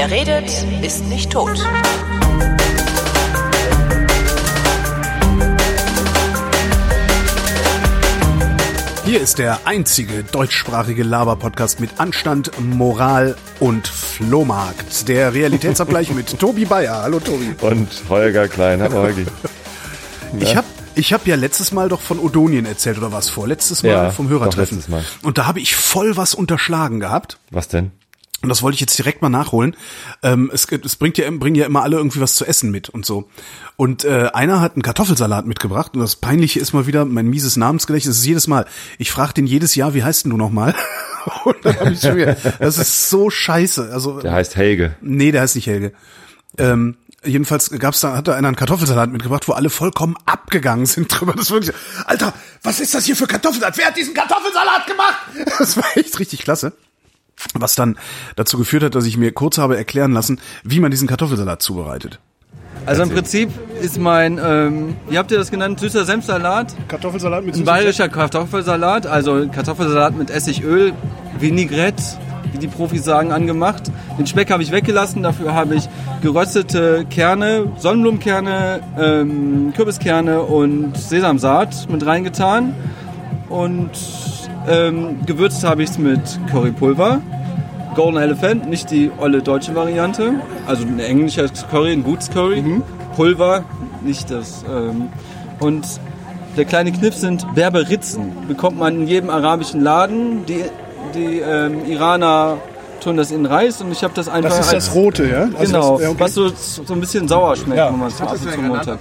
[0.00, 0.48] Wer redet,
[0.80, 1.60] ist nicht tot.
[9.04, 15.08] Hier ist der einzige deutschsprachige Laber-Podcast mit Anstand, Moral und Flohmarkt.
[15.08, 17.02] Der Realitätsabgleich mit Tobi Bayer.
[17.02, 17.54] Hallo Tobi.
[17.60, 18.80] Und Holger Klein.
[18.80, 19.26] Hallo Holgi.
[20.38, 23.46] Ich habe ich hab ja letztes Mal doch von Odonien erzählt, oder was vor?
[23.48, 24.78] Letztes Mal Ja, vom doch, Hörertreffen.
[24.78, 25.04] letztes Mal.
[25.22, 27.38] Und da habe ich voll was unterschlagen gehabt.
[27.50, 27.90] Was denn?
[28.42, 29.76] Und das wollte ich jetzt direkt mal nachholen.
[30.22, 33.04] Ähm, es, es bringt ja, bringen ja immer alle irgendwie was zu essen mit und
[33.04, 33.28] so.
[33.76, 35.94] Und äh, einer hat einen Kartoffelsalat mitgebracht.
[35.94, 38.18] Und das Peinliche ist mal wieder mein mieses Namensgedächtnis.
[38.18, 38.66] Ist jedes Mal.
[38.98, 40.74] Ich frage den jedes Jahr, wie heißt denn du nochmal?
[41.44, 43.90] und dann hab ich schon wieder, das ist so scheiße.
[43.92, 44.96] Also Der heißt Helge.
[45.02, 45.92] Nee, der heißt nicht Helge.
[46.56, 51.08] Ähm, jedenfalls gab's da, hat da einer einen Kartoffelsalat mitgebracht, wo alle vollkommen abgegangen sind
[51.08, 51.34] drüber.
[51.34, 53.76] Das wirklich, so, Alter, was ist das hier für Kartoffelsalat?
[53.76, 55.16] Wer hat diesen Kartoffelsalat gemacht?
[55.58, 56.72] Das war echt richtig klasse.
[57.54, 57.96] Was dann
[58.36, 62.20] dazu geführt hat, dass ich mir kurz habe erklären lassen, wie man diesen Kartoffelsalat zubereitet.
[62.86, 66.74] Also im Prinzip ist mein, ähm, wie habt ihr das genannt, süßer Senfsalat?
[66.88, 70.92] Kartoffelsalat mit Ein bayerischer Kartoffelsalat, also Kartoffelsalat mit Essigöl,
[71.38, 72.02] Vinaigrette,
[72.52, 73.84] wie die Profis sagen, angemacht.
[74.18, 75.88] Den Speck habe ich weggelassen, dafür habe ich
[76.22, 82.74] geröstete Kerne, Sonnenblumenkerne, ähm, Kürbiskerne und Sesamsaat mit reingetan.
[83.48, 83.90] Und
[84.68, 87.20] ähm, gewürzt habe ich es mit Currypulver.
[87.94, 90.34] Golden Elephant, nicht die olle deutsche Variante.
[90.66, 92.62] Also ein englischer Curry, ein gutes Curry.
[93.16, 93.64] Pulver,
[94.02, 94.64] nicht das.
[94.72, 95.08] Ähm,
[95.58, 95.84] und
[96.56, 98.32] der kleine Kniff sind Berberitzen.
[98.46, 100.46] Bekommt man in jedem arabischen Laden.
[100.46, 100.62] Die,
[101.14, 102.58] die ähm, Iraner
[103.00, 104.50] tun das in Reis und ich habe das einfach.
[104.50, 105.48] Das ist als- das Rote, ja?
[105.58, 106.20] Also Genau, das, ja, okay.
[106.20, 106.48] was so,
[106.84, 107.90] so ein bisschen sauer schmeckt, Ja.
[107.90, 108.98] wenn man es ab und zu im Mund hat.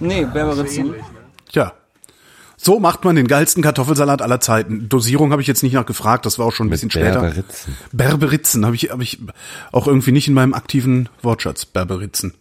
[0.00, 0.92] Nee, Berberitzen.
[0.94, 1.04] Tja.
[2.60, 4.88] So macht man den geilsten Kartoffelsalat aller Zeiten.
[4.88, 7.20] Dosierung habe ich jetzt nicht nachgefragt, das war auch schon ein bisschen später.
[7.20, 7.76] Berberitzen.
[7.92, 9.20] Berberitzen habe ich, hab ich
[9.70, 11.64] auch irgendwie nicht in meinem aktiven Wortschatz.
[11.66, 12.34] Berberitzen.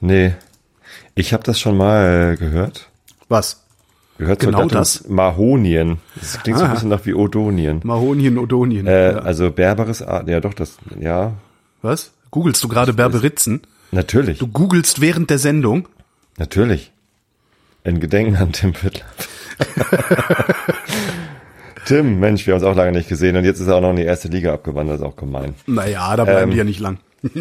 [0.00, 0.34] Nee.
[1.14, 2.88] Ich habe das schon mal gehört.
[3.28, 3.62] Was?
[4.18, 5.06] Gehört Genau das?
[5.08, 5.98] Mahonien.
[6.16, 6.74] Das klingt so ein Ah.
[6.74, 7.80] bisschen nach wie Odonien.
[7.84, 8.86] Mahonien, Odonien.
[8.86, 9.18] Äh, ja.
[9.18, 11.32] Also Berberis, ah, ja doch, das, ja,
[11.82, 12.12] Was?
[12.30, 13.60] Googlest du gerade Berberitzen?
[13.90, 15.88] natürlich, Du googelst während der Sendung?
[16.38, 16.90] natürlich.
[17.84, 19.04] In Gedenken an Tim Fittler.
[21.84, 23.90] Tim, Mensch, wir haben uns auch lange nicht gesehen und jetzt ist er auch noch
[23.90, 25.54] in die erste Liga abgewandert, ist auch gemein.
[25.66, 26.50] Naja, da bleiben Ähm.
[26.52, 26.98] die ja nicht lang.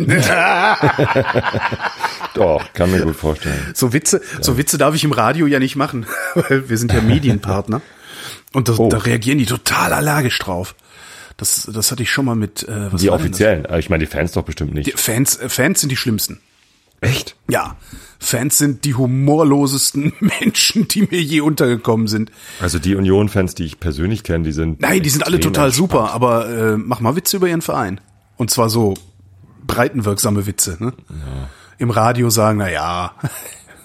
[2.33, 3.71] Doch, kann mir gut vorstellen.
[3.73, 6.05] So Witze, so Witze darf ich im Radio ja nicht machen,
[6.35, 7.81] weil wir sind ja Medienpartner.
[8.53, 8.89] Und das, Oh.
[8.89, 10.75] da reagieren die total allergisch drauf.
[11.37, 14.11] Das, das hatte ich schon mal mit, äh, was Die offiziellen, aber ich meine die
[14.11, 14.87] Fans doch bestimmt nicht.
[14.87, 16.39] Die Fans, äh, Fans sind die schlimmsten.
[17.01, 17.35] Echt?
[17.49, 17.75] Ja,
[18.19, 22.31] Fans sind die humorlosesten Menschen, die mir je untergekommen sind.
[22.61, 24.79] Also die Union-Fans, die ich persönlich kenne, die sind.
[24.79, 25.91] Nein, die sind alle total entspannt.
[25.91, 27.99] super, aber äh, mach mal Witze über ihren Verein.
[28.37, 28.93] Und zwar so
[29.65, 30.77] breitenwirksame Witze.
[30.79, 30.93] Ne?
[31.79, 33.15] Im Radio sagen, na ja,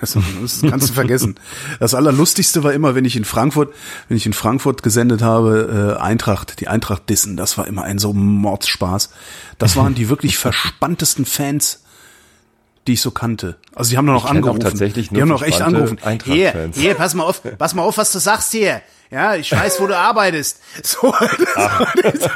[0.01, 1.37] das, das kannst du vergessen.
[1.81, 3.73] Das Allerlustigste war immer, wenn ich in Frankfurt,
[4.09, 7.99] wenn ich in Frankfurt gesendet habe, äh, Eintracht, die Eintracht dissen, das war immer ein
[7.99, 9.11] so Mordsspaß.
[9.59, 11.85] Das waren die wirklich verspanntesten Fans,
[12.87, 13.57] die ich so kannte.
[13.75, 14.61] Also die haben Ich kenn auch angerufen.
[14.61, 15.99] tatsächlich nur die haben auch echt angerufen.
[16.25, 18.81] Hier, hier, pass mal auf, pass mal auf, was du sagst hier.
[19.09, 20.61] Ja, ich weiß, wo du arbeitest.
[20.83, 21.15] So,
[22.03, 22.31] das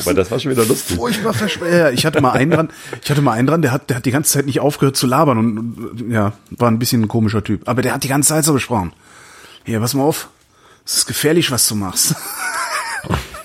[0.00, 0.96] Aber das war schon wieder lustig.
[0.96, 1.92] furchtbar verspätet.
[1.94, 2.70] Ich hatte mal einen dran,
[3.02, 5.06] ich hatte mal einen dran, der hat, der hat die ganze Zeit nicht aufgehört zu
[5.06, 7.68] labern und, und ja, war ein bisschen ein komischer Typ.
[7.68, 8.92] Aber der hat die ganze Zeit so gesprochen.
[9.64, 10.28] Hier, pass mal auf.
[10.86, 12.14] Es ist gefährlich, was du machst.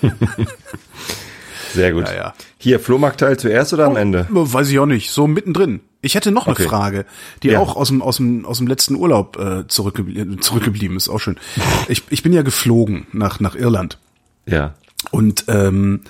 [1.74, 2.08] Sehr gut.
[2.08, 2.34] Ja, ja.
[2.58, 4.26] Hier, Flohmarktteil zuerst oder am Ende?
[4.30, 5.10] Weiß ich auch nicht.
[5.10, 5.80] So mittendrin.
[6.00, 6.62] Ich hätte noch Okay.
[6.62, 7.04] eine Frage,
[7.42, 7.58] die Ja.
[7.60, 11.08] auch aus dem, aus dem, aus dem letzten Urlaub äh, zurückgeblie zurückgeblieben ist.
[11.08, 11.36] Auch schön.
[11.88, 13.98] Ich, ich bin ja geflogen nach, nach Irland.
[14.46, 14.74] Ja.
[15.10, 16.02] Und ähm,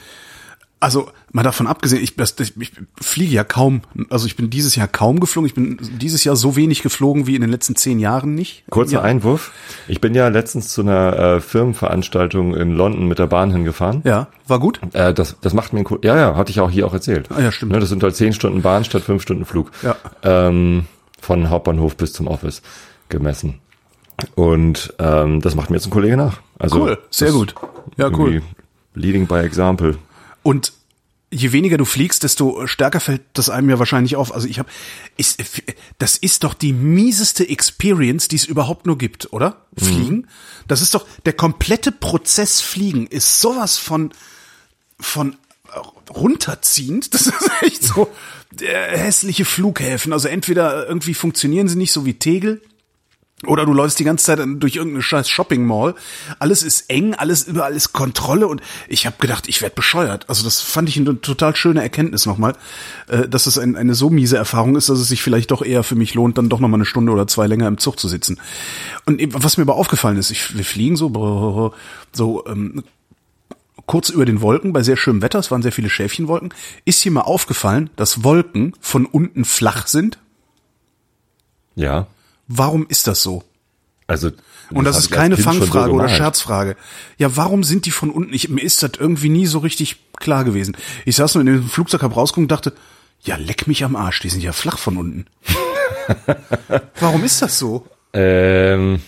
[0.80, 4.88] also mal davon abgesehen, ich, ich, ich fliege ja kaum, also ich bin dieses Jahr
[4.88, 5.46] kaum geflogen.
[5.46, 8.64] Ich bin dieses Jahr so wenig geflogen wie in den letzten zehn Jahren nicht.
[8.70, 9.02] Kurzer ja.
[9.02, 9.52] Einwurf.
[9.88, 14.02] Ich bin ja letztens zu einer äh, Firmenveranstaltung in London mit der Bahn hingefahren.
[14.04, 14.80] Ja, war gut.
[14.92, 17.28] Äh, das, das macht mir Ja, ja, hatte ich auch hier auch erzählt.
[17.34, 17.72] Ah, ja, stimmt.
[17.72, 19.70] Ne, das sind halt zehn Stunden Bahn statt fünf Stunden Flug.
[19.82, 19.96] Ja.
[20.22, 20.86] Ähm,
[21.20, 22.62] von Hauptbahnhof bis zum Office
[23.08, 23.60] gemessen.
[24.34, 26.40] Und ähm, das macht mir jetzt ein Kollege nach.
[26.58, 27.54] Also Cool, sehr gut.
[27.96, 28.42] Ja, cool.
[28.94, 29.96] Leading by example.
[30.42, 30.72] Und
[31.30, 34.32] je weniger du fliegst, desto stärker fällt das einem ja wahrscheinlich auf.
[34.32, 34.68] Also ich habe,
[35.98, 39.66] das ist doch die mieseste Experience, die es überhaupt nur gibt, oder?
[39.76, 40.26] Fliegen.
[40.66, 44.12] Das ist doch der komplette Prozess Fliegen ist sowas von
[45.00, 45.36] von
[46.10, 47.12] runterziehend.
[47.14, 48.08] Das ist echt so
[48.60, 50.12] äh, hässliche Flughäfen.
[50.12, 52.62] Also entweder irgendwie funktionieren sie nicht so wie Tegel
[53.46, 55.94] Oder du läufst die ganze Zeit durch irgendeine scheiß Shopping Mall.
[56.40, 60.28] Alles ist eng, alles überall ist Kontrolle und ich habe gedacht, ich werd bescheuert.
[60.28, 62.54] Also das fand ich eine total schöne Erkenntnis nochmal,
[63.06, 65.84] äh, dass es ein, eine so miese Erfahrung ist, dass es sich vielleicht doch eher
[65.84, 68.40] für mich lohnt, dann doch nochmal eine Stunde oder zwei länger im Zug zu sitzen.
[69.06, 71.72] Und was mir aber aufgefallen ist, ich, wir fliegen so,
[72.12, 72.82] so ähm,
[73.86, 76.52] kurz über den Wolken bei sehr schönem Wetter, es waren sehr viele Schäfchenwolken,
[76.84, 80.18] ist hier mal aufgefallen, dass Wolken von unten flach sind.
[81.76, 82.08] Ja.
[82.48, 83.44] Warum ist das so?
[84.06, 84.30] Also.
[84.70, 86.08] Und das, ist keine schon so Fangfrage oder.
[86.08, 86.76] Scherzfrage.
[87.16, 88.34] Ja, warum sind die von unten?
[88.34, 90.76] Ich, mir ist das irgendwie nie so richtig klar gewesen.
[91.06, 92.72] Ich saß nur in dem Flugzeug, hab rausgeguckt und dachte,
[93.22, 95.26] ja, leck mich am Arsch, die sind ja flach von unten.
[97.00, 97.86] warum ist das so?
[98.12, 99.00] Ähm,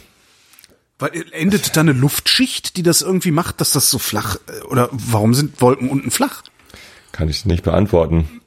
[0.98, 4.62] Weil äh, endet da eine Luftschicht, die das irgendwie macht, dass das so flach äh,
[4.64, 6.42] oder warum sind Wolken unten flach?
[7.12, 8.40] kann ich nicht beantworten.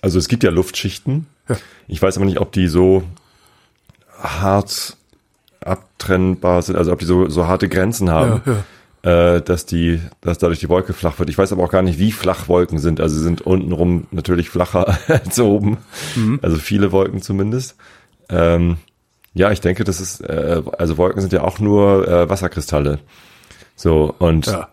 [0.00, 1.26] Also es gibt ja Luftschichten.
[1.88, 3.02] Ich weiß aber nicht, ob die so
[4.18, 4.96] hart
[5.60, 8.42] abtrennbar sind, also ob die so, so harte Grenzen haben,
[9.02, 11.30] Äh, dass die, dass dadurch die Wolke flach wird.
[11.30, 13.00] Ich weiß aber auch gar nicht, wie flach Wolken sind.
[13.00, 15.78] Also sie sind untenrum natürlich flacher als oben.
[16.16, 16.40] Mhm.
[16.42, 17.76] Also viele Wolken zumindest.
[18.28, 18.76] Ähm,
[19.34, 22.98] ja, ich denke, das ist, äh, also Wolken sind ja auch nur äh, Wasserkristalle.
[23.76, 24.68] So, und ja.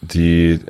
[0.00, 0.60] die,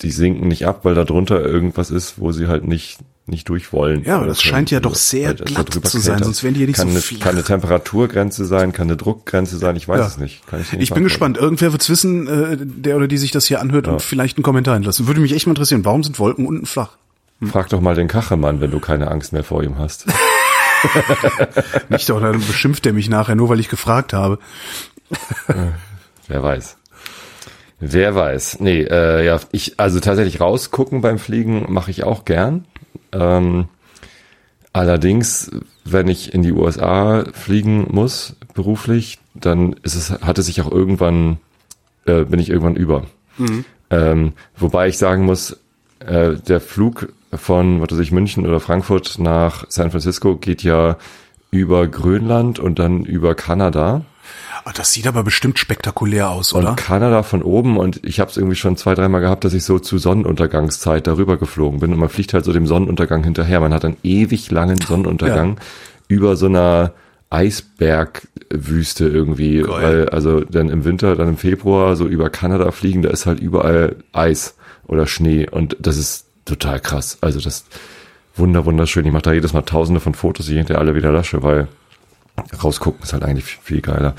[0.00, 3.72] die sinken nicht ab, weil da drunter irgendwas ist, wo sie halt nicht, nicht durch
[3.72, 4.04] wollen.
[4.04, 4.92] Ja, aber das Oder scheint ja können.
[4.92, 6.24] doch sehr das glatt zu sein, klettert.
[6.24, 7.20] sonst wären die ja nicht kann so eine, flach.
[7.20, 10.06] Kann eine Temperaturgrenze sein, kann eine Druckgrenze sein, ich weiß Ja.
[10.06, 10.46] es nicht.
[10.46, 11.36] Kann ich nicht Ich bin gespannt.
[11.36, 14.74] Irgendwer wird's wissen, äh, der oder die sich das hier anhört und vielleicht einen Kommentar
[14.74, 15.06] hinlassen.
[15.08, 15.84] Würde mich echt mal interessieren.
[15.84, 16.90] Warum sind Wolken unten flach?
[17.50, 20.06] Frag doch mal den Kachemann, wenn du keine Angst mehr vor ihm hast.
[21.88, 24.38] Nicht, oder dann beschimpft er mich nachher, nur weil ich gefragt habe.
[26.28, 26.76] Wer weiß.
[27.78, 28.60] Wer weiß.
[28.60, 32.64] Nee, äh, ja, ich, also tatsächlich rausgucken beim Fliegen mache ich auch gern.
[33.12, 33.68] Ähm,
[34.72, 35.50] allerdings,
[35.84, 40.70] wenn ich in die USA fliegen muss, beruflich, dann ist es, hat es sich auch
[40.70, 41.38] irgendwann,
[42.06, 43.04] äh, bin ich irgendwann über.
[43.90, 45.58] Ähm, wobei ich sagen muss,
[46.00, 50.96] äh, der Flug von, was weiß ich, München oder Frankfurt nach San Francisco geht ja
[51.50, 54.02] über Grönland und dann über Kanada.
[54.64, 56.70] Ah, das sieht aber bestimmt spektakulär aus, oder?
[56.70, 59.64] Und Kanada von oben und ich habe es irgendwie schon zwei, dreimal gehabt, dass ich
[59.64, 63.60] so zu Sonnenuntergangszeit darüber geflogen bin und man fliegt halt so dem Sonnenuntergang hinterher.
[63.60, 65.58] Man hat einen ewig langen Sonnenuntergang
[66.08, 66.92] über so einer
[67.30, 69.70] Eisbergwüste irgendwie, Geil.
[69.70, 73.40] weil also dann im Winter, dann im Februar so über Kanada fliegen, da ist halt
[73.40, 74.56] überall Eis
[74.86, 77.18] oder Schnee und das ist total krass.
[77.20, 77.66] Also das
[78.36, 79.06] wunder wunderschön.
[79.06, 81.68] Ich mache da jedes Mal Tausende von Fotos, die ich hinterher alle wieder lösche, weil
[82.62, 84.14] rausgucken ist halt eigentlich viel geiler.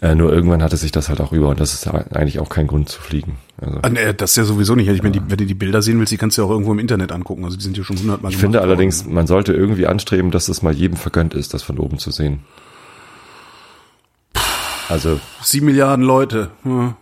[0.00, 2.68] Äh, nur irgendwann hatte sich das halt auch über und das ist eigentlich auch kein
[2.68, 3.38] Grund zu fliegen.
[3.60, 4.86] Also, Ah, nee, das ist ja sowieso nicht.
[4.88, 6.70] Ich meine, die, wenn du die Bilder sehen willst, die kannst du ja auch irgendwo
[6.70, 7.44] im Internet angucken.
[7.44, 10.62] Also die sind ja schon hundertmal ich finde allerdings, man sollte irgendwie anstreben, dass es
[10.62, 12.40] mal jedem vergönnt ist, das von oben zu sehen.
[14.88, 16.50] Also, Sieben Milliarden Leute.
[16.64, 16.96] Ja.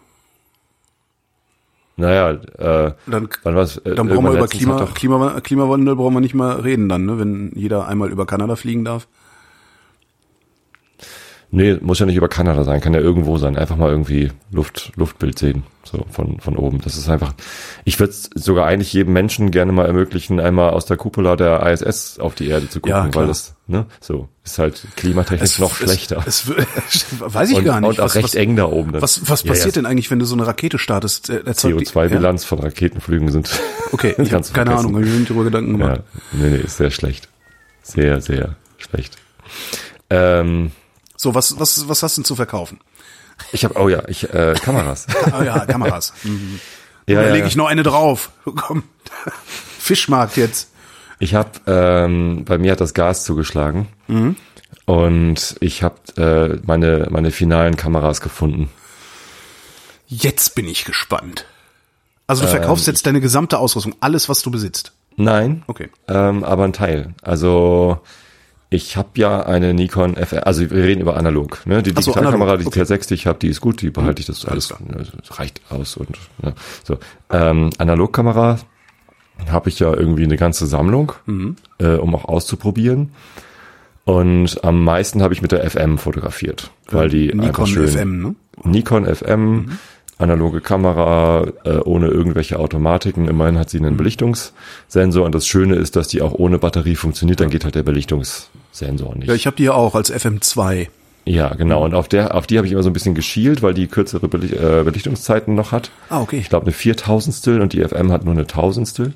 [1.96, 3.76] naja, äh, Dann, wann war's?
[3.78, 7.18] Äh, dann brauchen wir über Klima, Klima, Klimawandel brauchen wir nicht mal reden dann, ne?
[7.18, 9.06] wenn jeder einmal über Kanada fliegen darf.
[11.50, 13.56] Nee, muss ja nicht über Kanada sein, kann ja irgendwo sein.
[13.56, 16.80] Einfach mal irgendwie Luft, Luftbild sehen, so von, von oben.
[16.82, 17.34] Das ist einfach,
[17.84, 22.18] ich würde sogar eigentlich jedem Menschen gerne mal ermöglichen, einmal aus der Cupola der ISS
[22.18, 26.22] auf die Erde zu gucken, Ja, weil das, ne, so, ist halt klimatechnisch noch schlechter.
[26.26, 26.50] Es,
[26.92, 27.90] es, weiß ich und, gar nicht.
[27.90, 28.92] und auch was, recht was, eng da oben.
[28.92, 29.00] dann.
[29.02, 31.30] was, was passiert ja, denn eigentlich, wenn du so eine Rakete startest?
[31.30, 33.48] Äh, erzeugt die- CO2-Bilanz von Raketenflügen sind.
[33.92, 34.72] Okay, ich habe du keine vergessen.
[34.78, 36.02] Ahnung, hab ich mir nicht darüber Gedanken gemacht.
[36.02, 37.28] Ja, nee, nee, ist sehr schlecht.
[37.82, 39.16] Sehr, sehr schlecht.
[40.10, 40.72] Ähm,
[41.26, 42.78] So, was, was, was hast du denn zu verkaufen?
[43.50, 45.08] ich habe, oh ja, ich, äh, Kameras.
[45.32, 46.12] Ah ja, Kameras.
[46.22, 46.60] Mhm.
[47.08, 47.46] ja, da ja, lege ja.
[47.48, 48.30] ich noch eine drauf.
[48.44, 48.84] Komm.
[49.80, 50.70] Fischmarkt jetzt.
[51.18, 54.36] Ich habe, ähm, bei mir hat das Gas zugeschlagen Mhm.
[54.84, 58.70] und ich habe äh, meine meine finalen Kameras gefunden.
[60.06, 61.44] Jetzt bin ich gespannt.
[62.28, 64.92] Also Ähm, du verkaufst jetzt deine gesamte Ausrüstung, alles, was du besitzt.
[65.16, 65.90] Nein, Okay.
[66.06, 67.14] ähm, aber ein Teil.
[67.22, 67.98] Also
[68.76, 71.66] ich habe ja eine Nikon FR, also wir reden über analog.
[71.66, 71.82] Ne?
[71.82, 72.82] Die so, Digitalkamera, die okay.
[72.82, 75.60] T6, die ich habe, die ist gut, die behalte ich das alles, ne, das reicht
[75.70, 76.52] aus und ja,
[76.84, 76.98] so.
[77.30, 78.58] Ähm, Analogkamera
[79.50, 81.56] habe ich ja irgendwie eine ganze Sammlung, Mhm.
[81.78, 83.10] äh, um auch auszuprobieren.
[84.04, 88.22] Und am meisten habe ich mit der FM fotografiert, weil die einfach Nikon schön, FM,
[88.22, 88.34] ne?
[88.62, 89.78] Nikon FM,
[90.18, 93.26] analoge Kamera, äh, ohne irgendwelche Automatiken.
[93.28, 97.40] Immerhin hat sie einen Belichtungssensor und das Schöne ist, dass die auch ohne Batterie funktioniert.
[97.40, 97.82] Dann geht halt der
[98.76, 99.28] Belichtungssensor nicht.
[99.28, 100.88] Ja, ich habe die ja auch als FM2.
[101.24, 101.84] Ja, genau.
[101.84, 104.28] Und auf der, auf die habe ich immer so ein bisschen geschielt, weil die kürzere
[104.28, 105.90] Beli äh, Belichtungszeiten noch hat.
[106.08, 106.38] Ah, okay.
[106.38, 109.12] Ich glaube eine Viertausendstel und die FM hat nur eine Tausendstel.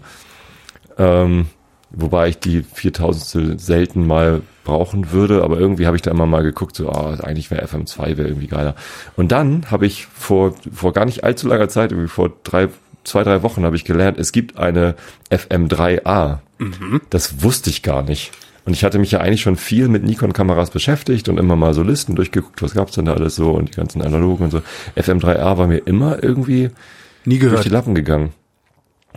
[0.99, 1.47] Ähm,
[1.91, 6.43] wobei ich die 4000 selten mal brauchen würde, aber irgendwie habe ich da immer mal
[6.43, 8.75] geguckt, so, ah, eigentlich wäre FM2 wäre irgendwie geiler.
[9.17, 12.69] Und dann habe ich vor, vor gar nicht allzu langer Zeit, irgendwie vor drei,
[13.05, 14.97] zwei, drei Wochen habe ich gelernt, es gibt eine
[15.31, 16.39] FM3A.
[17.09, 18.33] Das wusste ich gar nicht.
[18.71, 21.83] Und ich hatte mich ja eigentlich schon viel mit Nikon-Kameras beschäftigt und immer mal so
[21.83, 24.63] Listen durchgeguckt, was gab's denn da alles so und die ganzen Analogen und so.
[24.97, 26.71] FM3A war mir immer irgendwie
[27.25, 27.65] Nie durch gehört.
[27.65, 28.33] die Lappen gegangen.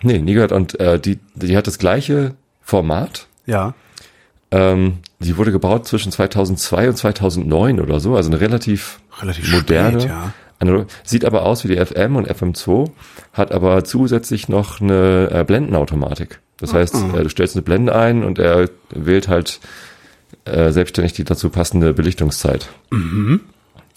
[0.01, 0.53] Nee, nie gehört.
[0.53, 3.27] Und äh, die, die hat das gleiche Format.
[3.45, 3.75] Ja.
[4.49, 9.99] Ähm, die wurde gebaut zwischen 2002 und 2009 oder so, also eine relativ, Relativ moderne.
[10.01, 10.33] spät, ja.
[10.57, 12.89] Analog- Sieht aber aus wie die FM und FM2,
[13.33, 16.39] hat aber zusätzlich noch eine äh, Blendenautomatik.
[16.63, 19.59] Das heißt, äh, du stellst eine Blende ein und er wählt halt
[20.45, 22.69] äh, selbstständig die dazu passende Belichtungszeit.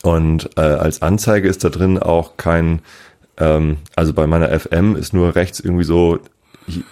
[0.02, 2.80] Und äh, als Anzeige ist da drin auch kein,
[3.36, 6.18] ähm, also bei meiner FM ist nur rechts irgendwie so,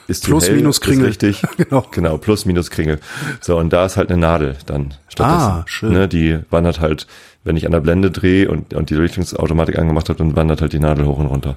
[0.06, 1.06] ist die Plus, hell, minus Kringel.
[1.06, 1.42] Richtig.
[1.56, 1.84] Genau.
[1.90, 3.00] Genau, plus, minus Kringel.
[3.40, 5.50] So, und da ist halt eine Nadel dann stattdessen.
[5.50, 5.92] Ah, schön.
[5.92, 7.08] Ne, die wandert halt,
[7.42, 10.72] wenn ich an der Blende drehe und, und die Belichtungsautomatik angemacht habe, dann wandert halt
[10.72, 11.56] die Nadel hoch und runter.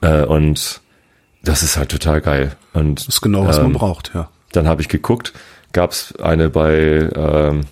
[0.00, 0.80] Äh, und
[1.44, 2.56] das ist halt total geil.
[2.72, 4.28] Und Das ist genau, was man ähm, braucht, ja.
[4.52, 5.32] dann habe ich geguckt,
[5.72, 7.62] gab es eine bei ähm,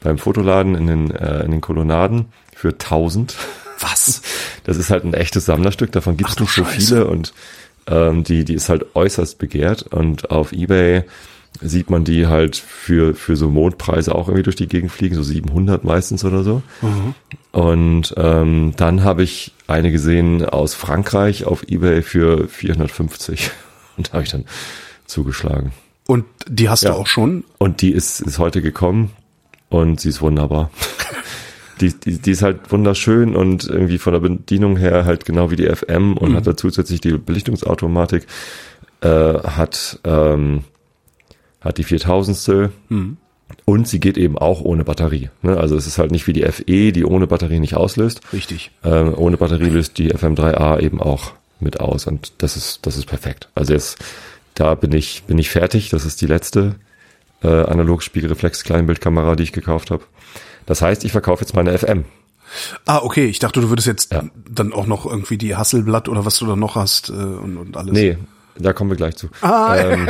[0.00, 3.36] beim Fotoladen in den äh, in den Kolonnaden für 1000.
[3.80, 4.22] Was?
[4.64, 7.32] Das ist halt ein echtes Sammlerstück, davon gibt es nicht so viele und
[7.86, 11.04] ähm, die die ist halt äußerst begehrt und auf eBay
[11.62, 15.22] sieht man die halt für für so Mondpreise auch irgendwie durch die Gegend fliegen, so
[15.22, 16.62] 700 meistens oder so.
[17.52, 23.50] Und ähm, dann habe ich eine gesehen aus Frankreich auf eBay für 450
[23.96, 24.44] und da habe ich dann
[25.06, 25.72] zugeschlagen.
[26.06, 26.90] Und die hast Ja.
[26.90, 27.44] du auch schon?
[27.58, 29.10] Und die ist, ist heute gekommen
[29.68, 30.70] und sie ist wunderbar.
[31.80, 35.56] die, die, die ist halt wunderschön und irgendwie von der Bedienung her halt genau wie
[35.56, 38.26] die FM und hat da zusätzlich die Belichtungsautomatik,
[39.00, 40.64] äh, hat, ähm,
[41.60, 42.70] hat die 4000.
[43.64, 45.30] Und sie geht eben auch ohne Batterie.
[45.42, 45.56] Ne?
[45.56, 48.20] Also es ist halt nicht wie die FE, die ohne Batterie nicht auslöst.
[48.32, 48.70] Richtig.
[48.84, 53.06] Ähm, ohne Batterie löst die FM3A eben auch mit aus und das ist das ist
[53.06, 53.48] perfekt.
[53.54, 53.98] Also jetzt
[54.54, 55.90] da bin ich bin ich fertig.
[55.90, 56.76] Das ist die letzte
[57.42, 60.04] äh, analog Spiegelreflex Kleinbildkamera, die ich gekauft habe.
[60.66, 62.04] Das heißt, ich verkaufe jetzt meine FM.
[62.86, 63.26] Ah, okay.
[63.26, 64.24] Ich dachte, du würdest jetzt Ja.
[64.48, 67.76] dann auch noch irgendwie die Hasselblatt oder was du da noch hast äh, und, und
[67.76, 67.92] alles.
[67.92, 68.16] Nee,
[68.58, 69.28] da kommen wir gleich zu.
[69.42, 69.76] Ah.
[69.76, 70.08] Ähm,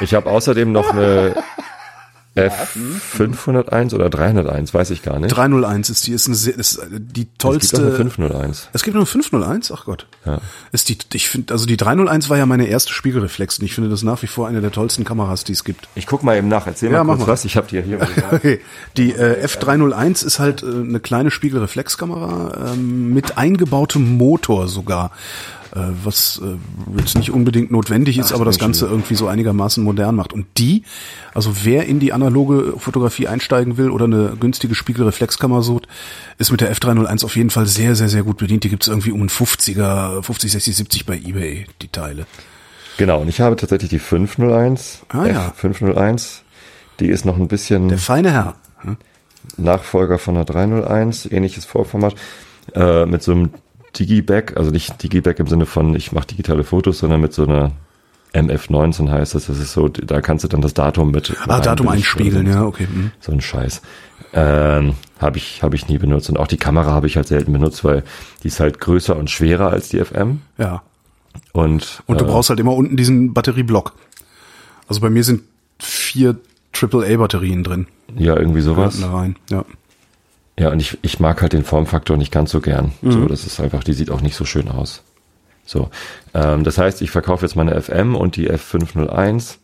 [0.00, 1.34] ich habe außerdem noch eine
[2.36, 5.30] F501 oder 301, weiß ich gar nicht.
[5.36, 7.76] 301 ist die, ist, eine, sehr- ist äh, die Es gibt tollste.
[7.78, 8.68] auch eine 501.
[8.72, 9.72] Es gibt nur 501?
[9.72, 10.06] Ach Gott.
[10.24, 10.40] Ja.
[10.72, 13.90] Ist die, ich finde, also die 301 war ja meine erste Spiegelreflex und ich finde
[13.90, 15.88] das nach wie vor eine der tollsten Kameras, die es gibt.
[15.94, 16.66] Ich guck mal eben nach.
[16.66, 17.32] Erzähl Ja, mal kurz mal.
[17.32, 17.44] was.
[17.44, 17.98] Ich habe die ja hier.
[18.32, 18.60] Okay.
[18.96, 25.10] Die äh, F301 ist halt äh, eine kleine Spiegelreflexkamera ähm, mit eingebautem Motor sogar.
[25.72, 26.56] Äh, was äh,
[26.98, 28.90] jetzt nicht unbedingt notwendig ist, Ach, aber das Ganze ja.
[28.90, 30.32] irgendwie so einigermaßen modern macht.
[30.32, 30.82] Und die,
[31.32, 35.86] also wer in die analoge Fotografie einsteigen will oder eine günstige Spiegelreflexkamera sucht,
[36.38, 38.64] ist mit der F301 auf jeden Fall sehr, sehr, sehr gut bedient.
[38.64, 42.26] Die gibt's irgendwie um einen 50er, 50, 60, 70 bei Ebay, die Teile.
[42.96, 45.02] Genau, und ich habe tatsächlich die 501.
[45.08, 45.54] Ah, ja.
[45.60, 46.40] F501.
[46.98, 48.56] Die ist noch ein bisschen Der feine Herr.
[48.80, 48.96] Hm?
[49.56, 52.14] Nachfolger von der 301, ähnliches Vorformat,
[52.74, 53.50] äh, mit so einem
[53.98, 57.72] Digiback, also nicht Digiback im Sinne von, ich mache digitale Fotos, sondern mit so einer
[58.34, 59.46] MF19 heißt das.
[59.46, 61.36] Das ist so, da kannst du dann das Datum mit.
[61.46, 62.86] Ah, mit Datum einspiegeln, ja, okay.
[62.86, 63.10] hm.
[63.20, 63.82] So ein Scheiß.
[64.32, 66.30] Ähm, habe ich, hab ich nie benutzt.
[66.30, 68.04] Und auch die Kamera habe ich halt selten benutzt, weil
[68.42, 70.40] die ist halt größer und schwerer als die FM.
[70.56, 70.82] Ja.
[71.52, 73.94] Und, Und du äh, brauchst halt immer unten diesen Batterieblock.
[74.86, 75.42] Also bei mir sind
[75.78, 76.36] vier
[76.72, 77.86] AAA-Batterien drin.
[78.16, 79.00] ja, irgendwie sowas.
[79.00, 79.36] Da rein.
[79.50, 79.64] Ja.
[80.58, 82.92] Ja, und ich, ich mag halt den Formfaktor nicht ganz so gern.
[83.00, 83.12] Mhm.
[83.12, 85.02] So, das ist einfach, die sieht auch nicht so schön aus.
[85.64, 85.90] So,
[86.34, 89.56] ähm, das heißt, ich verkaufe jetzt meine FM und die F501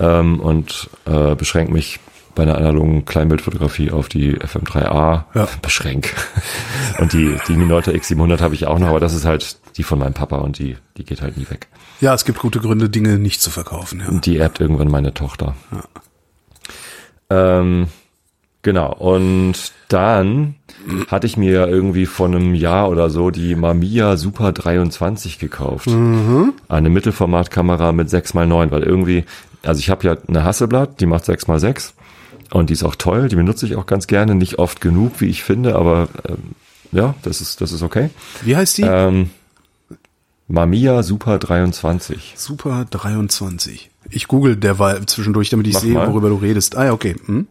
[0.00, 2.00] ähm, und äh, beschränke mich
[2.34, 5.24] bei einer analogen Kleinbildfotografie auf die FM3A.
[5.34, 5.48] Ja.
[5.60, 6.14] Beschränk.
[7.00, 9.98] Und die, die Minolta X700 habe ich auch noch, aber das ist halt die von
[9.98, 11.66] meinem Papa und die, die geht halt nie weg.
[12.00, 14.00] ja, es gibt gute Gründe, Dinge nicht zu verkaufen.
[14.00, 14.18] Ja.
[14.20, 15.54] Die erbt irgendwann meine Tochter.
[17.30, 17.88] Ähm,
[18.62, 18.92] genau.
[18.94, 20.54] Und dann
[21.08, 25.88] hatte ich mir irgendwie vor einem Jahr oder so die Mamiya Super 23 gekauft.
[26.68, 29.24] Eine Mittelformatkamera mit 6x9, weil irgendwie,
[29.62, 31.92] also ich habe ja eine Hasselblatt, die macht 6x6
[32.50, 35.26] und die ist auch toll, die benutze ich auch ganz gerne, nicht oft genug, wie
[35.26, 36.54] ich finde, aber ähm,
[36.92, 38.10] ja, das ist, das ist okay.
[38.42, 38.82] Wie heißt die?
[38.82, 39.30] Ähm,
[40.48, 42.34] Mamiya Super 23.
[42.36, 43.90] Super 23.
[44.10, 46.08] Ich google derweil zwischendurch, damit ich Mach sehe, mal.
[46.08, 46.76] worüber du redest.
[46.76, 47.16] Ah ja, okay.
[47.26, 47.46] Hm?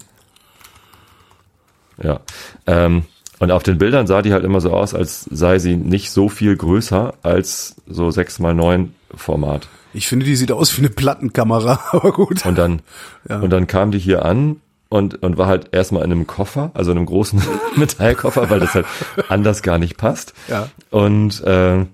[2.02, 2.20] Ja.
[2.66, 3.04] Ähm,
[3.40, 6.28] und auf den Bildern sah die halt immer so aus, als sei sie nicht so
[6.28, 9.68] viel größer als so 6x9 Format.
[9.94, 12.46] Ich finde, die sieht aus wie eine Plattenkamera, aber gut.
[12.46, 12.82] Und dann,
[13.28, 14.58] und dann kam die hier an
[14.90, 17.42] und, und war halt erstmal in einem Koffer, also in einem großen
[17.76, 18.86] Metallkoffer, weil das halt
[19.30, 20.34] anders gar nicht passt.
[20.48, 20.70] Ja.
[20.90, 21.86] Und äh,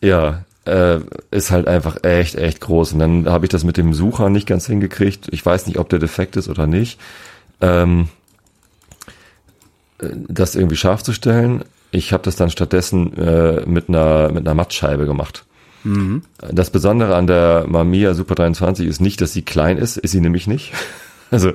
[0.00, 1.00] ja, äh,
[1.30, 2.94] ist halt einfach echt, echt groß.
[2.94, 5.28] Und dann habe ich das mit dem Sucher nicht ganz hingekriegt.
[5.30, 6.98] Ich weiß nicht, ob der defekt ist oder nicht.
[7.60, 8.23] Ähm, äh,
[10.28, 11.64] das irgendwie scharf zu stellen.
[11.90, 15.44] Ich habe das dann stattdessen äh, mit einer mit einer Mattscheibe gemacht.
[16.50, 20.20] Das Besondere an der Mamiya Super 23 ist nicht, dass sie klein ist, ist sie
[20.20, 20.72] nämlich nicht.
[21.30, 21.52] Also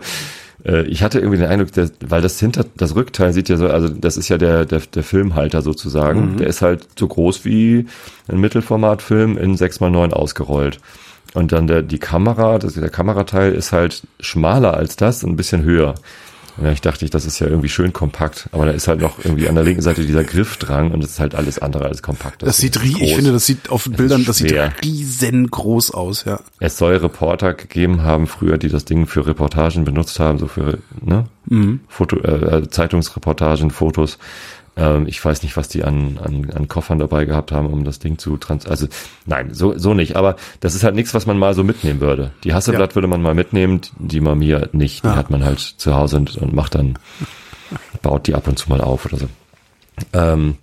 [0.65, 3.69] äh, ich hatte irgendwie den Eindruck, dass, weil das hinter das Rückteil sieht ja so,
[3.69, 7.85] also das ist ja der der, der Filmhalter sozusagen, der ist halt so groß wie
[8.27, 10.79] ein Mittelformatfilm in 6x9 ausgerollt.
[11.33, 15.37] Und dann der die Kamera, das, der Kamerateil ist halt schmaler als das, und ein
[15.37, 15.95] bisschen höher.
[16.59, 19.23] Und ich dachte ich, das ist ja irgendwie schön kompakt, aber da ist halt noch
[19.23, 22.01] irgendwie an der linken Seite dieser Griff dran und das ist halt alles andere als
[22.01, 22.43] kompakt.
[22.43, 23.11] Das sieht ist rie, ich groß.
[23.13, 26.39] finde, das sieht auf Bildern, das sieht riesengroß aus, ja.
[26.59, 30.79] Es soll Reporter gegeben haben früher, die das Ding für Reportagen benutzt haben, so für
[31.01, 31.25] ne?
[31.87, 34.19] Foto, äh, Zeitungsreportagen, Fotos.
[34.79, 37.99] Ähm, ich weiß nicht, was die an, an, an Koffern dabei gehabt haben, um das
[37.99, 38.65] Ding zu trans.
[38.65, 38.87] Also
[39.25, 40.15] nein, so, so nicht.
[40.15, 42.31] Aber das ist halt nichts, was man mal so mitnehmen würde.
[42.45, 45.03] Die Hasselblatt würde man mal mitnehmen, die Mamiya nicht.
[45.03, 46.97] Die hat man halt zu Hause und, und macht dann,
[48.01, 49.27] baut die ab und zu mal auf oder so.
[50.13, 50.55] Ähm,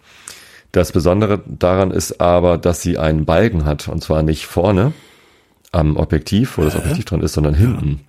[0.73, 4.93] das Besondere daran ist aber, dass sie einen Balken hat und zwar nicht vorne
[5.73, 8.01] am Objektiv, wo das Objektiv dran ist, sondern hinten.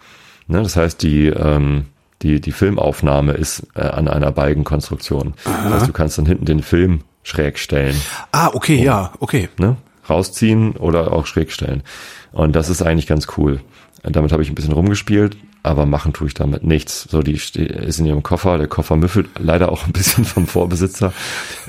[0.47, 1.87] Ne, das heißt, die, ähm,
[2.21, 5.33] die, die Filmaufnahme ist äh, an einer Balkenkonstruktion.
[5.43, 7.95] Das heißt, du kannst dann hinten den Film schräg stellen,
[8.31, 9.49] Ah, okay, ja, okay.
[9.57, 9.75] ne?
[10.09, 11.83] rausziehen oder auch schräg stellen.
[12.31, 13.59] Und das ist eigentlich ganz cool.
[14.03, 17.03] Damit habe ich ein bisschen rumgespielt, aber machen tue ich damit nichts.
[17.09, 17.57] So, die ist
[17.99, 18.57] in ihrem Koffer.
[18.57, 21.11] Der Koffer müffelt leider auch ein bisschen vom Vorbesitzer.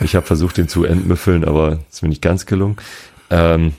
[0.03, 2.77] Ich habe versucht, den zu entmüffeln, aber ist mir nicht ganz gelungen.
[3.31, 3.73] Ähm,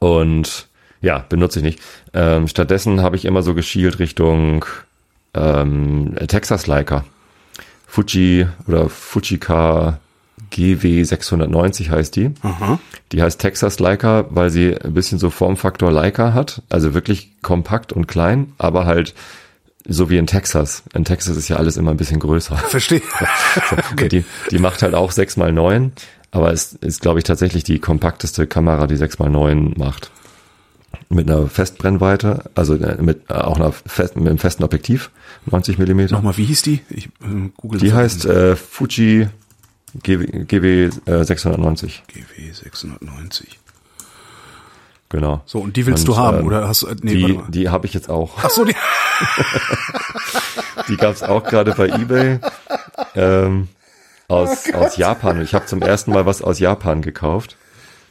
[0.00, 0.68] und
[1.00, 1.80] ja, benutze ich nicht.
[2.14, 4.64] Ähm, stattdessen habe ich immer so geschielt Richtung
[5.34, 7.04] ähm, Texas Leica.
[7.86, 9.98] Fuji oder Fujika
[10.50, 12.30] GW 690 heißt die.
[13.12, 16.62] Die heißt Texas Leica, weil sie ein bisschen so Formfaktor Leica hat.
[16.68, 19.14] Also wirklich kompakt und klein, aber halt
[19.86, 20.84] so wie in Texas.
[20.94, 22.56] In Texas ist ja alles immer ein bisschen größer.
[22.56, 23.02] Verstehe.
[23.92, 24.08] okay.
[24.08, 25.90] Die, die macht halt auch 6x9,
[26.30, 30.10] aber es ist, glaube ich, tatsächlich die kompakteste Kamera, die 6x9 macht.
[31.12, 35.10] Mit einer Festbrennweite, also äh, mit äh, auch einer fest, mit einem festen Objektiv,
[35.46, 36.14] 90 Millimeter.
[36.14, 36.80] Nochmal, wie hieß die?
[36.88, 39.28] Ich äh, google Die heißt äh, Fuji
[40.02, 43.58] GW, GW äh, 690, GW 690.
[45.10, 45.42] genau.
[45.44, 47.68] So, und die willst Und, du haben, ähm, oder hast du, äh, nee, Die, die
[47.68, 48.38] habe ich jetzt auch.
[48.42, 48.74] Ach so, die,
[50.88, 52.38] Die gab's auch gerade bei eBay
[53.14, 53.68] ähm,
[54.28, 55.40] aus, aus Japan.
[55.42, 57.56] Ich habe zum ersten Mal was aus Japan gekauft.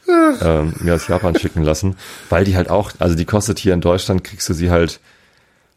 [0.08, 1.96] Ähm, mir aus Japan schicken lassen,
[2.28, 5.00] weil die halt auch, also die kostet hier in Deutschland, kriegst du sie halt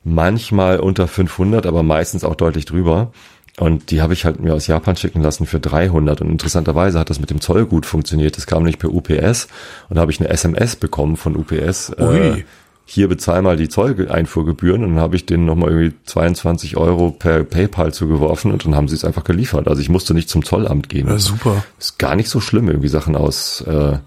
[0.03, 3.11] manchmal unter 500, aber meistens auch deutlich drüber.
[3.57, 6.21] Und die habe ich halt mir aus Japan schicken lassen für 300.
[6.21, 8.35] Und interessanterweise hat das mit dem Zoll gut funktioniert.
[8.35, 9.47] Das kam nämlich per UPS
[9.89, 11.89] und da habe ich eine SMS bekommen von UPS.
[11.91, 12.43] Äh.
[12.85, 17.43] Hier bezahl mal die Zolleinfuhrgebühren und dann habe ich denen nochmal irgendwie 22 Euro per
[17.43, 19.67] PayPal zugeworfen und dann haben sie es einfach geliefert.
[19.67, 21.07] Also ich musste nicht zum Zollamt gehen.
[21.07, 21.63] Ja, super.
[21.79, 23.97] Ist gar nicht so schlimm, irgendwie Sachen aus, äh,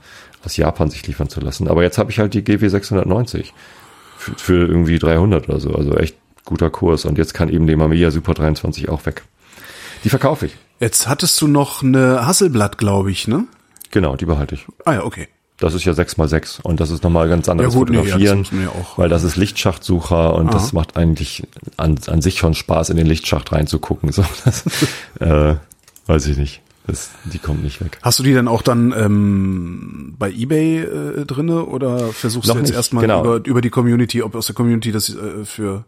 [0.44, 1.66] aus Japan sich liefern zu lassen.
[1.66, 3.52] Aber jetzt habe ich halt die GW 690
[4.16, 5.74] für, für irgendwie 300 oder so.
[5.74, 7.04] Also echt guter Kurs.
[7.04, 9.24] Und jetzt kann eben die Mamiya Super 23 auch weg.
[10.04, 10.56] Die verkaufe ich.
[10.78, 13.46] Jetzt hattest du noch eine Hasselblatt, glaube ich, ne?
[13.90, 14.66] Genau, die behalte ich.
[14.84, 15.28] Ah ja, okay.
[15.60, 18.12] Das ist ja 6x6 und das ist nochmal ganz anderes Ja gut, nee, ja, das
[18.12, 21.42] Fotografieren, man ja auch- weil das ist Lichtschachtsucher und das macht eigentlich
[21.76, 24.12] an, an sich schon Spaß, in den Lichtschacht reinzugucken.
[24.12, 24.64] So, das,
[25.20, 25.56] äh,
[26.06, 26.62] weiß ich nicht.
[26.86, 27.98] Das, die kommt nicht weg.
[28.02, 32.60] Hast du die dann auch dann ähm, bei eBay äh, drinne oder versuchst Noch du
[32.60, 33.20] jetzt nicht, erstmal genau.
[33.20, 35.84] über, über die Community, ob aus der Community das äh, für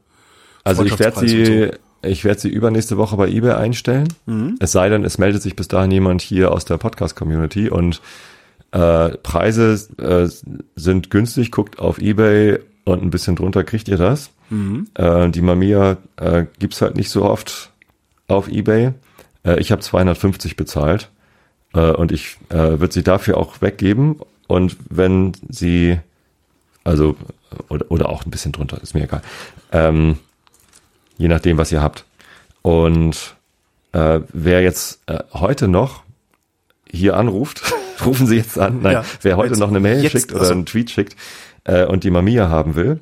[0.63, 1.71] Also ich werde sie,
[2.03, 4.09] ich werde sie übernächste Woche bei eBay einstellen.
[4.27, 4.57] Mhm.
[4.61, 8.03] Es sei denn, es meldet sich bis dahin jemand hier aus der Podcast-Community und
[8.73, 10.29] äh, Preise äh,
[10.77, 11.51] sind günstig.
[11.51, 14.31] Guckt auf eBay und ein bisschen drunter kriegt ihr das.
[14.51, 14.89] Mhm.
[14.95, 17.71] Äh, die Mamiya äh, gibt's halt nicht so oft
[18.29, 18.93] auf eBay.
[19.45, 21.11] Äh, ich habe 250 bezahlt
[21.75, 24.21] äh, und ich äh, würde sie dafür auch weggeben.
[24.47, 25.99] Und wenn sie,
[26.85, 27.17] also
[27.69, 29.23] oder, oder auch ein bisschen drunter, ist mir egal.
[29.73, 30.19] Ähm,
[31.19, 32.05] je nachdem, was ihr habt.
[32.63, 33.37] Und
[33.93, 36.03] äh, wer jetzt äh, heute noch
[36.91, 37.73] hier anruft,
[38.07, 38.81] rufen Sie jetzt an.
[38.83, 41.17] Nein, Ja, wer heute noch eine Mail jetzt, schickt oder also- einen Tweet schickt
[41.65, 43.01] äh, und die Mamiya haben will,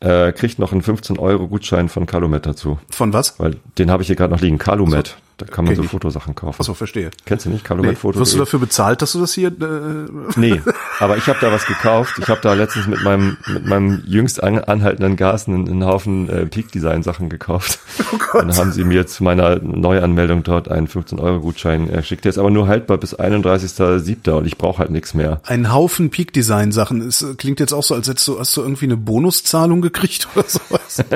[0.00, 2.78] äh, kriegt noch einen 15 Euro Gutschein von Calumet dazu.
[2.90, 3.38] von was?
[3.40, 4.58] Weil den habe ich hier gerade noch liegen.
[4.58, 5.16] Calumet.
[5.38, 5.90] Da kann man Kenn so ich.
[5.90, 6.60] Fotosachen kaufen.
[6.60, 7.10] Achso, verstehe.
[7.26, 7.62] Kennst du nicht?
[7.62, 7.68] Nee.
[7.68, 8.18] Calumet-Foto.
[8.18, 9.48] Wirst du dafür bezahlt, dass du das hier...
[9.48, 10.62] Äh, Nee,
[10.98, 12.18] aber ich habe da was gekauft.
[12.18, 16.28] Ich habe da letztens mit meinem mit meinem jüngst an, anhaltenden Gas einen, einen Haufen
[16.28, 17.78] äh, Peak Design Sachen gekauft.
[18.12, 18.42] oh Gott.
[18.42, 22.24] Dann haben sie mir zu meiner Neuanmeldung dort einen 15 Euro Gutschein geschickt.
[22.24, 24.30] Der ist aber nur haltbar bis 31.07.
[24.30, 25.40] und ich brauche halt nichts mehr.
[25.44, 27.02] Ein Haufen Peak Design Sachen.
[27.02, 30.28] Es äh, klingt jetzt auch so, als hättest du, hast du irgendwie eine Bonuszahlung gekriegt
[30.34, 31.04] oder sowas.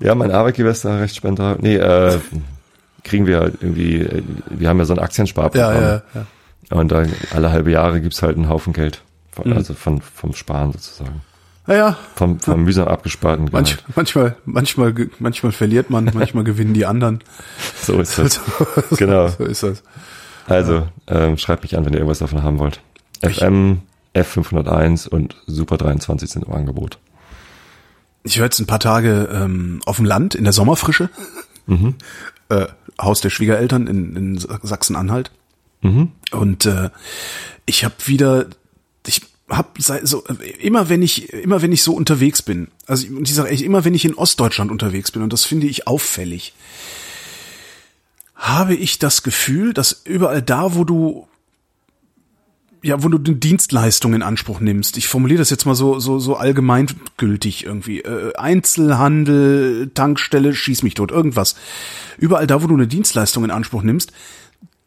[0.00, 1.56] Ja, mein Arbeitgeber ist da recht spender.
[1.60, 2.18] Nee, äh,
[3.04, 5.74] kriegen wir halt irgendwie, äh, wir haben ja so ein Aktiensparprogramm.
[5.74, 6.76] ja, ja, ja.
[6.76, 9.02] Und da alle halbe Jahre gibt's halt einen Haufen Geld.
[9.32, 9.56] Von, Mhm.
[9.56, 11.20] Also von, vom Sparen sozusagen.
[11.66, 13.96] Naja, Vom, vom mühsam abgesparten manch, Gehalt.
[13.96, 17.20] manchmal, manchmal, manchmal verliert man, manchmal gewinnen die anderen.
[17.82, 18.40] So ist das.
[18.96, 19.28] Genau.
[19.28, 19.82] So ist das.
[20.46, 22.80] Also, ähm, schreibt mich an, wenn ihr irgendwas davon haben wollt.
[23.22, 23.82] FM,
[24.14, 26.98] F501 und Super 23 sind im Angebot.
[28.24, 31.08] Ich war jetzt ein paar Tage ähm, auf dem Land in der Sommerfrische.
[32.48, 32.66] Äh,
[33.00, 35.30] Haus der Schwiegereltern in, in Sachsen-Anhalt.
[36.32, 36.90] Und äh,
[37.66, 38.46] ich habe wieder,
[39.06, 39.68] ich habe
[40.02, 40.24] so
[40.58, 43.62] immer wenn ich immer wenn ich so unterwegs bin, also ich, und ich sage echt
[43.62, 46.52] immer wenn ich in Ostdeutschland unterwegs bin und das finde ich auffällig,
[48.34, 51.27] habe ich das Gefühl, dass überall da, wo du
[52.88, 54.96] ja, wo du eine Dienstleistung in Anspruch nimmst.
[54.96, 58.00] Ich formuliere das jetzt mal so so so allgemeingültig irgendwie.
[58.00, 61.54] Äh, Einzelhandel, Tankstelle, schieß mich tot, irgendwas.
[62.18, 64.12] Überall da, wo du eine Dienstleistung in Anspruch nimmst,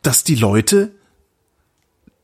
[0.02, 0.92] dass die Leute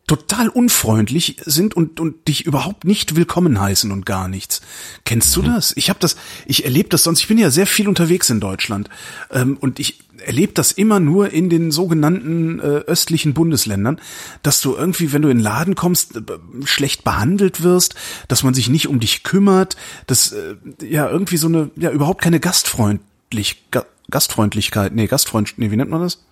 [0.08, 4.62] total unfreundlich sind und und dich überhaupt nicht willkommen heißen und gar nichts.
[5.06, 5.74] Kennst du das?
[5.76, 7.20] Ich habe das, ich erlebe das sonst.
[7.20, 8.90] Ich bin ja sehr viel unterwegs in Deutschland
[9.32, 14.00] ähm, und ich erlebe das immer nur in den sogenannten äh, östlichen Bundesländern,
[14.44, 16.22] dass du irgendwie, wenn du in den Laden kommst, äh,
[16.66, 17.96] schlecht behandelt wirst,
[18.28, 22.22] dass man sich nicht um dich kümmert, dass äh, ja irgendwie so eine ja überhaupt
[22.22, 26.24] keine Gastfreundlich Ga Gastfreundlichkeit, nee Gastfreund, nee wie nennt man das?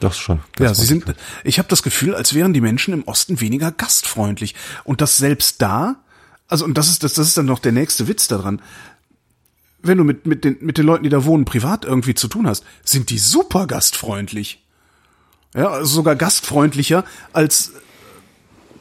[0.00, 0.40] Das schon.
[0.58, 1.04] Ja, Das sie sind.
[1.44, 5.62] Ich habe das Gefühl, als wären die Menschen im Osten weniger gastfreundlich und das selbst
[5.62, 5.96] da.
[6.48, 8.60] Also und das ist das, das ist dann noch der nächste Witz daran.
[9.82, 12.46] Wenn du mit mit den mit den Leuten, die da wohnen, privat irgendwie zu tun
[12.46, 14.62] hast, sind die super gastfreundlich.
[15.54, 17.72] Ja, also sogar gastfreundlicher als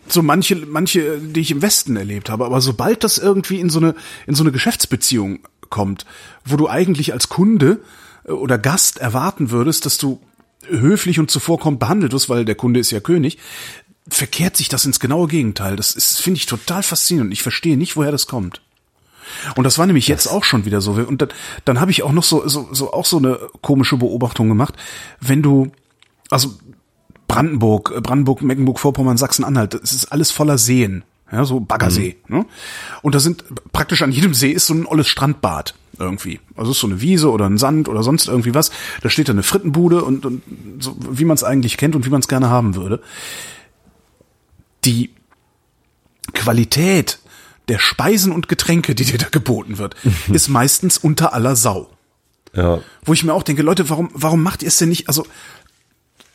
[0.08, 2.46] so manche manche, die ich im Westen erlebt habe.
[2.46, 3.96] Aber sobald das irgendwie in so eine
[4.28, 6.06] in so eine Geschäftsbeziehung kommt,
[6.46, 7.80] wo du eigentlich als Kunde
[8.26, 10.22] äh, oder Gast erwarten würdest, dass du
[10.68, 13.40] höflich und zuvorkommend behandelt wirst, weil der Kunde ist ja König,
[14.08, 15.76] verkehrt sich das ins genaue Gegenteil.
[15.76, 17.34] Das ist, finde ich, total faszinierend.
[17.34, 18.62] Ich verstehe nicht, woher das kommt.
[19.56, 20.94] Und das war nämlich jetzt auch schon wieder so.
[20.94, 21.30] Und dann,
[21.66, 24.76] dann habe ich auch noch so, so, so auch so eine komische Beobachtung gemacht.
[25.20, 25.72] Wenn du,
[26.30, 26.54] also
[27.28, 31.04] Brandenburg, äh, Brandenburg, Mecklenburg-Vorpommern, Sachsen-Anhalt, das ist alles voller Seen.
[31.32, 32.18] Ja, so Baggersee.
[32.28, 32.46] Ne?
[33.02, 36.42] Und da sind praktisch an jedem See ist so ein olles Strandbad irgendwie.
[36.58, 38.72] Also es ist so eine Wiese oder ein Sand oder sonst irgendwie was.
[39.02, 40.42] Da steht da eine Frittenbude und, und
[40.80, 43.02] so, wie man es eigentlich kennt und wie man es gerne haben würde.
[44.84, 45.12] Die
[46.34, 47.20] Qualität
[47.68, 49.96] der Speisen und Getränke, die dir da geboten wird,
[50.32, 51.90] ist meistens unter aller Sau.
[52.54, 55.08] Ja, Wo ich mir auch denke, Leute, warum, warum macht ihr es denn nicht?
[55.08, 55.26] Also,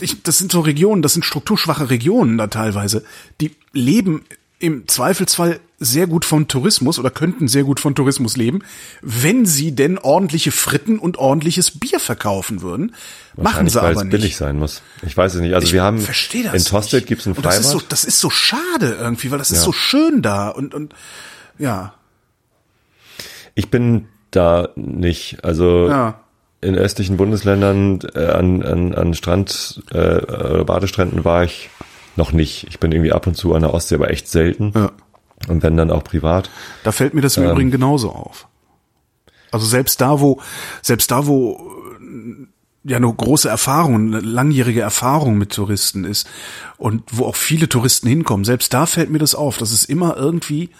[0.00, 3.04] ich, das sind so Regionen, das sind strukturschwache Regionen da teilweise,
[3.40, 4.24] die leben
[4.58, 8.60] im Zweifelsfall sehr gut von Tourismus oder könnten sehr gut von Tourismus leben,
[9.02, 12.94] wenn sie denn ordentliche Fritten und ordentliches Bier verkaufen würden.
[13.36, 14.10] Machen sie weil aber es nicht.
[14.10, 14.80] billig sein muss.
[15.06, 15.54] Ich weiß es nicht.
[15.54, 17.08] Also Ich wir haben in Tosted nicht.
[17.08, 17.92] gibt's ein Und das ist, so, Freibad.
[17.92, 19.64] das ist so schade irgendwie, weil das ist Ja.
[19.64, 20.94] so schön da und, und
[21.58, 21.92] ja.
[23.54, 25.44] Ich bin da nicht.
[25.44, 26.20] Also Ja.
[26.62, 31.68] in östlichen Bundesländern äh, an, an, an Strand, äh, äh, Badestränden war ich
[32.16, 32.66] noch nicht.
[32.70, 34.72] Ich bin irgendwie ab und zu an der Ostsee, aber echt selten.
[34.74, 34.90] Ja.
[35.48, 36.50] Und wenn dann auch privat.
[36.82, 37.22] Da fällt mir Ähm.
[37.22, 38.48] das im Übrigen genauso auf.
[39.50, 40.40] Also selbst da, wo,
[40.82, 41.60] selbst da, wo
[42.00, 42.46] äh,
[42.90, 46.28] ja eine große Erfahrung, eine langjährige Erfahrung mit Touristen ist
[46.76, 49.58] und wo auch viele Touristen hinkommen, selbst da fällt mir das auf.
[49.58, 50.70] Das ist immer irgendwie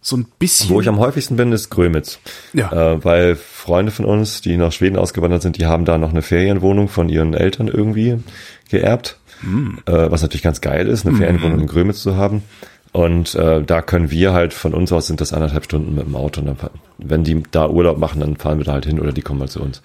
[0.00, 0.70] so ein bisschen.
[0.70, 2.18] Wo ich am häufigsten bin, ist Grömitz.
[2.52, 2.72] Ja.
[2.72, 6.22] Äh, weil Freunde von uns, die nach Schweden ausgewandert sind, die haben da noch eine
[6.22, 8.18] Ferienwohnung von ihren Eltern irgendwie
[8.70, 9.18] geerbt.
[9.40, 9.78] Hm.
[9.86, 12.42] Äh, was natürlich ganz geil ist, eine Ferienwohnung in Grömitz zu haben.
[12.92, 16.16] Und äh, da können wir halt von uns aus sind das anderthalb Stunden mit dem
[16.16, 16.40] Auto.
[16.40, 16.56] Und dann,
[16.98, 19.48] wenn die da Urlaub machen, dann fahren wir da halt hin oder die kommen mal
[19.48, 19.82] zu uns.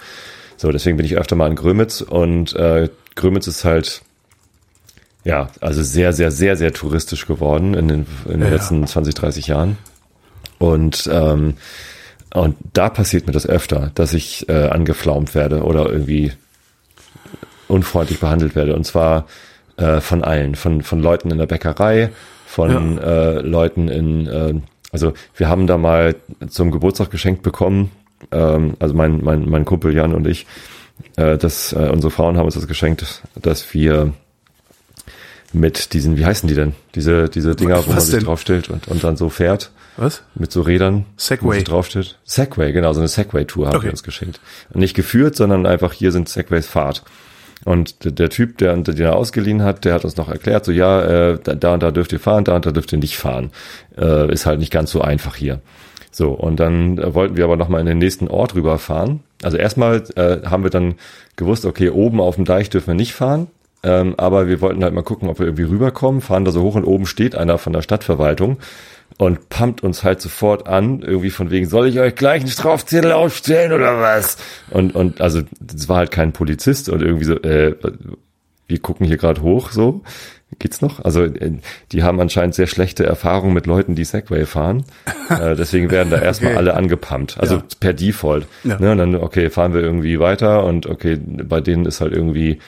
[0.57, 4.01] So, deswegen bin ich öfter mal in Grömitz und äh, Grömitz ist halt
[5.25, 8.49] ja, also sehr, sehr, sehr, sehr touristisch geworden in den, in den Ja.
[8.49, 9.77] letzten 20, 30 Jahren.
[10.59, 11.55] Und, ähm,
[12.33, 16.33] und da passiert mir das öfter, dass ich äh, angeflaumt werde oder irgendwie
[17.67, 18.75] unfreundlich behandelt werde.
[18.75, 19.27] Und zwar
[19.77, 22.09] äh, von allen, von, von Leuten in der Bäckerei,
[22.53, 24.53] von äh, Leuten in, äh,
[24.91, 26.15] also wir haben da mal
[26.49, 27.91] zum Geburtstag geschenkt bekommen,
[28.31, 30.45] ähm, also mein, mein, mein Kumpel Jan und ich,
[31.15, 34.13] äh, dass äh, unsere Frauen haben uns das geschenkt, dass wir
[35.51, 36.73] mit diesen, wie heißen die denn?
[36.93, 38.23] Diese, diese Dinger, Was wo man sich denn?
[38.25, 39.71] draufstellt und, und dann so fährt.
[39.97, 40.21] Was?
[40.35, 41.05] Mit so Rädern.
[41.17, 41.43] Segway.
[41.43, 42.19] Wo man sich draufsteht.
[42.23, 43.85] Segway, genau, so eine Segway-Tour haben Okay.
[43.85, 44.39] wir uns geschenkt.
[44.75, 47.03] Nicht geführt, sondern einfach hier sind Segways Fahrt.
[47.65, 51.01] Und der, Typ, der den er ausgeliehen hat, der hat uns noch erklärt, so ja,
[51.31, 53.51] äh, da, da und da dürft ihr fahren, da und da dürft ihr nicht fahren.
[53.97, 55.61] Äh, ist halt nicht ganz so einfach hier.
[56.11, 59.21] So, und dann äh, wollten wir aber nochmal in den nächsten Ort rüberfahren.
[59.41, 60.95] Also erstmal äh, haben wir dann
[61.35, 63.47] gewusst, okay, oben auf dem Deich dürfen wir nicht fahren.
[63.83, 66.75] Ähm, aber wir wollten halt mal gucken, ob wir irgendwie rüberkommen, fahren da so hoch
[66.75, 68.57] und oben steht einer von der Stadtverwaltung
[69.17, 73.11] und pumpt uns halt sofort an, irgendwie von wegen, soll ich euch gleich einen Strafzettel
[73.11, 74.37] aufstellen oder was?
[74.71, 77.75] Und, und also das war halt kein Polizist und irgendwie so, äh,
[78.67, 80.01] wir gucken hier gerade hoch, so.
[80.59, 81.03] Geht's noch?
[81.03, 81.53] Also äh,
[81.91, 84.83] die haben anscheinend sehr schlechte Erfahrungen mit Leuten, die Segway fahren.
[85.29, 86.57] Äh, deswegen werden da erstmal Okay.
[86.59, 87.37] alle angepumpt.
[87.39, 87.63] Also Ja.
[87.79, 88.45] per Default.
[88.65, 88.77] Ja.
[88.77, 92.59] Ne, und dann, okay, fahren wir irgendwie weiter und okay, bei denen ist halt irgendwie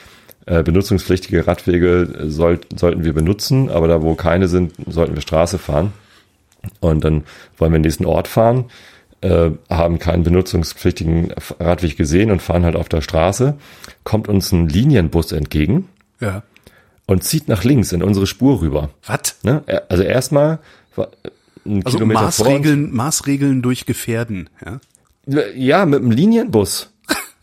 [0.62, 5.58] benutzungspflichtige Radwege äh, soll, sollten wir benutzen, aber da wo keine sind, sollten wir Straße
[5.58, 5.92] fahren.
[6.80, 7.24] Und dann
[7.58, 8.66] wollen wir in den nächsten Ort fahren,
[9.20, 13.56] äh, haben keinen benutzungspflichtigen Radweg gesehen und fahren halt auf der Straße.
[14.04, 15.88] Kommt uns ein Linienbus entgegen
[16.20, 16.42] Ja.
[17.06, 18.90] und zieht nach links in unsere Spur rüber.
[19.06, 19.36] Was?
[19.42, 19.62] Ne?
[19.88, 20.58] Also erstmal
[20.96, 21.08] war
[21.64, 24.48] ein Also Kilometer Maßregeln, Maßregeln durch Gefährden.
[24.64, 24.66] Ja.
[24.66, 25.44] vor uns.
[25.56, 26.92] Ja, mit einem Linienbus.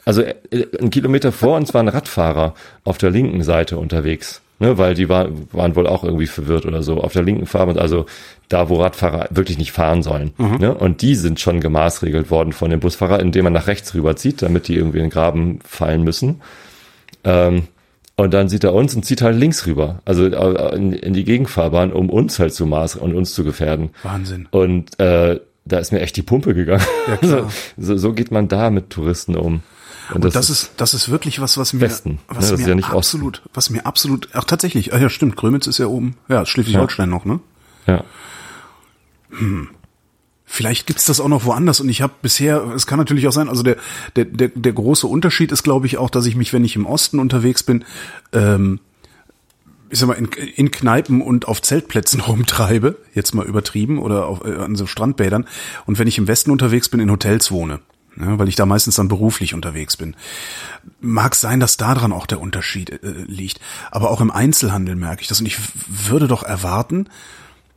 [0.05, 0.33] Also äh,
[0.79, 4.41] ein Kilometer vor uns war ein Radfahrer auf der linken Seite unterwegs.
[4.59, 7.01] Ne, weil die war, waren wohl auch irgendwie verwirrt oder so.
[7.01, 8.05] Auf der linken Fahrbahn, also
[8.49, 10.31] da, wo Radfahrer wirklich nicht fahren sollen.
[10.59, 10.73] Ne?
[10.73, 14.67] Und die sind schon gemaßregelt worden von dem Busfahrer, indem man nach rechts rüberzieht, damit
[14.67, 16.41] die irgendwie in den Graben fallen müssen.
[17.23, 17.63] Ähm,
[18.15, 21.23] und dann sieht er uns und zieht halt links rüber, also äh, in, in die
[21.23, 23.89] Gegenfahrbahn, um uns halt zu maß und uns zu gefährden.
[24.03, 24.47] Wahnsinn.
[24.51, 26.85] Und äh, da ist mir echt die Pumpe gegangen.
[27.21, 29.63] Ja, so, so geht man da mit Touristen um.
[30.11, 32.57] Und das, ist, das ist wirklich was, was mir, Westen, was ne?
[32.57, 35.87] Das mir ja absolut, was mir absolut, ach tatsächlich, ach ja stimmt, Grömitz ist ja
[35.87, 37.39] oben, ja, Schleswig-Holstein noch, ne?
[37.87, 38.03] ja.
[40.45, 43.49] Vielleicht gibt's das auch noch woanders und ich habe bisher, es kann natürlich auch sein,
[43.49, 43.77] also der,
[44.15, 46.85] der, der, der große Unterschied ist, glaube ich, auch, dass ich mich, wenn ich im
[46.85, 47.85] Osten unterwegs bin,
[48.33, 48.79] ähm,
[49.89, 54.45] ich sag mal, in, in Kneipen und auf Zeltplätzen rumtreibe, jetzt mal übertrieben, oder auf,
[54.45, 55.47] äh, an so Strandbädern,
[55.85, 57.79] und wenn ich im Westen unterwegs bin, in Hotels wohne.
[58.19, 60.15] Ja, weil ich da meistens dann beruflich unterwegs bin.
[61.01, 63.59] Mag sein, dass daran auch der Unterschied äh, liegt.
[63.91, 65.39] Aber auch im Einzelhandel merke ich das.
[65.39, 67.07] Und ich würde doch erwarten,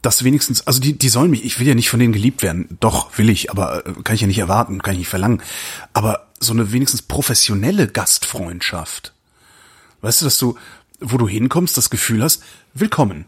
[0.02, 2.76] dass wenigstens, also die, die sollen mich, ich will ja nicht von denen geliebt werden.
[2.80, 5.42] Doch, will ich, aber äh, kann ich ja nicht erwarten, kann ich nicht verlangen.
[5.94, 9.14] Aber so eine wenigstens professionelle Gastfreundschaft.
[10.02, 10.56] Weißt du, dass du,
[11.00, 12.42] wo du hinkommst, das Gefühl hast,
[12.74, 13.26] willkommen.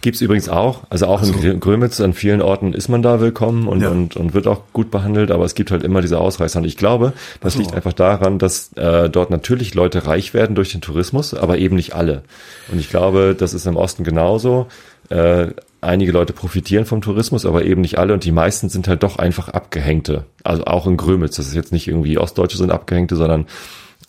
[0.00, 0.82] Gibt's übrigens auch.
[0.90, 3.90] Also auch in Gr- Grömitz an vielen Orten ist man da willkommen und, Ja.
[3.90, 6.60] und, und wird auch gut behandelt, aber es gibt halt immer diese Ausreißer.
[6.60, 10.70] Und ich glaube, das liegt einfach daran, dass äh, dort natürlich Leute reich werden durch
[10.70, 12.22] den Tourismus, aber eben nicht alle.
[12.70, 14.68] Und ich glaube, das ist im Osten genauso.
[15.10, 15.48] Äh,
[15.80, 18.12] einige Leute profitieren vom Tourismus, aber eben nicht alle.
[18.14, 20.24] Und die meisten sind halt doch einfach Abgehängte.
[20.44, 21.36] Also auch in Grömitz.
[21.36, 23.46] Das ist jetzt nicht irgendwie Ostdeutsche sind Abgehängte, sondern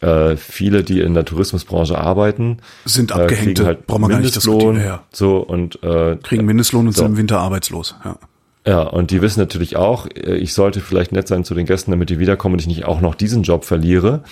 [0.02, 4.20] äh, viele, die in der Tourismusbranche arbeiten, Sind äh, Abgehängte, kriegen halt brauchen wir gar
[4.20, 5.04] nicht Mindestlohn, diskutieren, ja.
[5.12, 7.04] so und äh, Kriegen Mindestlohn und so.
[7.04, 7.96] sind im Winter arbeitslos.
[8.06, 8.18] Ja.
[8.66, 11.92] ja, und die wissen natürlich auch, äh, ich sollte vielleicht nett sein zu den Gästen,
[11.92, 14.24] damit die wiederkommen und ich nicht auch noch diesen Job verliere.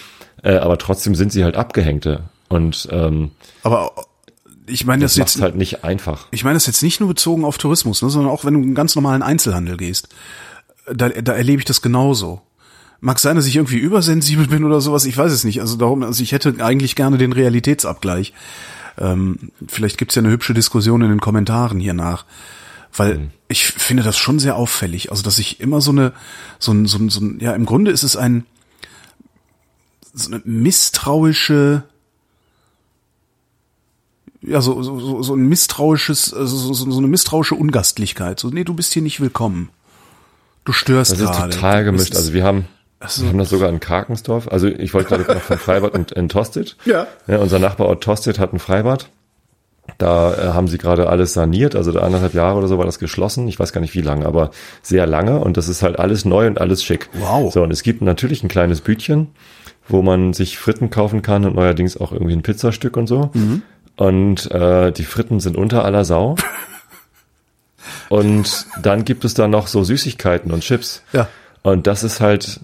[0.43, 2.21] Äh, aber trotzdem sind sie halt Abgehängte.
[2.49, 3.31] Und ähm,
[3.63, 3.91] Aber
[4.67, 6.27] ich meine das, das jetzt, halt nicht einfach.
[6.31, 8.65] ich meine das jetzt nicht nur bezogen auf Tourismus, ne, sondern auch wenn du in
[8.67, 10.09] einen ganz normalen Einzelhandel gehst.
[10.93, 12.41] Da, da erlebe ich das genauso.
[12.99, 15.61] Mag sein, dass ich irgendwie übersensibel bin oder sowas, ich weiß es nicht.
[15.61, 18.33] Also darum, also ich hätte eigentlich gerne den Realitätsabgleich.
[18.97, 22.25] Ähm, vielleicht gibt's ja eine hübsche Diskussion in den Kommentaren hier nach.
[22.95, 25.11] Weil ich finde das schon sehr auffällig.
[25.11, 26.13] Also, dass ich immer so eine,
[26.57, 28.45] so ein, so ein, so ein ja, im Grunde ist es ein,
[30.13, 31.83] so eine misstrauische,
[34.41, 38.39] ja, so, so, so, ein misstrauisches, also so, so, so eine misstrauische Ungastlichkeit.
[38.39, 39.69] So, nee, du bist hier nicht willkommen.
[40.65, 41.53] Du störst Das ist gerade.
[41.53, 42.15] total gemischt.
[42.15, 42.65] Also wir haben,
[42.99, 44.47] ist wir haben das sogar in Karkensdorf.
[44.47, 46.75] Also ich wollte gerade noch von Freibad und in Tosted.
[46.85, 47.07] Ja.
[47.27, 47.37] ja.
[47.37, 49.09] Unser Nachbarort Tosted hat ein Freibad.
[49.97, 52.99] Da äh, haben sie gerade alles saniert, also da anderthalb Jahre oder so war das
[52.99, 53.47] geschlossen.
[53.47, 55.39] Ich weiß gar nicht wie lange, aber sehr lange.
[55.39, 57.09] Und das ist halt alles neu und alles schick.
[57.13, 57.53] Wow.
[57.53, 59.29] So, und es gibt natürlich ein kleines Bütchen,
[59.87, 63.31] wo man sich Fritten kaufen kann und neuerdings auch irgendwie ein Pizzastück und so.
[63.33, 63.61] Mhm.
[63.95, 66.35] Und äh, die Fritten sind unter aller Sau.
[68.09, 71.01] und dann gibt es da noch so Süßigkeiten und Chips.
[71.13, 71.27] Ja.
[71.63, 72.59] Und das ist halt,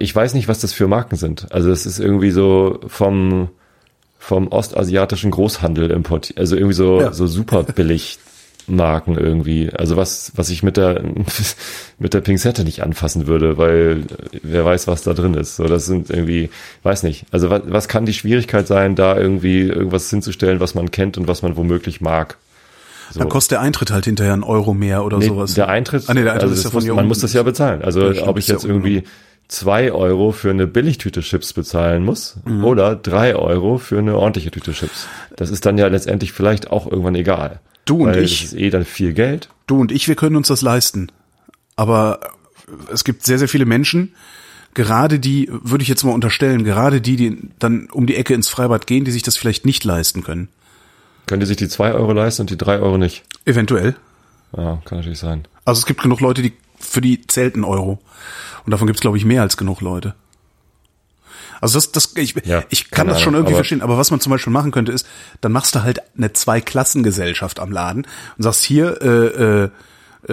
[0.00, 1.52] ich weiß nicht, was das für Marken sind.
[1.52, 3.48] Also es ist irgendwie so vom,
[4.18, 7.12] vom ostasiatischen Großhandel importiert, also irgendwie so, Ja.
[7.12, 8.18] so super billig
[8.66, 9.70] Marken irgendwie.
[9.70, 11.02] Also was, was ich mit der,
[11.98, 14.02] mit der Pinzette nicht anfassen würde, weil
[14.42, 15.56] wer weiß, was da drin ist.
[15.56, 16.50] So, das sind irgendwie,
[16.82, 17.24] weiß nicht.
[17.30, 21.28] Also was, was kann die Schwierigkeit sein, da irgendwie irgendwas hinzustellen, was man kennt und
[21.28, 22.36] was man womöglich mag?
[23.12, 23.20] So.
[23.20, 25.54] Dann kostet der Eintritt halt hinterher einen Euro mehr oder Nee, sowas.
[25.54, 27.42] Der Eintritt, Ah, nee, der Eintritt also ist ja von muss, man muss das ja
[27.42, 27.82] bezahlen.
[27.82, 29.04] Also stimmt, ob ich jetzt irgendwie
[29.48, 32.64] zwei Euro für eine Billigtüte Chips bezahlen muss Mhm.
[32.64, 35.06] oder drei Euro für eine ordentliche Tüte Chips.
[35.36, 37.60] Das ist dann ja letztendlich vielleicht auch irgendwann egal.
[37.86, 38.42] Du und weil ich.
[38.42, 39.48] Das ist eh dann viel Geld.
[39.66, 41.10] Du und ich, wir können uns das leisten.
[41.76, 42.20] Aber
[42.92, 44.12] es gibt sehr, sehr viele Menschen,
[44.74, 48.48] gerade die, würde ich jetzt mal unterstellen, gerade die, die dann um die Ecke ins
[48.48, 50.48] Freibad gehen, die sich das vielleicht nicht leisten können.
[51.28, 53.22] Können die sich die zwei Euro leisten und die drei Euro nicht?
[53.44, 53.94] Eventuell.
[54.56, 55.46] Ja, kann natürlich sein.
[55.64, 57.98] Also es gibt genug Leute, die für die zählt ein Euro.
[58.64, 60.14] Und davon gibt es, glaube ich, mehr als genug Leute.
[61.60, 64.10] Also das, das ich, Ja, ich kann das schon Ahnung, irgendwie aber- verstehen, aber was
[64.10, 65.06] man zum Beispiel machen könnte, ist,
[65.40, 69.64] dann machst du halt eine Zweiklassengesellschaft am Laden und sagst hier, äh,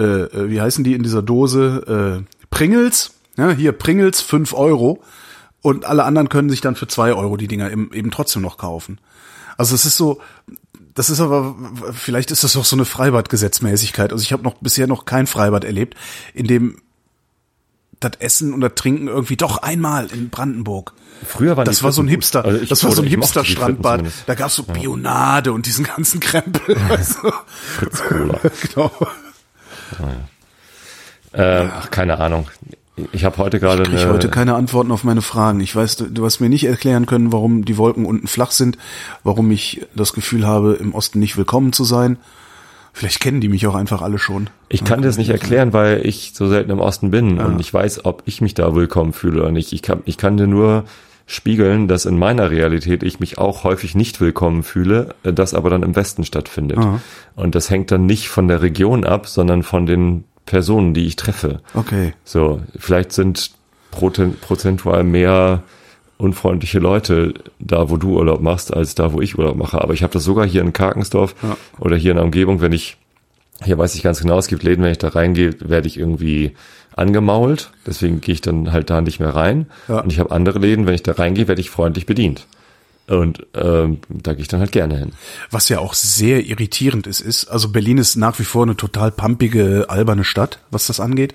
[0.00, 2.24] äh, wie heißen die in dieser Dose?
[2.28, 5.02] Äh, Pringles, ja, hier Pringles, fünf Euro
[5.62, 8.56] und alle anderen können sich dann für zwei Euro die Dinger eben, eben trotzdem noch
[8.56, 8.98] kaufen.
[9.58, 10.20] Also es ist so,
[10.96, 11.54] das ist aber,
[11.92, 14.12] vielleicht ist das auch so eine Freibadgesetzmäßigkeit.
[14.12, 15.94] Also ich habe noch bisher noch kein Freibad erlebt,
[16.34, 16.78] in dem
[18.00, 20.92] das Essen und das Trinken irgendwie doch einmal in Brandenburg.
[21.26, 22.08] Früher waren Das war so ein.
[22.08, 23.98] Hipster, Also ich- das war so ein Hipster-Strandbad.
[24.00, 24.24] zumindest.
[24.28, 26.76] Da gab's so Bionade und diesen ganzen Krempel.
[26.90, 28.38] Also, Fritz Cola.
[28.74, 28.90] genau.
[31.32, 32.48] äh, ach, keine Ahnung.
[33.12, 35.60] Ich habe heute gerade Ich krieg eine, heute keine Antworten auf meine Fragen.
[35.60, 38.78] Ich weiß, du, du hast mir nicht erklären können, warum die Wolken unten flach sind,
[39.22, 42.16] warum ich das Gefühl habe, im Osten nicht willkommen zu sein.
[42.94, 44.48] Vielleicht kennen die mich auch einfach alle schon.
[44.70, 47.72] Ich kann dir das nicht erklären, weil ich so selten im Osten bin und ich
[47.72, 49.74] weiß, ob ich mich da willkommen fühle oder nicht.
[49.74, 50.84] Ich kann, ich kann dir nur
[51.26, 55.68] spiegeln, dass in meiner Realität ich mich auch häufig nicht willkommen fühle, äh, das aber
[55.68, 56.78] dann im Westen stattfindet.
[57.34, 61.16] Und das hängt dann nicht von der Region ab, sondern von den Personen, die ich
[61.16, 61.60] treffe.
[61.74, 62.14] Okay.
[62.24, 63.50] So, vielleicht sind
[63.90, 65.62] prozentual mehr
[66.18, 69.80] unfreundliche Leute da, wo du Urlaub machst, als da, wo ich Urlaub mache.
[69.82, 71.34] Aber ich habe das sogar hier in Karkensdorf
[71.78, 72.96] oder hier in der Umgebung, wenn ich,
[73.62, 76.54] hier weiß ich ganz genau, es gibt Läden, wenn ich da reingehe, werde ich irgendwie
[76.94, 77.70] angemault.
[77.86, 79.66] Deswegen gehe ich dann halt da nicht mehr rein.
[79.88, 80.00] Ja.
[80.00, 82.46] Und ich habe andere Läden, wenn ich da reingehe, werde ich freundlich bedient.
[83.08, 85.12] Und ähm, da gehe ich dann halt gerne hin.
[85.52, 89.12] Was ja auch sehr irritierend ist, ist, also Berlin ist nach wie vor eine total
[89.12, 91.34] pumpige, alberne Stadt, was das angeht.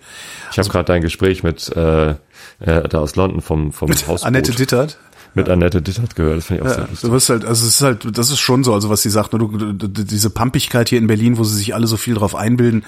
[0.51, 2.15] Ich habe gerade dein Gespräch mit äh, äh,
[2.60, 4.97] da aus London vom vom Hausboot Annette Dittert.
[5.34, 6.39] mit Annette Dittert gehört.
[6.39, 7.10] Das finde ich auch sehr Ja, lustig.
[7.10, 9.31] du wirst halt, also es ist halt, das ist schon so, also was sie sagt,
[9.31, 12.84] ne, du, diese Pampigkeit hier in Berlin, wo sie sich alle so viel drauf einbilden,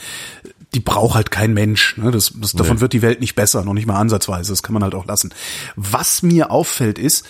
[0.76, 1.96] die braucht halt kein Mensch.
[1.98, 2.12] Ne?
[2.12, 4.52] Das, das, davon wird die Welt nicht besser, noch nicht mal ansatzweise.
[4.52, 5.34] Das kann man halt auch lassen.
[5.78, 7.26] Was mir auffällt, ist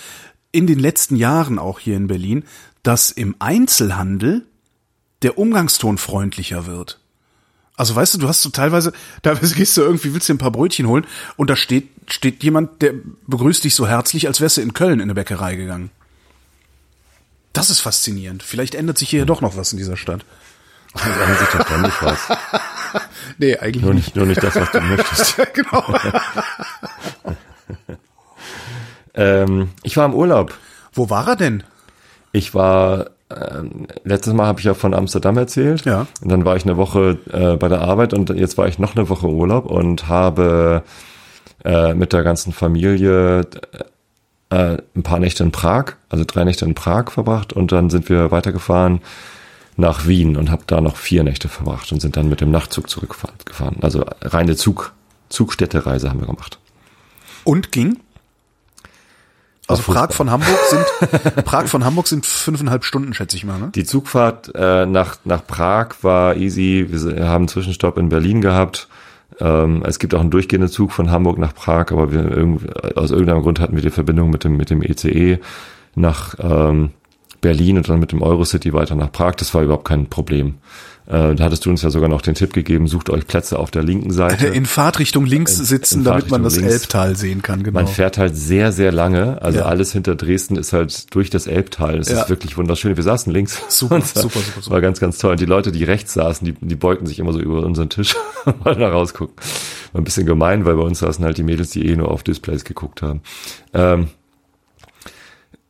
[0.54, 2.46] in den letzten Jahren auch hier in Berlin,
[2.84, 4.46] dass im Einzelhandel
[5.24, 7.00] der Umgangston freundlicher wird.
[7.76, 10.52] Also weißt du, du hast so teilweise, teilweise gehst du irgendwie, willst dir ein paar
[10.52, 12.94] Brötchen holen und da steht, steht jemand, der
[13.28, 15.89] begrüßt dich so herzlich, als wärst du in Köln in eine Bäckerei gegangen.
[17.52, 18.44] Das ist faszinierend.
[18.44, 20.24] Vielleicht ändert sich hier ja doch noch was in dieser Stadt.
[20.94, 22.20] Das ändert sich doch ständig was.
[23.39, 25.38] Nee, eigentlich Nur nicht, nur nicht das, was du möchtest.
[25.54, 25.96] genau.
[29.13, 30.54] Ähm, ich war im Urlaub.
[30.93, 31.63] Wo war er denn?
[32.32, 35.86] Ich war, ähm, letztes Mal habe ich ja von Amsterdam erzählt.
[35.86, 36.08] Ja.
[36.21, 38.95] Und dann war ich eine Woche äh, bei der Arbeit und jetzt war ich noch
[38.95, 40.84] eine Woche Urlaub und habe
[41.63, 43.47] äh, mit der ganzen Familie
[44.49, 48.10] äh, ein paar Nächte in Prag, also drei Nächte in Prag verbracht und dann sind
[48.10, 49.02] wir weitergefahren
[49.78, 52.89] nach Wien und habe da noch vier Nächte verbracht und sind dann mit dem Nachtzug
[52.89, 53.78] zurückgefahren.
[53.82, 54.93] Also reine Zug,
[55.30, 56.60] Zugstädtereise haben wir gemacht.
[57.43, 57.97] Und ging?
[59.67, 59.93] Also.
[59.93, 60.86] Prag von Hamburg sind
[61.45, 63.60] Prag von Hamburg sind fünfeinhalb Stunden, schätze ich mal.
[63.60, 63.69] Ne?
[63.73, 66.88] Die Zugfahrt äh, nach, nach Prag war easy.
[66.89, 68.89] Wir haben einen Zwischenstopp in Berlin gehabt.
[69.39, 73.41] Ähm, es gibt auch einen durchgehenden Zug von Hamburg nach Prag, aber wir aus irgendeinem
[73.41, 75.39] Grund hatten wir die Verbindung mit dem, mit dem ECE
[75.95, 76.91] nach ähm,
[77.41, 79.36] Berlin und dann mit dem Eurocity weiter nach Prag.
[79.36, 80.56] Das war überhaupt kein Problem.
[81.06, 83.72] Äh, da hattest du uns ja sogar noch den Tipp gegeben, sucht euch Plätze auf
[83.72, 84.48] der linken Seite.
[84.54, 86.72] In Fahrtrichtung links In- sitzen, in damit man das links.
[86.74, 87.80] Elbtal sehen kann, genau.
[87.80, 89.42] Man fährt halt sehr, sehr lange.
[89.42, 89.66] Also Ja.
[89.66, 91.98] alles hinter Dresden ist halt durch das Elbtal.
[92.00, 92.22] Es Ja.
[92.22, 92.96] ist wirklich wunderschön.
[92.96, 93.62] Wir saßen links.
[93.68, 94.72] Super, super, super, super.
[94.72, 95.32] War ganz, ganz toll.
[95.32, 98.16] Und die Leute, die rechts saßen, die, die beugten sich immer so über unseren Tisch
[98.64, 99.36] wollten da rausgucken.
[99.91, 102.24] War ein bisschen gemein, weil bei uns saßen halt die Mädels, die eh nur auf
[102.24, 103.22] Displays geguckt haben.
[103.74, 104.08] Ähm,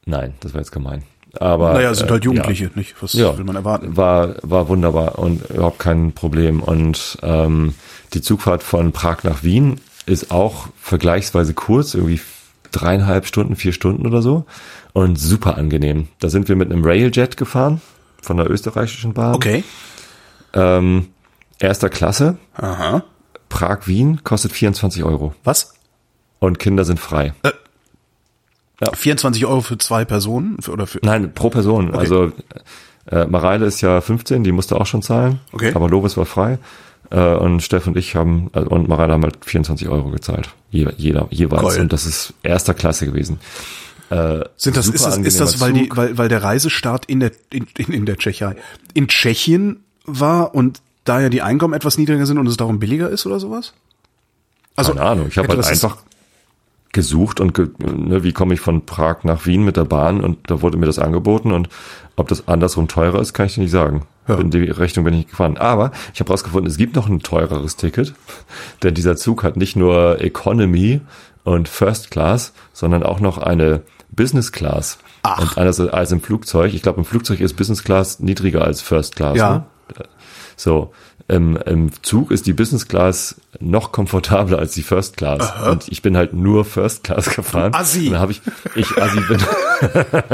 [0.06, 1.04] nein, das war jetzt gemein.
[1.40, 2.34] Aber, naja, sind halt äh, ja.
[2.34, 2.96] Jugendliche, nicht?
[3.02, 3.98] Was Ja, will man erwarten?
[3.98, 6.62] War, war wunderbar und überhaupt kein Problem.
[6.62, 7.74] Und ähm,
[8.14, 12.22] die Zugfahrt von Prag nach Wien ist auch vergleichsweise kurz, irgendwie
[12.72, 14.46] dreieinhalb Stunden, vier Stunden oder so.
[14.94, 16.08] Und super angenehm.
[16.20, 17.82] Da sind wir mit einem Railjet gefahren
[18.22, 19.34] von der österreichischen Bahn.
[19.34, 19.64] Okay.
[20.54, 21.08] Ähm,
[21.60, 23.04] erster Klasse, Aha.
[23.50, 25.34] Prag-Wien, kostet 24 Euro.
[25.44, 25.74] Was?
[26.40, 27.34] Und Kinder sind frei.
[28.94, 30.58] 24 Euro für zwei Personen?
[30.62, 31.94] Für, oder für, Nein, pro Person.
[31.94, 32.32] Also
[33.06, 35.40] äh, Mareile ist ja 15, die musste auch schon zahlen.
[35.52, 35.72] Okay.
[35.74, 36.58] Aber Lovis war frei.
[37.10, 40.50] Äh, und Steff und ich haben, also, und Mareile haben halt 24 Euro gezahlt.
[40.72, 41.62] Je, jeder, jeweils.
[41.76, 41.82] Geil.
[41.82, 43.40] Und das ist erster Klasse gewesen.
[44.10, 47.32] Äh, Sind das, ist das, ist das, weil die, weil, weil der Reisestart in der,
[47.52, 48.56] in, in, in der Tschechei,
[48.94, 53.10] in Tschechien war und da ja die Einkommen etwas niedriger sind und es darum billiger
[53.10, 53.74] ist oder sowas?
[54.76, 55.28] Keine Ahnung.
[55.30, 55.98] Ich habe halt das- einfach
[56.94, 60.50] gesucht und ge, ne, wie komme ich von Prag nach Wien mit der Bahn und
[60.50, 61.68] da wurde mir das angeboten und
[62.16, 64.04] ob das andersrum teurer ist, kann ich dir nicht sagen.
[64.28, 64.36] Ja.
[64.36, 65.58] In die Rechnung bin ich nicht gefahren.
[65.58, 68.14] Aber ich habe rausgefunden, es gibt noch ein teureres Ticket,
[68.84, 71.02] denn dieser Zug hat nicht nur Economy
[71.44, 73.82] und First Class, sondern auch noch eine
[74.12, 75.00] Business Class.
[75.24, 75.42] Ach.
[75.42, 76.74] Und anders als im Flugzeug.
[76.74, 79.38] Ich glaube, im Flugzeug ist Business Class niedriger als First Class.
[79.38, 79.52] Ja.
[79.54, 79.66] Ne?
[80.56, 80.94] So,
[81.28, 85.54] im, im Zug ist die Business Class noch komfortabler als die First Class.
[85.70, 87.74] Und ich bin halt nur First Class gefahren.
[87.74, 88.08] Assi.
[88.08, 88.42] Und dann habe ich,
[88.76, 89.42] ich Assi bin,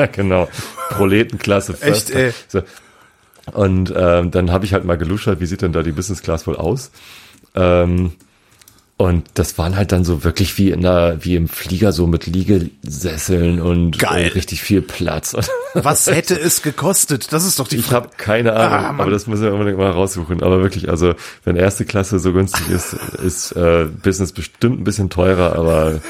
[0.12, 0.48] genau,
[0.90, 2.32] Proletenklasse Echt, First ey.
[2.32, 2.46] Class.
[2.50, 2.62] So.
[3.52, 6.48] Und ähm, dann habe ich halt mal geluschert, wie sieht denn da die Business Class
[6.48, 6.92] wohl aus?
[7.56, 8.14] Ähm,
[9.00, 12.28] und das waren halt dann so wirklich wie in der, wie im Flieger so mit
[12.28, 14.28] Liegesesseln und Geil.
[14.36, 15.36] richtig viel Platz.
[15.74, 17.32] Was hätte es gekostet?
[17.32, 17.96] Das ist doch die Ich Frage.
[18.08, 19.02] habe keine Ah, Ahnung, Mann.
[19.02, 20.44] aber das müssen wir unbedingt mal raussuchen.
[20.44, 21.14] Aber wirklich, also
[21.46, 22.94] wenn erste Klasse so günstig ist,
[23.24, 26.02] ist äh, Business bestimmt ein bisschen teurer, aber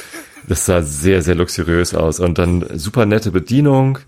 [0.48, 2.20] das sah sehr, sehr luxuriös aus.
[2.20, 4.00] Und dann super nette Bedienung,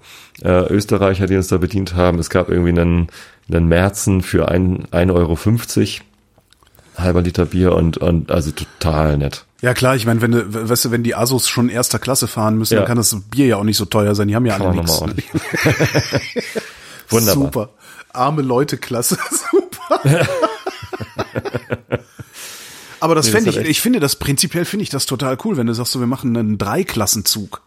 [0.42, 2.18] äh, Österreicher, die uns da bedient haben.
[2.18, 3.10] Es gab irgendwie einen,
[3.48, 5.38] einen Märzen für ein- 1,50 Euro,
[6.98, 9.46] halber Liter Bier und, und also total nett.
[9.62, 12.58] Ja klar, ich meine, wenn du, weißt du, wenn die Asos schon erster Klasse fahren
[12.58, 12.80] müssen, Ja.
[12.82, 14.28] dann kann das Bier ja auch nicht so teuer sein.
[14.28, 15.02] Die haben ja alle nichts.
[17.10, 17.44] Wunderbar.
[17.46, 17.70] Super.
[18.14, 19.18] Arme Leute, Klasse.
[19.52, 20.02] Super.
[23.00, 25.58] Aber das Nee, fände ich, echt- ich finde das prinzipiell finde ich das total cool,
[25.58, 27.62] wenn du sagst, so, wir machen einen Dreiklassenzug.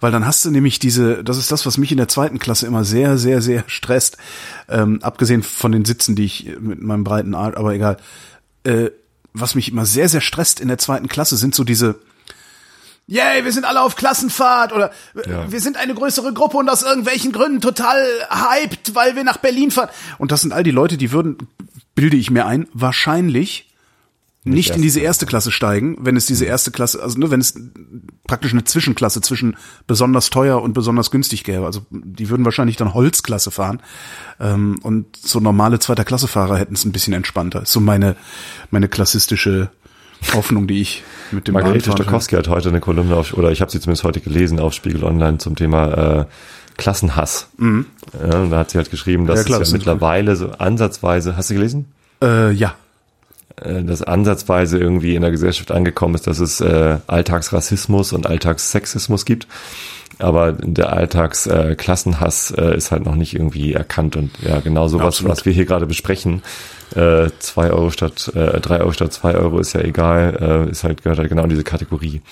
[0.00, 2.66] Weil dann hast du nämlich diese, das ist das, was mich in der zweiten Klasse
[2.66, 4.18] immer sehr, sehr, sehr stresst.
[4.68, 7.96] Ähm, abgesehen von den Sitzen, die ich mit meinem breiten Arsch, aber egal.
[8.66, 8.90] Äh,
[9.38, 12.00] was mich immer sehr, sehr stresst in der zweiten Klasse sind so diese,
[13.08, 15.52] Yay, wir sind alle auf Klassenfahrt oder äh, Ja.
[15.52, 19.70] wir sind eine größere Gruppe und aus irgendwelchen Gründen total hyped, weil wir nach Berlin
[19.70, 19.90] fahren.
[20.18, 21.36] Und das sind all die Leute, die würden,
[21.94, 23.68] bilde ich mir ein, wahrscheinlich
[24.54, 27.54] nicht, in diese erste Klasse steigen, wenn es diese erste Klasse, also nur wenn es
[28.26, 31.66] praktisch eine Zwischenklasse zwischen besonders teuer und besonders günstig gäbe.
[31.66, 33.80] Also die würden wahrscheinlich dann Holzklasse fahren.
[34.40, 37.62] Ähm, und so normale zweiter Klasse-Fahrer hätten es ein bisschen entspannter.
[37.62, 38.16] Ist so meine,
[38.70, 39.70] meine klassistische
[40.32, 43.70] Hoffnung, die ich mit dem Margarete Stokowski hat heute eine Kolumne auf, oder ich habe
[43.70, 46.24] sie zumindest heute gelesen auf Spiegel Online zum Thema äh,
[46.76, 47.48] Klassenhass.
[47.58, 49.42] Ja, und da hat sie halt geschrieben, dass Mhm.
[49.42, 51.86] Ja, klar, es ja mittlerweile so ansatzweise, hast du gelesen?
[52.22, 52.74] Äh, ja.
[53.62, 59.24] Äh, dass ansatzweise irgendwie in der Gesellschaft angekommen ist, dass es äh, Alltagsrassismus und Alltagssexismus
[59.24, 59.46] gibt.
[60.18, 64.16] Aber der Alltagsklassenhass äh, Klassenhass, äh, ist halt noch nicht irgendwie erkannt.
[64.16, 65.32] Und ja, genau sowas, Absolut.
[65.32, 66.42] was wir hier gerade besprechen,
[66.94, 70.84] äh, zwei Euro statt, äh, drei Euro statt zwei Euro ist ja egal, äh, ist
[70.84, 72.22] halt, gehört halt genau in diese Kategorie.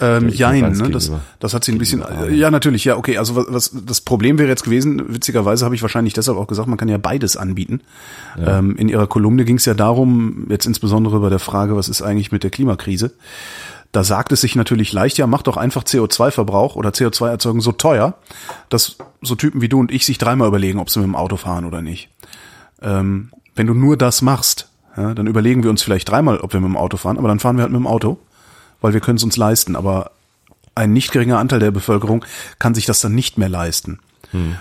[0.00, 0.90] Ähm, jein, ne?
[0.90, 4.38] das, das hat sie ein bisschen, ja natürlich, ja, okay, also was, was das Problem
[4.38, 7.80] wäre jetzt gewesen, witzigerweise habe ich wahrscheinlich deshalb auch gesagt, man kann ja beides anbieten.
[8.38, 12.02] Ähm, in ihrer Kolumne ging es ja darum, jetzt insbesondere bei der Frage, was ist
[12.02, 13.12] eigentlich mit der Klimakrise,
[13.92, 18.14] da sagt es sich natürlich leicht, ja, mach doch einfach CO2-Verbrauch oder CO2-Erzeugung so teuer,
[18.68, 21.36] dass so Typen wie du und ich sich dreimal überlegen, ob sie mit dem Auto
[21.36, 22.10] fahren oder nicht.
[22.82, 26.60] Ähm, wenn du nur das machst, ja, dann überlegen wir uns vielleicht dreimal, ob wir
[26.60, 28.18] mit dem Auto fahren, aber dann fahren wir halt mit dem Auto,
[28.80, 29.76] weil wir können es uns leisten.
[29.76, 30.12] Aber
[30.74, 32.24] ein nicht geringer Anteil der Bevölkerung
[32.58, 34.00] kann sich das dann nicht mehr leisten.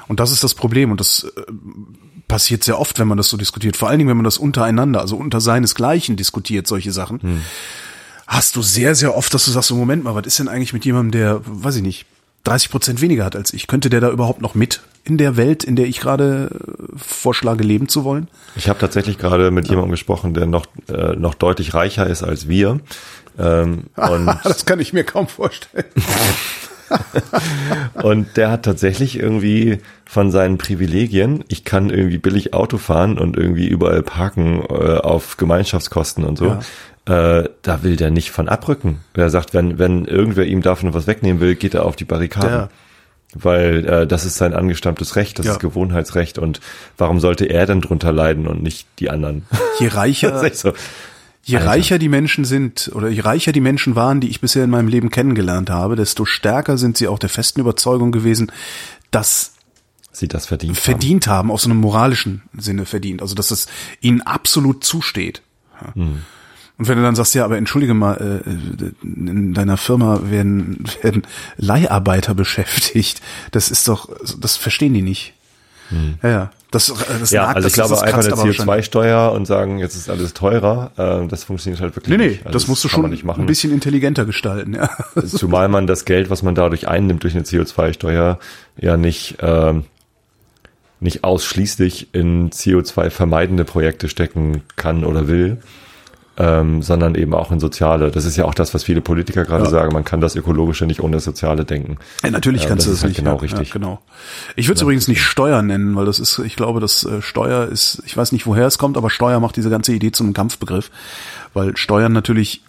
[0.07, 0.91] Und das ist das Problem.
[0.91, 1.41] Und das äh,
[2.27, 3.77] passiert sehr oft, wenn man das so diskutiert.
[3.77, 7.43] Vor allen Dingen, wenn man das untereinander, also unter seinesgleichen diskutiert, solche Sachen.
[8.27, 10.73] Hast du sehr, sehr oft, dass du sagst, so Moment mal, was ist denn eigentlich
[10.73, 12.05] mit jemandem, der, weiß ich nicht,
[12.43, 13.67] 30 Prozent weniger hat als ich?
[13.67, 17.63] Könnte der da überhaupt noch mit in der Welt, in der ich gerade äh, vorschlage,
[17.63, 18.27] leben zu wollen?
[18.57, 22.49] Ich habe tatsächlich gerade mit jemandem gesprochen, der noch, äh, noch deutlich reicher ist als
[22.49, 22.81] wir.
[23.37, 25.85] Ähm, und, das kann ich mir kaum vorstellen.
[27.93, 33.37] und der hat tatsächlich irgendwie von seinen Privilegien, ich kann irgendwie billig Auto fahren und
[33.37, 36.57] irgendwie überall parken äh, auf Gemeinschaftskosten und so.
[37.05, 38.99] Äh, da will der nicht von abrücken.
[39.13, 42.49] Er sagt, wenn, wenn irgendwer ihm davon was wegnehmen will, geht er auf die Barrikaden.
[42.51, 42.69] Ja.
[43.33, 45.51] Weil äh, das ist sein angestammtes Recht, das Ja.
[45.53, 46.61] ist Gewohnheitsrecht und
[46.97, 49.45] warum sollte er denn drunter leiden und nicht die anderen?
[49.79, 50.73] Je reicher, so.
[51.47, 51.69] Je Alter.
[51.69, 54.89] reicher die Menschen sind oder je reicher die Menschen waren, die ich bisher in meinem
[54.89, 58.51] Leben kennengelernt habe, desto stärker sind sie auch der festen Überzeugung gewesen,
[59.11, 59.53] dass
[60.11, 61.49] sie das verdient, verdient haben.
[61.49, 63.21] auf so einem moralischen Sinne verdient.
[63.21, 63.67] Also dass es
[64.01, 65.41] ihnen absolut zusteht.
[65.81, 65.95] Ja.
[65.95, 66.23] Hm.
[66.77, 71.25] Und wenn du dann sagst, ja, aber entschuldige mal, äh, in deiner Firma werden, werden
[71.55, 73.21] Leiharbeiter beschäftigt,
[73.51, 75.33] das ist doch, das verstehen die nicht.
[75.89, 76.15] Hm.
[76.21, 76.51] Ja, ja.
[76.85, 78.67] Das, das ja, nagt, also ich glaube einfach eine aber schon.
[78.67, 82.45] CO2-Steuer und sagen, jetzt ist alles teurer, äh, das funktioniert halt wirklich Nee, nee, nicht.
[82.45, 83.41] Also das musst du schon man nicht machen.
[83.41, 84.89] ein bisschen intelligenter gestalten, ja.
[85.25, 88.39] Zumal man das Geld, was man dadurch einnimmt durch eine CO2-Steuer,
[88.77, 89.85] ja nicht, ähm,
[90.99, 95.57] nicht ausschließlich in CO2 vermeidende Projekte stecken kann oder will,
[96.37, 98.11] ähm, sondern eben auch in soziale.
[98.11, 99.69] Das ist ja auch das, was viele Politiker gerade Ja.
[99.69, 99.91] sagen.
[99.93, 101.97] Man kann das Ökologische nicht ohne das Soziale denken.
[102.23, 103.17] Ja, natürlich Ja, kannst du das das halt nicht.
[103.19, 103.71] genau ja, richtig.
[103.71, 103.99] Genau.
[104.55, 107.65] Ich würde es übrigens nicht Steuer nennen, weil das ist, ich glaube, das äh, Steuer
[107.65, 110.33] ist, ich weiß nicht, woher es kommt, aber Steuer macht diese ganze Idee zu einem
[110.33, 110.91] Kampfbegriff,
[111.53, 112.61] weil Steuern natürlich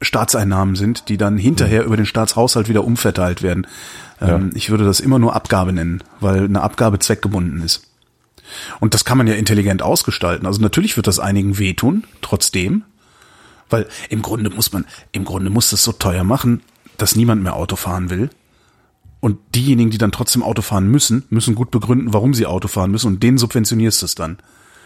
[0.00, 3.68] Staatseinnahmen sind, die dann hinterher über den Staatshaushalt wieder umverteilt werden.
[4.20, 7.84] Ähm, Ich würde das immer nur Abgabe nennen, weil eine Abgabe zweckgebunden ist.
[8.80, 10.46] Und das kann man ja intelligent ausgestalten.
[10.46, 12.82] Also natürlich wird das einigen wehtun, trotzdem.
[13.72, 16.62] Weil im Grunde muss man, im Grunde muss das so teuer machen,
[16.98, 18.30] dass niemand mehr Auto fahren will.
[19.20, 22.90] Und diejenigen, die dann trotzdem Auto fahren müssen, müssen gut begründen, warum sie Auto fahren
[22.90, 24.38] müssen und denen subventionierst du es dann.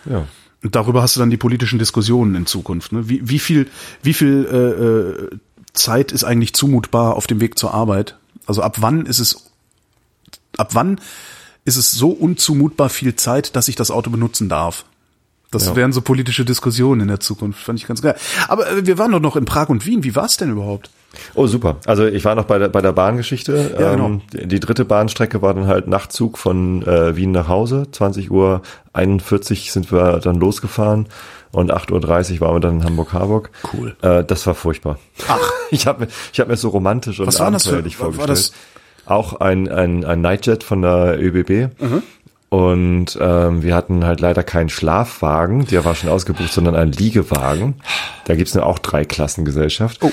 [0.05, 0.27] Ja.
[0.63, 2.93] Und darüber hast du dann die politischen Diskussionen in Zukunft.
[2.93, 3.09] Ne?
[3.09, 3.69] Wie, wie viel,
[4.03, 5.39] wie viel äh, äh,
[5.73, 8.19] Zeit ist eigentlich zumutbar auf dem Weg zur Arbeit?
[8.47, 9.51] Also ab wann ist es,
[10.57, 11.01] ab wann
[11.65, 14.85] ist es so unzumutbar viel Zeit, dass ich das Auto benutzen darf?
[15.51, 15.77] Das Ja.
[15.77, 18.17] wären so politische Diskussionen in der Zukunft, fand ich ganz geil.
[18.49, 20.03] Aber äh, wir waren doch noch in Prag und Wien.
[20.05, 20.91] Wie war es denn überhaupt?
[21.35, 21.77] Oh, super.
[21.87, 23.77] Also ich war noch bei der, bei der Bahngeschichte.
[23.81, 24.07] Ja, genau.
[24.07, 27.87] ähm, die, dritte Bahnstrecke war dann halt Nachtzug von äh, Wien nach Hause.
[27.91, 28.61] 20 Uhr
[28.93, 31.07] 41 sind wir dann losgefahren
[31.53, 33.51] und 8.30 Uhr waren wir dann in Hamburg-Harburg.
[33.73, 33.97] Cool.
[34.03, 34.99] Äh, das war furchtbar.
[35.29, 35.39] Ach.
[35.73, 38.07] Ich habe mir, ich hab mir so romantisch und Was war das für- abenteuerlich war-
[38.17, 38.53] war vorgestellt.
[39.05, 41.73] das- Auch ein, ein, ein Nightjet von der ÖBB.
[41.83, 42.03] Mhm.
[42.57, 47.75] Und ähm, wir hatten halt leider keinen Schlafwagen, der war schon ausgebucht, sondern einen Liegewagen.
[48.25, 50.03] Da gibt's nur auch drei Klassengesellschaft.
[50.03, 50.11] Oh.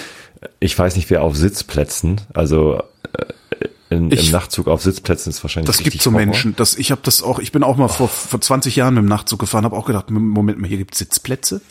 [0.59, 2.81] Ich weiß nicht, wer auf Sitzplätzen, also
[3.17, 6.25] äh, in, Ich- im Nachtzug auf Sitzplätzen ist wahrscheinlich Das gibt so Horror.
[6.25, 6.53] Menschen.
[6.57, 7.39] Das, ich habe das auch.
[7.39, 10.09] Ich bin auch mal vor, vor 20 Jahren mit dem Nachtzug gefahren, habe auch gedacht,
[10.11, 11.61] Moment mal, hier gibt's Sitzplätze.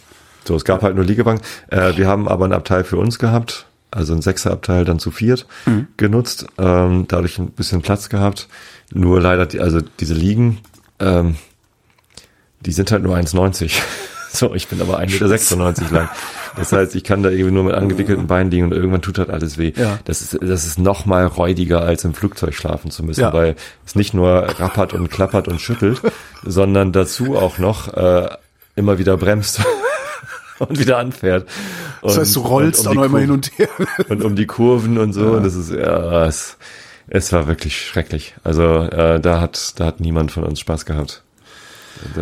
[0.47, 1.43] So, es gab halt nur Liegewagen.
[1.68, 5.47] Äh, wir haben aber einen Abteil für uns gehabt, also ein Sechserabteil dann zu viert
[5.66, 5.86] Mhm.
[5.97, 8.49] genutzt, ähm, dadurch ein bisschen Platz gehabt.
[8.93, 10.59] Nur leider, die, also diese Liegen,
[10.99, 11.36] ähm,
[12.61, 13.80] die sind halt nur 1,90.
[14.34, 16.09] So, ich bin aber 1,96 Meter lang.
[16.57, 19.28] Das heißt, ich kann da irgendwie nur mit angewickelten Beinen liegen und irgendwann tut halt
[19.28, 19.74] alles weh.
[19.76, 19.99] Ja.
[20.07, 23.34] Das ist, das ist noch mal räudiger, als im Flugzeug schlafen zu müssen, Ja.
[23.34, 26.01] weil es nicht nur rappert und klappert und schüttelt,
[26.43, 28.30] sondern dazu auch noch äh,
[28.74, 29.61] immer wieder bremst
[30.59, 31.48] und wieder anfährt.
[32.03, 33.68] Das heißt, du rollst auch noch immer hin und her.
[34.09, 35.32] und um die Kurven und so.
[35.32, 36.57] Und das ist ja, es,
[37.09, 38.34] es war wirklich schrecklich.
[38.44, 41.22] Also äh, da hat da hat niemand von uns Spaß gehabt.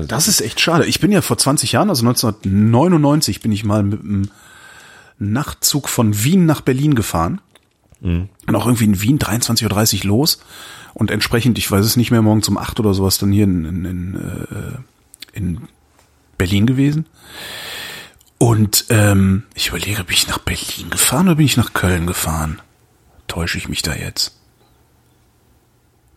[0.08, 0.84] Das ist echt schade.
[0.86, 4.30] Ich bin ja vor 20 Jahren, also 1999, bin ich mal mit einem
[5.18, 7.40] Nachtzug von Wien nach Berlin gefahren.
[8.46, 10.40] Und auch irgendwie in Wien 23.30 Uhr los.
[10.94, 13.64] Und entsprechend, ich weiß es nicht mehr, morgens um 8 oder sowas dann hier in,
[13.64, 15.60] in, in, äh, in
[16.38, 17.06] Berlin gewesen.
[18.42, 22.58] Und ähm, ich überlege, bin ich nach Berlin gefahren oder bin ich nach Köln gefahren?
[23.28, 24.34] Täusche ich mich da jetzt?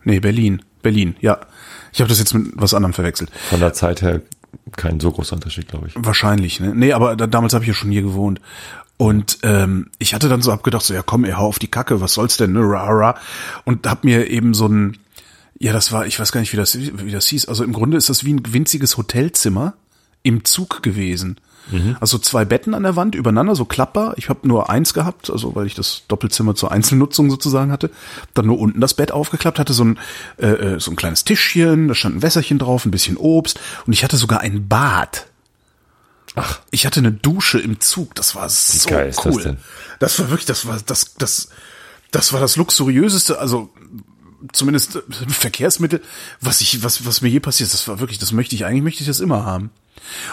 [0.04, 0.62] Nee, Berlin.
[0.80, 1.38] Berlin, ja.
[1.92, 3.30] Ich habe das jetzt mit was anderem verwechselt.
[3.50, 4.22] Von der Zeit her
[4.72, 5.92] kein so großer Unterschied, glaube ich.
[5.98, 6.74] Wahrscheinlich, ne?
[6.74, 8.40] Nee, aber da, damals habe ich ja schon hier gewohnt.
[8.96, 12.00] Und ähm, ich hatte dann so abgedacht, so ja komm, ey, hau auf die Kacke,
[12.00, 12.60] was soll's denn, ne?
[12.60, 13.18] Ra, ra.
[13.64, 14.96] Und hab mir eben so ein,
[15.58, 17.48] ja, das war, ich weiß gar nicht, wie das, wie das hieß.
[17.48, 19.74] Also im Grunde ist das wie ein winziges Hotelzimmer
[20.22, 21.38] im Zug gewesen.
[22.00, 24.14] Also zwei Betten an der Wand übereinander, so klappbar.
[24.16, 27.90] Ich habe nur eins gehabt, also weil ich das Doppelzimmer zur Einzelnutzung sozusagen hatte.
[28.34, 29.98] Dann nur unten das Bett aufgeklappt, hatte so ein,
[30.36, 33.92] äh, äh, so ein kleines Tischchen, da stand ein Wässerchen drauf, ein bisschen Obst und
[33.92, 35.26] ich hatte sogar ein Bad.
[36.36, 38.88] Ach, Ich hatte eine Dusche im Zug, das war so
[39.24, 39.42] cool.
[39.42, 39.56] das?
[40.00, 41.48] Das war wirklich, das war das das
[42.10, 43.70] das war das luxuriöseste, also
[44.52, 46.00] zumindest äh, Verkehrsmittel,
[46.40, 49.02] was ich was was mir je passiert, das war wirklich, das möchte ich eigentlich möchte
[49.02, 49.70] ich das immer haben.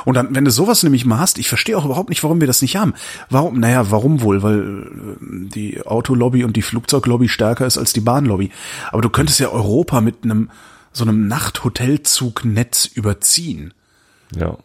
[0.05, 2.47] Und dann wenn du sowas nämlich mal hast, ich verstehe auch überhaupt nicht, warum wir
[2.47, 2.93] das nicht haben.
[3.29, 3.59] Warum?
[3.59, 4.43] Naja, warum wohl?
[4.43, 8.51] Weil äh, die Autolobby und die Flugzeuglobby stärker ist als die Bahnlobby.
[8.91, 10.49] Aber du könntest ja Europa mit einem
[10.93, 13.73] so einem Nachthotelzugnetz überziehen.
[14.35, 14.57] ja.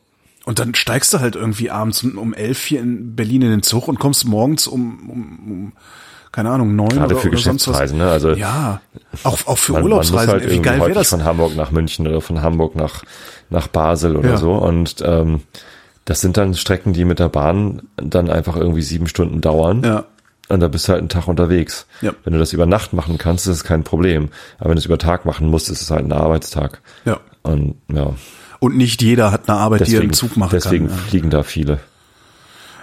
[0.47, 3.63] Und dann steigst du halt irgendwie abends um, um elf hier in Berlin in den
[3.65, 5.73] Zug und kommst morgens um, um, um
[6.37, 7.73] keine Ahnung, neun Gerade oder, für oder sonst was.
[7.79, 8.09] Geschäftsreisen, ne?
[8.11, 8.81] Also Ja,
[9.25, 10.41] auch, auch für man, man muss Urlaubsreisen.
[10.43, 11.09] halt Wie geil wäre das?
[11.09, 13.03] von Hamburg nach München oder von Hamburg nach
[13.51, 14.37] nach Basel oder Ja.
[14.37, 14.53] so.
[14.53, 15.41] Und ähm,
[16.05, 19.83] das sind dann Strecken, die mit der Bahn dann einfach irgendwie sieben Stunden dauern.
[19.83, 20.05] Ja.
[20.49, 21.87] Und da bist du halt einen Tag unterwegs.
[22.03, 22.13] Ja.
[22.23, 24.29] Wenn du das über Nacht machen kannst, ist es kein Problem.
[24.59, 26.83] Aber wenn du es über Tag machen musst, ist es halt ein Arbeitstag.
[27.05, 27.19] Ja.
[27.43, 28.15] Und ja,
[28.61, 30.99] Und nicht jeder hat eine Arbeit, die er deswegen, im Zug machen deswegen kann.
[30.99, 31.79] fliegen da viele.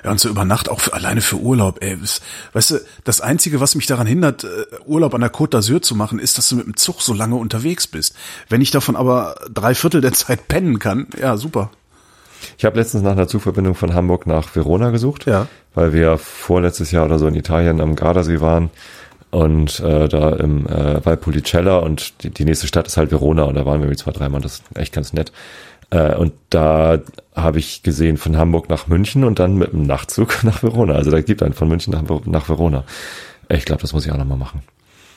[0.04, 1.97] Ja, und so über Nacht auch für, alleine für Urlaub, ey.
[1.99, 4.47] Das, weißt du, das Einzige, was mich daran hindert, äh,
[4.86, 7.36] Urlaub an der Côte d'Azur zu machen, ist, dass du mit dem Zug so lange
[7.36, 8.16] unterwegs bist.
[8.49, 11.72] Wenn ich davon aber drei Viertel der Zeit pennen kann, ja, super.
[12.58, 15.47] Ich habe letztens nach einer Zugverbindung von Hamburg nach Verona gesucht, Ja.
[15.74, 18.70] weil wir vorletztes Jahr oder so in Italien am Gardasee waren
[19.32, 23.56] und äh, da im äh, Valpolicella und die, die nächste Stadt ist halt Verona und
[23.56, 25.32] da waren wir irgendwie zwei, dreimal, das ist echt ganz nett.
[25.89, 26.99] Äh, und da
[27.36, 30.95] habe ich gesehen von Hamburg nach München und dann mit dem Nachtzug nach Verona.
[30.95, 32.84] Also da gibt einen von München nach, nach Verona.
[33.49, 34.63] Ich glaube, das muss ich auch nochmal machen.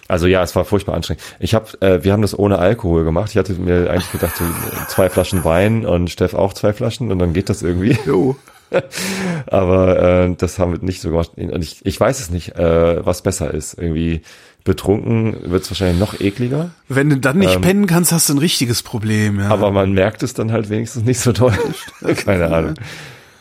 [0.08, 1.22] Also ja, es war furchtbar anstrengend.
[1.40, 3.30] Ich habe, äh, wir haben das ohne Alkohol gemacht.
[3.30, 4.44] Ich hatte mir eigentlich gedacht, so
[4.88, 7.98] zwei Flaschen Wein und Steff auch zwei Flaschen und dann geht das irgendwie.
[8.06, 8.36] Jo.
[9.46, 11.32] Aber äh, das haben wir nicht so gemacht.
[11.36, 13.78] Und ich, ich weiß es nicht, äh, was besser ist.
[13.78, 14.22] Irgendwie
[14.66, 18.38] betrunken wird es wahrscheinlich noch ekliger, Wenn du dann nicht pennen kannst, hast du ein
[18.38, 19.46] richtiges Problem, ja.
[19.46, 19.52] Ähm.
[19.52, 21.56] aber man merkt es dann halt wenigstens nicht so doll.
[22.16, 22.74] Keine Ahnung.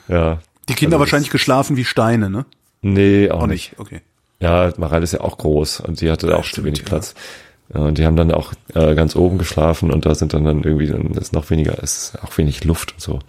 [0.07, 0.39] Ja.
[0.69, 2.45] Die Kinder Also wahrscheinlich geschlafen wie Steine, ne?
[2.81, 3.71] Nee, auch, Auch nicht.
[3.71, 4.01] nicht, okay.
[4.39, 6.85] Ja, Mareile ist ja auch groß und sie hatte auch zu stimmt, wenig ja.
[6.85, 7.15] Platz.
[7.73, 10.63] Ja, und die haben dann auch äh, ganz oben geschlafen und da sind dann, dann
[10.63, 13.19] irgendwie, dann ist noch weniger, ist auch wenig Luft und so.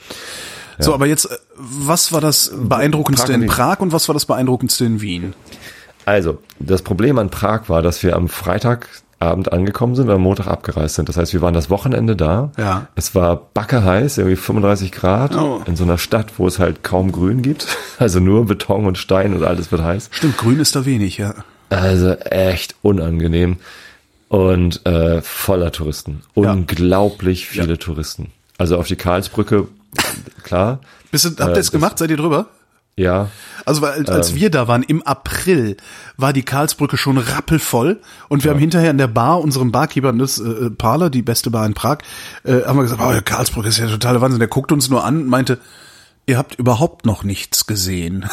[0.79, 3.47] So, aber jetzt, äh, was war das beeindruckendste Prag in.
[3.47, 5.35] Prag und was war das beeindruckendste in Wien?
[6.07, 10.47] Also, das Problem an Prag war, dass wir am Freitagabend angekommen sind und am Montag
[10.47, 11.09] abgereist sind.
[11.09, 12.53] Das heißt, wir waren das Wochenende da.
[12.57, 12.87] Ja.
[12.95, 15.63] Es war backe heiß, irgendwie 35 Grad, Oh.
[15.67, 17.67] in so einer Stadt, wo es halt kaum Grün gibt.
[17.99, 20.11] Also nur Beton und Stein und alles wird heiß.
[20.13, 21.35] Stimmt, grün ist da wenig, ja.
[21.71, 23.57] Also echt unangenehm.
[24.29, 26.23] Und äh, voller Touristen.
[26.35, 26.53] Ja.
[26.53, 28.33] Unglaublich viele Touristen.
[28.59, 29.67] Also auf die Karlsbrücke,
[30.43, 30.81] klar,
[31.11, 31.99] Bist du, habt Äh, ihr es das- gemacht?
[31.99, 32.47] Seid ihr drüber?
[32.97, 33.29] Ja.
[33.65, 34.37] Also weil, als Ähm.
[34.37, 35.77] wir da waren im April,
[36.17, 40.39] war die Karlsbrücke schon rappelvoll und wir haben hinterher in der Bar unserem Barkeeper, das
[40.39, 41.99] äh, Parler, die beste Bar in Prag,
[42.45, 44.39] äh, haben wir gesagt, oh, Karlsbrücke ist ja totaler Wahnsinn.
[44.41, 45.59] Der guckt uns nur an und meinte,
[46.27, 48.27] ihr habt überhaupt noch nichts gesehen.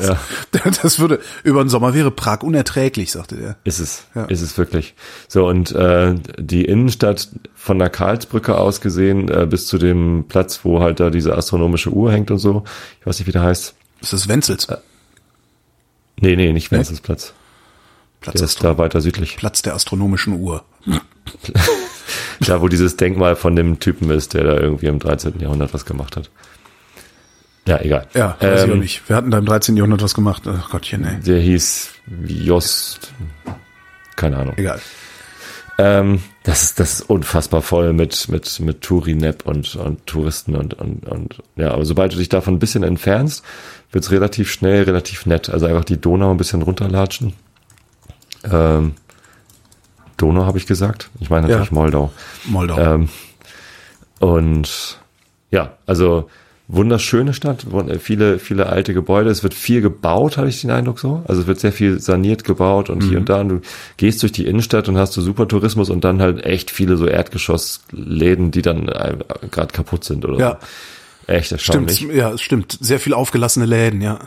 [0.00, 0.16] Ja.
[0.82, 3.56] Das würde über den Sommer wäre Prag unerträglich, sagte der.
[3.64, 4.24] Ist es, Ja.
[4.24, 4.94] ist es wirklich.
[5.26, 10.60] So, und äh, die Innenstadt von der Karlsbrücke aus gesehen, äh, bis zu dem Platz,
[10.64, 12.64] wo halt da diese astronomische Uhr hängt und so,
[13.00, 13.74] ich weiß nicht, wie der heißt.
[14.00, 14.66] Das ist Wenzels.
[16.20, 17.32] Nee, nee, nicht Wenzelsplatz.
[18.20, 19.36] Platz, Der ist da weiter südlich.
[19.36, 20.64] Platz der astronomischen Uhr.
[22.40, 25.38] Da, wo dieses Denkmal von dem Typen ist, der da irgendwie im 13.
[25.40, 26.30] Jahrhundert was gemacht hat.
[27.68, 28.08] Ja, egal.
[28.14, 29.08] Ja, weiß ich auch Ähm, nicht.
[29.08, 29.76] Wir hatten da im 13.
[29.76, 30.44] Jahrhundert was gemacht.
[30.46, 31.20] Ach Gottchen, ey.
[31.20, 31.90] Der hieß
[32.26, 33.12] Jost,
[34.16, 34.54] keine Ahnung.
[34.56, 34.80] Egal.
[35.82, 40.74] Ähm, das ist das ist unfassbar voll mit mit mit Tourinep und und Touristen und
[40.74, 43.42] und und ja, aber sobald du dich davon ein bisschen entfernst,
[43.90, 45.48] wird's relativ schnell relativ nett.
[45.48, 47.32] Also einfach die Donau ein bisschen runterlatschen.
[48.44, 48.92] Ähm,
[50.18, 51.08] Donau habe ich gesagt.
[51.18, 51.74] Ich meine natürlich Ja.
[51.74, 52.12] Moldau.
[52.44, 52.78] Moldau.
[52.78, 53.08] Ähm,
[54.18, 54.98] und
[55.50, 56.28] ja, also
[56.72, 59.30] wunderschöne Stadt, wun- viele, viele alte Gebäude.
[59.30, 61.22] Es wird viel gebaut, habe ich den Eindruck so.
[61.26, 63.40] Also es wird sehr viel saniert gebaut und hier und da.
[63.40, 63.60] Und du
[63.96, 67.06] gehst durch die Innenstadt und hast so super Tourismus und dann halt echt viele so
[67.06, 69.16] Erdgeschossläden, die dann äh,
[69.50, 70.58] gerade kaputt sind oder Ja.
[70.60, 71.32] so.
[71.32, 72.16] Echt Stimmt, erstaunlich.
[72.16, 72.78] ja, es stimmt.
[72.80, 74.18] Sehr viel aufgelassene Läden, ja.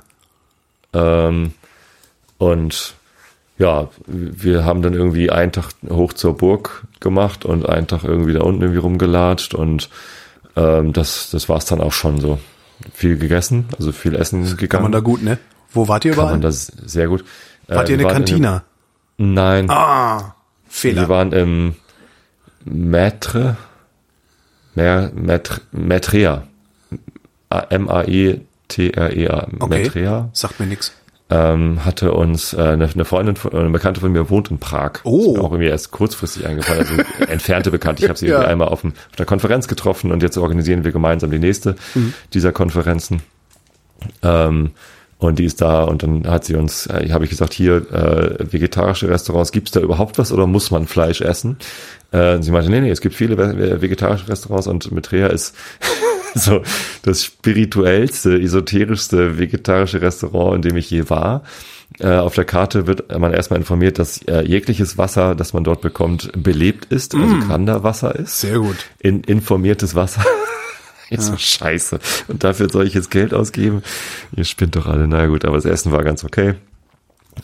[0.94, 1.54] Ähm,
[2.38, 2.94] und
[3.58, 8.34] ja, wir haben dann irgendwie einen Tag hoch zur Burg gemacht und einen Tag irgendwie
[8.34, 9.89] da unten irgendwie rumgelatscht und
[10.56, 12.39] ähm, das, das war's dann auch schon so.
[12.93, 14.70] Viel gegessen, also viel Essen gegangen.
[14.70, 15.38] Kann man da gut, ne?
[15.72, 16.32] Wo wart ihr Kann überall?
[16.34, 17.24] man das sehr gut.
[17.68, 18.62] wart Äh, ihr in der einem-
[19.18, 20.36] nein, ah,
[20.68, 21.04] Fehler.
[21.04, 21.76] wir waren im
[22.66, 23.56] Maitre,
[24.76, 26.43] Maitre, Maitrea.
[27.70, 29.47] M-A-E-T-R-E-A.
[29.60, 29.68] okay.
[29.70, 30.30] Maitrea.
[30.34, 30.91] Sagt mir nix.
[31.36, 35.00] Ähm, hatte uns äh, eine, eine Freundin, von- eine Bekannte von mir wohnt in Prag.
[35.04, 35.38] Oh.
[35.40, 36.94] Auch irgendwie erst kurzfristig eingefallen, also
[37.32, 38.04] entfernte Bekannte.
[38.04, 38.34] Ich habe sie Ja.
[38.36, 41.76] irgendwie einmal auf, dem, auf einer Konferenz getroffen und jetzt organisieren wir gemeinsam die nächste
[41.96, 42.14] Mhm.
[42.34, 43.22] dieser Konferenzen.
[44.22, 44.72] Ähm,
[45.18, 48.52] und die ist da und dann hat sie uns, äh, habe ich gesagt, hier äh,
[48.52, 51.58] vegetarische Restaurants, gibt's da überhaupt was oder muss man Fleisch essen?
[52.12, 55.56] Äh, sie meinte, nee, nee, es gibt viele ve- vegetarische Restaurants und Metrea ist
[56.40, 56.62] so
[57.04, 61.44] das spirituellste, esoterischste vegetarische Restaurant, in dem ich je war.
[62.00, 65.82] Äh, auf der Karte wird man erstmal informiert, dass äh, jegliches Wasser, das man dort
[65.82, 68.40] bekommt, belebt ist, also Granderwasser ist.
[68.40, 68.78] Sehr gut.
[69.00, 70.24] In, informiertes Wasser.
[71.10, 72.00] Jetzt so scheiße.
[72.28, 73.84] Und dafür soll ich jetzt Geld ausgeben?
[74.36, 75.08] Ihr spinnt doch alle.
[75.08, 76.56] Na gut, aber das Essen war ganz okay.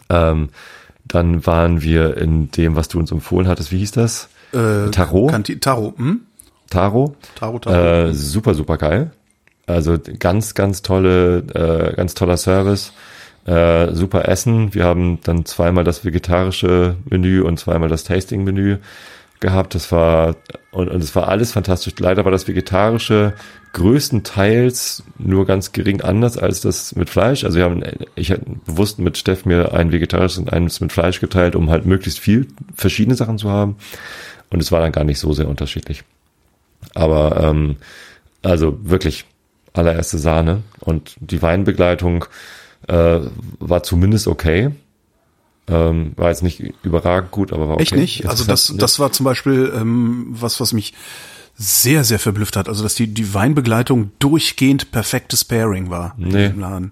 [0.10, 0.50] Ähm,
[1.06, 3.72] dann waren wir in dem, was du uns empfohlen hattest.
[3.72, 4.30] Wie hieß das?
[4.54, 5.30] Äh, Tarot?
[5.30, 6.22] Kanti Taro, hm?
[6.70, 7.16] Taro.
[7.36, 8.10] Taro, Taro.
[8.10, 9.12] Äh, super, super geil.
[9.68, 12.94] Also ganz, ganz tolle, äh, ganz toller Service.
[13.46, 14.74] Äh, super Essen.
[14.74, 18.78] Wir haben dann zweimal das vegetarische Menü und zweimal das Tasting-Menü
[19.40, 19.76] gehabt.
[19.76, 20.36] Das war
[20.72, 21.94] und, und es war alles fantastisch.
[22.00, 23.34] Leider war das vegetarische
[23.74, 27.44] größtenteils nur ganz gering anders als das mit Fleisch.
[27.44, 27.84] Also wir haben,
[28.16, 31.86] ich habe bewusst mit Steff mir ein vegetarisches und eines mit Fleisch geteilt, um halt
[31.86, 33.78] möglichst viel verschiedene Sachen zu haben.
[34.50, 36.04] Und es war dann gar nicht so sehr unterschiedlich.
[36.96, 37.78] Aber ähm,
[38.42, 39.26] also wirklich
[39.74, 42.26] allererste Sahne und die Weinbegleitung
[42.88, 43.20] äh,
[43.60, 44.72] war zumindest okay.
[45.68, 47.84] Ähm, war jetzt nicht überragend gut, aber war okay.
[47.84, 48.26] Echt nicht?
[48.28, 50.96] Also das, das war zum Beispiel ähm, was, was mich
[51.56, 52.68] sehr, sehr verblüfft hat.
[52.68, 56.48] Also dass die, die Weinbegleitung durchgehend perfektes Pairing war Nee.
[56.48, 56.92] im Laden.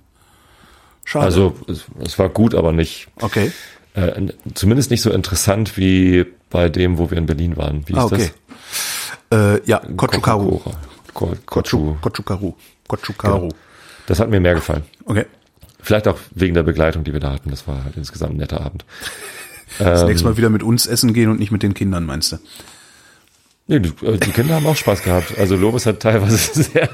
[1.06, 1.26] Schade.
[1.26, 3.08] Also es, es war gut, aber nicht.
[3.22, 3.52] okay.
[3.96, 7.88] Äh, zumindest nicht so interessant wie bei dem, wo wir in Berlin waren.
[7.88, 8.30] Wie ist Ah, okay.
[9.32, 9.80] Äh, ja?
[9.96, 10.60] Kochukaru.
[11.14, 11.96] Ko- Kochu.
[12.02, 12.54] Kochukaru.
[12.88, 13.50] Kochukaru.
[14.08, 14.84] Das hat mir mehr gefallen.
[15.06, 15.26] Okay.
[15.82, 17.50] Vielleicht auch wegen der Begleitung, die wir da hatten.
[17.50, 18.86] Das war halt insgesamt ein netter Abend.
[19.80, 20.08] Das Ähm.
[20.08, 22.38] nächste Mal wieder mit uns essen gehen und nicht mit den Kindern, meinst du?
[23.68, 25.38] Nee, die, äh, die Kinder haben auch Spaß gehabt.
[25.38, 26.90] Also Lobes hat teilweise sehr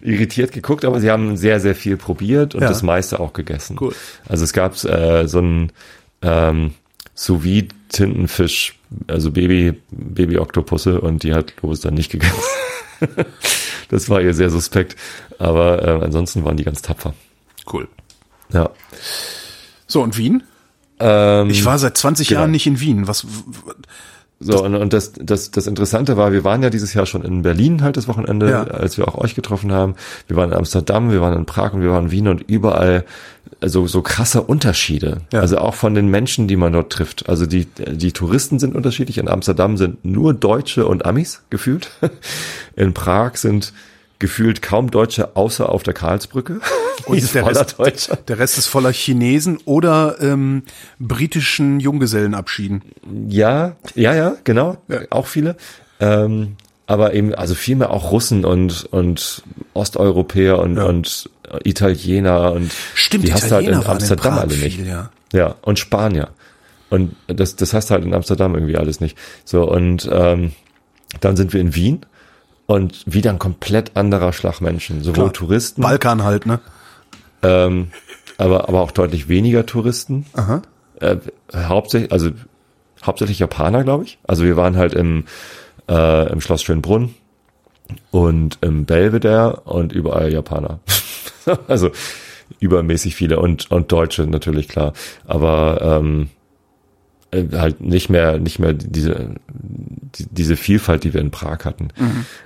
[0.00, 2.68] irritiert geguckt, aber sie haben sehr, sehr viel probiert und Ja.
[2.68, 3.76] das meiste auch gegessen.
[3.80, 3.92] Cool.
[4.28, 5.72] Also es gab äh, so einen
[6.22, 6.74] ähm,
[7.14, 8.78] sous vide Tintenfisch,
[9.08, 12.34] also Baby, Baby-Oktopusse und die hat Lobes dann nicht gegessen.
[13.88, 14.96] das war ihr sehr suspekt.
[15.38, 17.14] Aber äh, ansonsten waren die ganz tapfer.
[17.72, 17.88] Cool.
[18.52, 18.70] Ja.
[19.86, 20.42] So, und Wien?
[21.00, 22.40] Ähm, Ich war seit 20 genau.
[22.40, 23.06] Jahren nicht in Wien.
[23.08, 23.26] Was,
[24.44, 27.40] So, und, und das, das, das Interessante war, wir waren ja dieses Jahr schon in
[27.42, 28.64] Berlin halt das Wochenende, Ja.
[28.64, 29.94] als wir auch euch getroffen haben.
[30.28, 33.04] Wir waren in Amsterdam, wir waren in Prag und wir waren in Wien und überall
[33.60, 35.22] also so krasse Unterschiede.
[35.32, 35.40] Ja.
[35.40, 37.28] Also auch von den Menschen, die man dort trifft.
[37.28, 39.16] Also die, die Touristen sind unterschiedlich.
[39.18, 41.90] In Amsterdam sind nur Deutsche und Amis gefühlt.
[42.76, 43.72] In Prag sind
[44.24, 46.60] gefühlt kaum Deutsche, außer auf der Karlsbrücke.
[47.06, 48.16] Und ist der Rest, Deutscher.
[48.28, 50.62] der Rest ist voller Chinesen oder ähm,
[50.98, 52.80] britischen Junggesellenabschieden.
[53.28, 54.78] Ja, ja, ja, genau.
[54.88, 55.00] Ja.
[55.10, 55.56] Auch viele.
[56.00, 56.56] Ähm,
[56.86, 59.42] aber eben, also vielmehr auch Russen und, und
[59.74, 60.84] Osteuropäer und, Ja.
[60.84, 61.28] und
[61.64, 64.76] Italiener und Stimmt, die hast du halt in Amsterdam alle nicht.
[64.76, 65.10] viel, ja.
[65.34, 66.28] Ja, und Spanier.
[66.88, 69.18] Und das, das hast du halt in Amsterdam irgendwie alles nicht.
[69.44, 70.52] So, und ähm,
[71.20, 72.06] dann sind wir in Wien
[72.66, 75.02] und wieder ein komplett anderer Schlag Menschen.
[75.02, 75.32] Sowohl Klar.
[75.32, 76.60] Touristen, Balkan halt, ne?
[77.42, 77.88] ähm,
[78.38, 80.26] aber, aber auch deutlich weniger Touristen.
[80.34, 80.62] Aha.
[81.00, 81.16] Äh,
[81.54, 82.30] hauptsächlich, also
[83.02, 84.18] hauptsächlich Japaner, glaube ich.
[84.26, 85.24] Also wir waren halt im,
[85.88, 87.14] äh, im Schloss Schönbrunn
[88.10, 90.80] und im Belvedere und überall Japaner.
[91.68, 91.90] also
[92.60, 94.94] übermäßig viele und, und Deutsche natürlich, klar.
[95.26, 96.43] Aber ähm, äh,
[97.52, 101.88] halt nicht mehr, nicht mehr diese, die, diese Vielfalt, die wir in Prag hatten.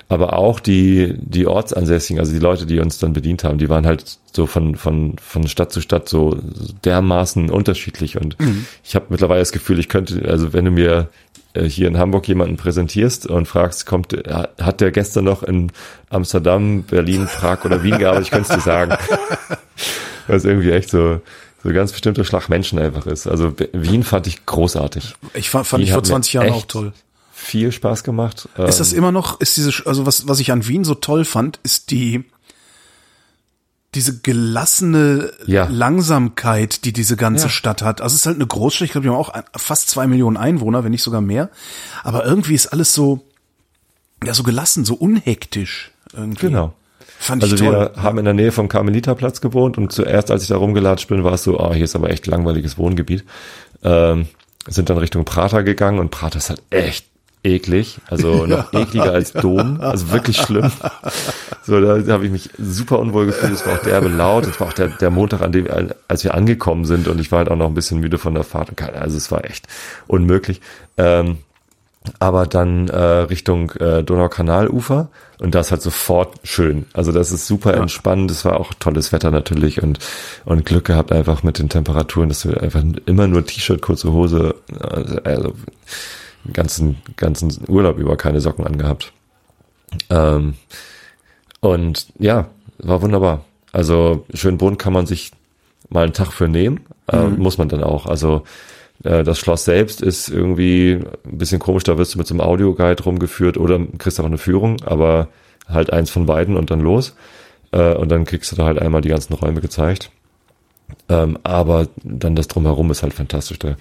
[0.09, 3.87] Aber auch die, die Ortsansässigen, also die Leute, die uns dann bedient haben, die waren
[3.87, 6.39] halt so von, von, von Stadt zu Stadt so
[6.85, 8.21] dermaßen unterschiedlich.
[8.21, 8.37] Und
[8.85, 11.09] ich habe mittlerweile das Gefühl, ich könnte, also wenn du mir
[11.55, 15.73] äh, hier in Hamburg jemanden präsentierst und fragst, kommt, äh, hat der gestern noch in
[16.11, 18.97] Amsterdam, Berlin, Prag oder Wien gearbeitet, ich könnte es dir sagen.
[20.27, 21.21] Was irgendwie echt so,
[21.63, 23.27] so ganz bestimmter Schlag Menschen einfach ist.
[23.27, 25.15] Also Wien fand ich großartig.
[25.35, 26.93] Ich fand, fand ich vor hat mir 20 Jahren auch toll.
[27.33, 28.49] Viel Spaß gemacht.
[28.57, 31.25] Ist das Ähm, immer noch, ist diese, also was, was ich an Wien so toll
[31.25, 32.25] fand, ist die,
[33.95, 35.67] diese gelassene Ja.
[35.71, 37.51] Langsamkeit, die diese ganze Ja.
[37.51, 38.01] Stadt hat.
[38.01, 40.85] Also es ist halt eine Großstadt, ich glaube, die haben auch fast zwei Millionen Einwohner,
[40.85, 41.49] wenn nicht sogar mehr.
[42.05, 43.25] Aber irgendwie ist alles so,
[44.25, 45.91] ja, so gelassen, so unhektisch.
[46.13, 46.47] Irgendwie.
[46.47, 46.75] Genau.
[47.19, 47.91] Fand ich Also toll.
[47.95, 51.25] wir haben in der Nähe vom Karmeliterplatz gewohnt und zuerst, als ich da rumgelatscht bin,
[51.25, 53.25] war es so, ah, hier ist aber echt langweiliges Wohngebiet.
[53.83, 54.27] Ähm,
[54.67, 57.07] sind dann Richtung Prater gegangen und Prater ist halt echt
[57.45, 60.71] eklig, also noch ekliger als Dom, also wirklich schlimm.
[61.63, 64.69] So, da habe ich mich super unwohl gefühlt, es war auch derbe laut, es war
[64.69, 65.67] auch der, der Montag, an dem,
[66.09, 68.45] als wir angekommen sind und ich war halt auch noch ein bisschen müde von der
[68.45, 69.67] Fahrt und keine, also es war echt
[70.07, 70.61] unmöglich.
[70.97, 71.39] Ähm,
[72.19, 76.87] aber dann äh, Richtung äh, Donaukanalufer und das halt sofort schön.
[76.93, 78.31] Also das ist super entspannt.
[78.31, 79.99] Es war auch tolles Wetter natürlich und
[80.45, 84.55] und Glück gehabt einfach mit den Temperaturen, dass wir einfach immer nur T-Shirt, kurze Hose,
[84.73, 85.55] äh, also
[86.45, 89.13] den ganzen ganzen Urlaub über keine Socken angehabt.
[90.11, 90.55] Ähm,
[91.61, 92.49] und ja,
[92.79, 93.45] war wunderbar.
[93.73, 95.33] Also Schönbrunn kann man sich
[95.91, 96.81] mal einen Tag für nehmen,
[97.11, 98.07] äh, muss man dann auch.
[98.07, 98.45] Also
[99.01, 103.03] das Schloss selbst ist irgendwie ein bisschen komisch, da wirst du mit so einem Audioguide
[103.03, 105.29] rumgeführt oder kriegst auch eine Führung, aber
[105.69, 107.15] halt eins von beiden und dann los.
[107.71, 110.11] Äh, und dann kriegst du da halt einmal die ganzen Räume gezeigt.
[111.09, 113.59] Ähm, aber dann das drumherum ist halt fantastisch.
[113.59, 113.77] Der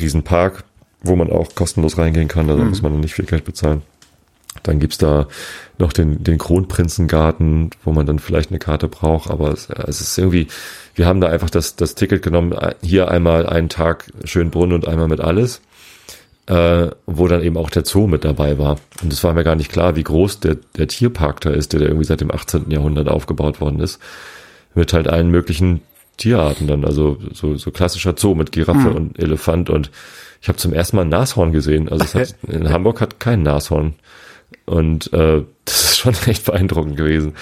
[0.00, 0.64] Riesenpark,
[1.02, 3.82] wo man auch kostenlos reingehen kann, da muss man dann nicht viel Geld bezahlen.
[4.62, 5.26] Dann gibt's da
[5.78, 10.18] noch den, den Kronprinzengarten, wo man dann vielleicht eine Karte braucht, aber es, es ist
[10.18, 10.46] irgendwie,
[10.94, 15.08] wir haben da einfach das, das Ticket genommen, hier einmal einen Tag Schönbrunn und einmal
[15.08, 15.60] mit alles,
[16.46, 18.78] äh, wo dann eben auch der Zoo mit dabei war.
[19.02, 21.80] Und es war mir gar nicht klar, wie groß der, der Tierpark da ist, der,
[21.80, 22.70] der irgendwie seit dem 18.
[22.70, 24.00] Jahrhundert aufgebaut worden ist,
[24.74, 25.80] mit halt allen möglichen
[26.18, 28.96] Tierarten dann, also so, so klassischer Zoo mit Giraffe Mhm.
[28.96, 29.90] und Elefant und
[30.40, 31.88] ich habe zum ersten Mal ein Nashorn gesehen.
[31.88, 33.94] Also es hat, in Hamburg hat kein Nashorn.
[34.66, 37.34] Und äh, das ist schon echt beeindruckend gewesen,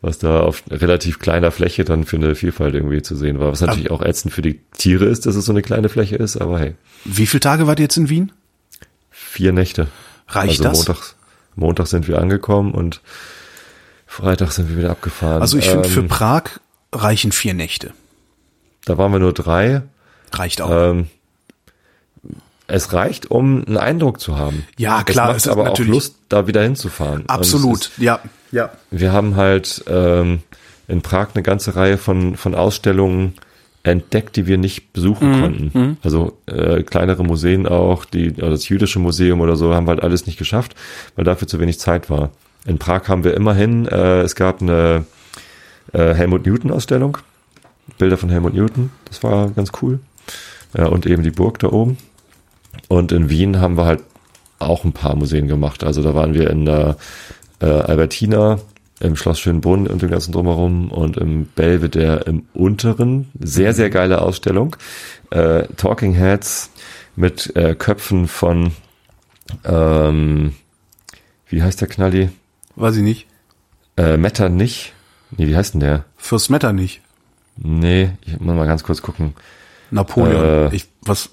[0.00, 3.52] was da auf relativ kleiner Fläche dann für eine Vielfalt irgendwie zu sehen war.
[3.52, 6.36] Was natürlich auch ätzend für die Tiere ist, dass es so eine kleine Fläche ist,
[6.36, 8.32] aber hey, Wie viele Tage wart ihr jetzt in Wien?
[9.36, 9.88] vier Nächte.
[10.28, 10.78] Reicht also das?
[10.78, 11.16] Montags,
[11.56, 13.02] Montag sind wir angekommen und
[14.06, 15.42] Freitag sind wir wieder abgefahren.
[15.42, 16.44] Also ich finde, für ähm, Prag
[16.92, 17.92] reichen vier Nächte.
[18.86, 19.82] Da waren wir nur drei.
[20.32, 20.70] Reicht auch.
[20.70, 21.08] Ähm,
[22.68, 24.66] es reicht, um einen Eindruck zu haben.
[24.78, 27.24] Ja, klar, Es es aber auch Lust, da wieder hinzufahren.
[27.28, 27.82] Absolut.
[27.82, 28.20] ist- Ja,
[28.52, 28.70] ja.
[28.90, 30.40] Wir haben halt ähm,
[30.88, 33.34] in Prag eine ganze Reihe von, von Ausstellungen
[33.82, 35.98] entdeckt, die wir nicht besuchen konnten.
[36.02, 40.02] Also äh, kleinere Museen auch, die oder das jüdische Museum oder so, haben wir halt
[40.02, 40.74] alles nicht geschafft,
[41.14, 42.30] weil dafür zu wenig Zeit war.
[42.64, 45.04] In Prag haben wir immerhin, äh, es gab eine
[45.92, 47.18] äh, Helmut Newton Ausstellung,
[47.98, 50.00] Bilder von Helmut Newton, das war ganz cool.
[50.76, 51.96] Ja, und eben die Burg da oben.
[52.88, 54.02] Und in Wien haben wir halt
[54.58, 55.84] auch ein paar Museen gemacht.
[55.84, 56.96] Also da waren wir in der
[57.60, 58.58] äh, Albertina,
[59.00, 63.28] im Schloss Schönbrunn und dem ganzen drumherum und im Belvedere im unteren.
[63.38, 64.76] Sehr, sehr geile Ausstellung.
[65.30, 66.70] Äh, Talking Heads
[67.14, 68.72] mit äh, Köpfen von,
[69.64, 70.54] ähm,
[71.48, 72.30] wie heißt der Knalli?
[72.76, 73.26] Weiß ich nicht.
[73.96, 74.92] Äh, Metternich.
[75.36, 76.04] Nee, wie heißt denn der?
[76.16, 77.00] Fürs Metternich.
[77.56, 79.34] Nee, ich muss mal ganz kurz gucken.
[79.90, 80.70] Napoleon.
[80.70, 80.74] Äh.
[80.74, 81.30] ich was?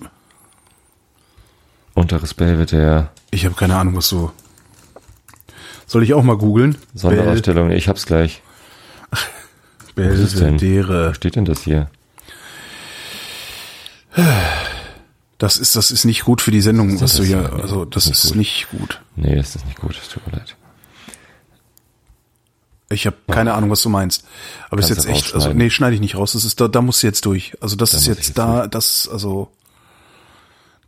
[1.94, 3.10] Unteres Belvedere.
[3.32, 4.32] Ich habe keine Ahnung, was so.
[5.86, 6.78] Soll ich auch mal googeln?
[6.96, 8.42] Sonderausstellung, ich hab's gleich.
[9.96, 10.40] Bel ist?
[10.40, 11.10] Belvedere.
[11.10, 11.90] Wo steht denn das hier?
[15.38, 18.24] Das ist, das ist nicht gut für die Sendung, was du hier, also das Nicht
[18.24, 18.38] ist gut.
[18.38, 19.02] nicht gut.
[19.16, 20.56] Nee, das ist nicht gut, es tut mir leid.
[22.90, 24.26] Ich habe keine Ahnung, was du meinst.
[24.70, 26.34] Aber ist jetzt echt, also nee, schneide ich nicht raus.
[26.34, 27.54] Das ist da, da musst du jetzt durch.
[27.60, 29.50] Also das ist muss ich jetzt jetzt da, das, also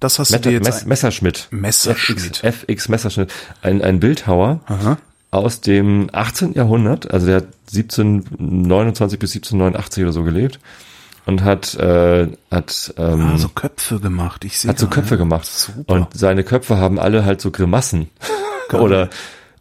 [0.05, 1.47] das hast du Metter, dir jetzt Mess, Messerschmidt.
[1.51, 2.43] Messerschmidt.
[2.43, 3.33] FX, FX Messerschmidt.
[3.61, 4.97] Ein, ein Bildhauer Aha.
[5.31, 6.53] aus dem 18.
[6.53, 10.59] Jahrhundert, also der hat 1729 bis 1789 oder so gelebt
[11.25, 14.45] und hat, äh, hat, ähm, Ah, so Köpfe gemacht.
[14.45, 14.87] Ich sehe hat so.
[14.87, 15.45] Köpfe gemacht.
[15.45, 15.93] Super.
[15.93, 18.09] Und seine Köpfe haben alle halt so Grimassen.
[18.73, 19.09] oder,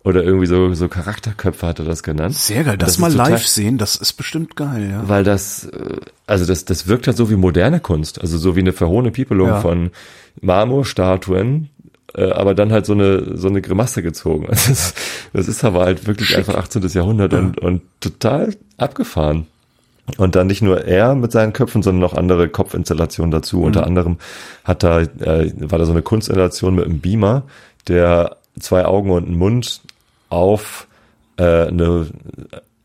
[0.03, 2.35] oder irgendwie so, so Charakterköpfe hat er das genannt.
[2.37, 2.77] Sehr geil.
[2.77, 5.09] Das, ist mal live sehen, das ist bestimmt geil, ja.
[5.09, 8.61] weil das, äh, also das, das wirkt halt so wie moderne Kunst, also so wie
[8.61, 9.61] eine verhohene Piepelung Ja.
[9.61, 9.91] von
[10.41, 11.71] Marmorstatuen,
[12.15, 14.49] äh, aber dann halt so eine so eine Grimasse gezogen.
[14.51, 14.95] Das,
[15.33, 16.83] das ist aber halt wirklich einfach 18.
[16.89, 19.47] Jahrhundert und, und total abgefahren.
[20.19, 23.59] Und dann nicht nur er mit seinen Köpfen, sondern auch andere Kopfinstallationen dazu.
[23.59, 23.65] Mhm.
[23.65, 24.19] Unter anderem
[24.63, 27.45] hat da, äh, war da so eine Kunstinstallation mit einem Beamer,
[27.89, 29.81] der zwei Augen und einen Mund
[30.29, 30.87] auf
[31.37, 32.07] äh, eine,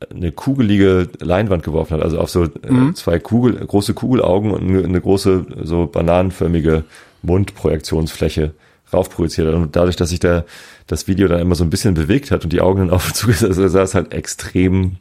[0.10, 4.84] eine kugelige Leinwand geworfen hat, also auf so äh, zwei Kugel, große Kugelaugen und eine,
[4.84, 6.86] eine große, so bananenförmige
[7.22, 8.54] Mundprojektionsfläche
[8.94, 9.56] raufprojiziert hat.
[9.56, 10.46] Und dadurch, dass sich der,
[10.88, 13.16] das Video dann immer so ein bisschen bewegt hat und die Augen dann auf und
[13.16, 14.98] zu, also sah es halt extrem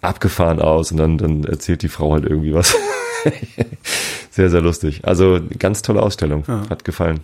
[0.00, 2.74] abgefahren aus und dann, dann erzählt die Frau halt irgendwie was.
[4.30, 5.02] sehr, sehr lustig.
[5.04, 6.44] Also ganz tolle Ausstellung.
[6.68, 7.20] Hat gefallen.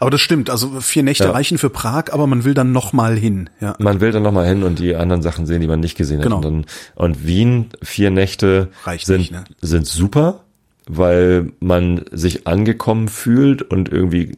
[0.00, 0.50] Aber das stimmt.
[0.50, 1.30] Also vier Nächte Ja.
[1.30, 3.50] reichen für Prag, aber man will dann noch mal hin.
[3.60, 3.74] Ja.
[3.78, 6.24] Man will dann nochmal hin und die anderen Sachen sehen, die man nicht gesehen hat.
[6.24, 6.36] Genau.
[6.36, 9.44] Und, dann, und Wien, vier Nächte Reicht sind, nicht, ne?
[9.60, 10.44] sind super,
[10.88, 14.36] weil man sich angekommen fühlt und irgendwie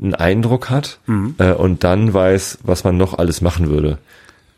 [0.00, 1.34] einen Eindruck hat Mhm.
[1.38, 3.98] äh, und dann weiß, was man noch alles machen würde.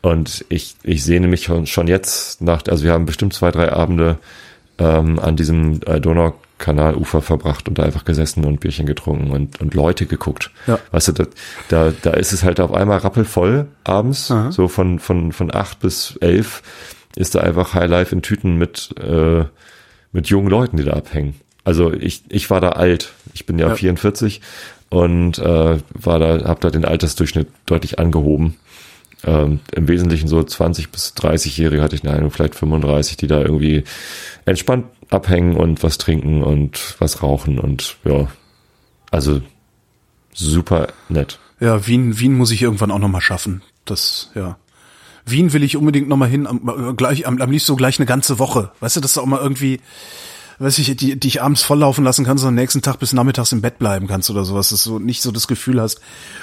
[0.01, 4.17] Und ich, ich sehne mich schon, jetzt nach, also wir haben bestimmt zwei, drei Abende
[4.79, 9.73] ähm, an diesem äh, Donaukanalufer verbracht und da einfach gesessen und Bierchen getrunken und, und
[9.75, 10.49] Leute geguckt.
[10.65, 10.79] Ja.
[10.91, 11.25] Weißt du, da,
[11.69, 14.51] da, da ist es halt auf einmal rappelvoll abends, Aha.
[14.51, 16.63] so von, von, von acht bis elf
[17.15, 19.43] ist da einfach Highlife in Tüten mit, äh,
[20.11, 21.35] mit jungen Leuten, die da abhängen.
[21.63, 23.13] Also ich, ich war da alt.
[23.33, 23.75] Ich bin ja, Ja.
[23.75, 24.41] 44
[24.89, 28.57] und äh, war da, habe da den Altersdurchschnitt deutlich angehoben.
[29.23, 33.39] Ähm, Im Wesentlichen so 20 bis 30-Jährige hatte ich eine Ahnung, vielleicht 35, die da
[33.39, 33.83] irgendwie
[34.45, 38.27] entspannt abhängen und was trinken und was rauchen und ja,
[39.11, 39.41] also
[40.33, 41.39] super nett.
[41.59, 43.61] Ja, Wien, Wien muss ich irgendwann auch noch mal schaffen.
[43.85, 44.57] Das, ja.
[45.25, 47.99] Wien will ich unbedingt noch mal hin, am, äh, gleich, am, am liebsten so gleich
[47.99, 48.71] eine ganze Woche.
[48.79, 49.79] Weißt du, das ist auch mal irgendwie,
[50.61, 53.51] weiß ich, die, die ich abends volllaufen lassen kannst und am nächsten Tag bis nachmittags
[53.51, 55.99] im Bett bleiben kannst oder sowas, dass du nicht so das Gefühl hast,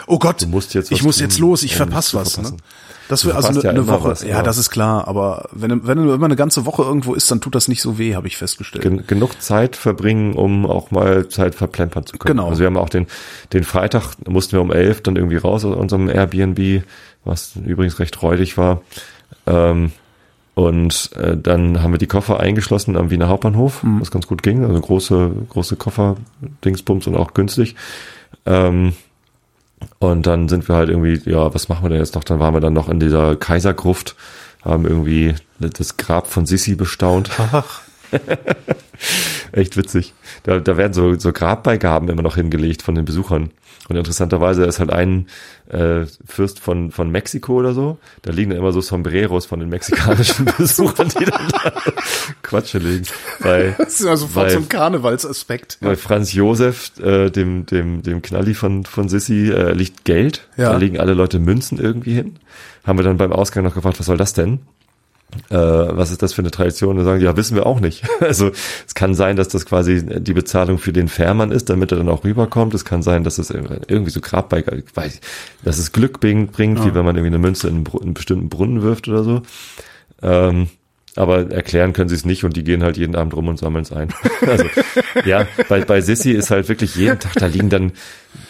[0.07, 2.41] oh Gott, ich muss jetzt los, ich verpasse was.
[2.41, 2.57] Ne?
[3.09, 4.09] Das wäre also eine, ja eine Woche.
[4.09, 7.15] was, ja, aber- das ist klar, aber wenn, wenn du immer eine ganze Woche irgendwo
[7.15, 8.83] ist, dann tut das nicht so weh, habe ich festgestellt.
[8.83, 12.37] Gen genug Zeit verbringen, um auch mal Zeit verplempern zu können.
[12.37, 12.49] Genau.
[12.51, 13.07] Also wir haben auch den,
[13.55, 16.83] den Freitag mussten wir um elf dann irgendwie raus aus unserem Airbnb,
[17.25, 18.83] was übrigens recht räudig war.
[19.47, 19.93] Ähm,
[20.59, 24.65] und äh, dann haben wir die Koffer eingeschlossen am Wiener Hauptbahnhof, was ganz gut ging.
[24.65, 26.17] Also große, große Koffer,
[26.65, 27.77] Dingsbums und auch günstig.
[28.45, 28.93] Ähm,
[30.01, 32.25] und dann sind wir halt irgendwie, ja, was machen wir denn jetzt noch?
[32.25, 34.17] Dann waren wir dann noch in dieser Kaisergruft,
[34.65, 37.31] haben irgendwie das Grab von Sissi bestaunt.
[39.53, 40.15] Echt witzig.
[40.43, 43.51] Da, da werden so, so Grabbeigaben immer noch hingelegt von den Besuchern.
[43.89, 45.29] Und interessanterweise ist halt ein
[45.71, 47.99] äh, Fürst von, von Mexiko oder so.
[48.21, 51.73] Da liegen dann immer so Sombreros von den mexikanischen Besuchern, die dann da
[52.43, 53.07] Quatsche legen.
[53.41, 55.79] Bei, Das ist ja sofort ein Karnevalsaspekt.
[55.81, 60.47] bei Franz Josef, äh, dem, dem, dem Knalli von, von Sissi, äh, liegt Geld.
[60.59, 60.73] Ja.
[60.73, 62.39] Da legen alle Leute Münzen irgendwie hin.
[62.85, 64.61] Haben wir dann beim Ausgang noch gefragt, was soll das denn?
[65.51, 66.99] Äh, was ist das für eine Tradition?
[66.99, 68.05] Und sagen, ja, wissen wir auch nicht.
[68.21, 68.51] Also
[68.87, 72.09] es kann sein, dass das quasi die Bezahlung für den Fährmann ist, damit er dann
[72.09, 72.75] auch rüberkommt.
[72.75, 75.21] Es kann sein, dass es irgendwie so Grabbeig, weiß ich,
[75.65, 78.15] dass es Glück bringt, bringt wie wenn man irgendwie eine Münze in einen, in einen
[78.15, 79.43] bestimmten Brunnen wirft oder so.
[80.23, 80.69] Ähm,
[81.17, 83.83] aber erklären können sie es nicht und die gehen halt jeden Abend rum und sammeln
[83.83, 84.09] es ein.
[84.47, 84.65] Also
[85.25, 87.93] ja, bei, bei Sissy ist halt wirklich jeden Tag, da liegen dann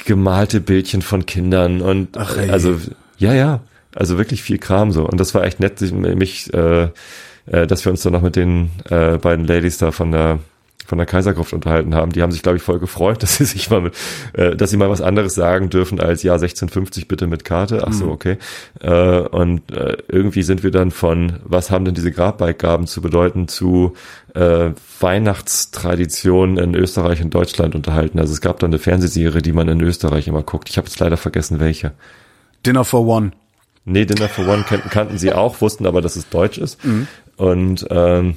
[0.05, 2.79] gemalte Bildchen von Kindern und Ach, also
[3.17, 3.61] ja, ja,
[3.95, 5.07] also wirklich viel Kram so.
[5.07, 6.89] Und das war echt nett, mich, äh,
[7.47, 10.39] äh, dass wir uns dann noch mit den äh, beiden Ladies da von der
[10.89, 12.13] von der Kaisergruft unterhalten haben.
[12.13, 13.95] Die haben sich, glaube ich, voll gefreut, dass sie sich mal mit,
[14.33, 17.85] äh, dass sie mal was anderes sagen dürfen als ja 1650 bitte mit Karte.
[17.87, 18.39] Ach so, okay.
[18.81, 23.49] Äh, und äh, irgendwie sind wir dann von was haben denn diese Grabbeigaben zu bedeuten
[23.49, 23.95] zu
[24.35, 24.71] äh,
[25.01, 28.19] Weihnachtstraditionen in Österreich und Deutschland unterhalten.
[28.19, 30.71] Also es gab da eine Fernsehserie, die man in Österreich immer guckt.
[30.71, 31.93] Ich habe jetzt leider vergessen, welche.
[32.65, 33.33] Dinner for One.
[33.89, 36.79] Nee, Dinner for One kannten, kannten sie auch, wussten aber, dass es deutsch ist.
[37.37, 38.37] Und ähm,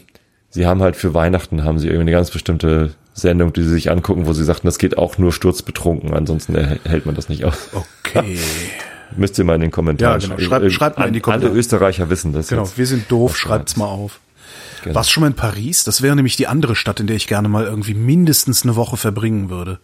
[0.49, 3.91] sie haben halt für Weihnachten haben sie irgendwie eine ganz bestimmte Sendung, die sie sich
[3.91, 7.69] angucken, wo sie sagten, das geht auch nur sturzbetrunken, ansonsten hält man das nicht aus.
[7.73, 8.37] Okay.
[9.17, 10.39] Müsst ihr mal in den Kommentaren Ja, genau.
[10.39, 10.69] schreiben.
[10.69, 11.53] Schreibt- schreibt mal in die Alle Kommentare.
[11.57, 12.77] Österreicher wissen das Genau, jetzt.
[12.77, 14.21] wir sind doof, schreibt's mal auf.
[14.83, 14.95] Genau.
[14.95, 15.83] Warst du schon mal in Paris?
[15.83, 18.95] Das wäre nämlich die andere Stadt, in der ich gerne mal irgendwie mindestens eine Woche
[18.95, 19.79] verbringen würde.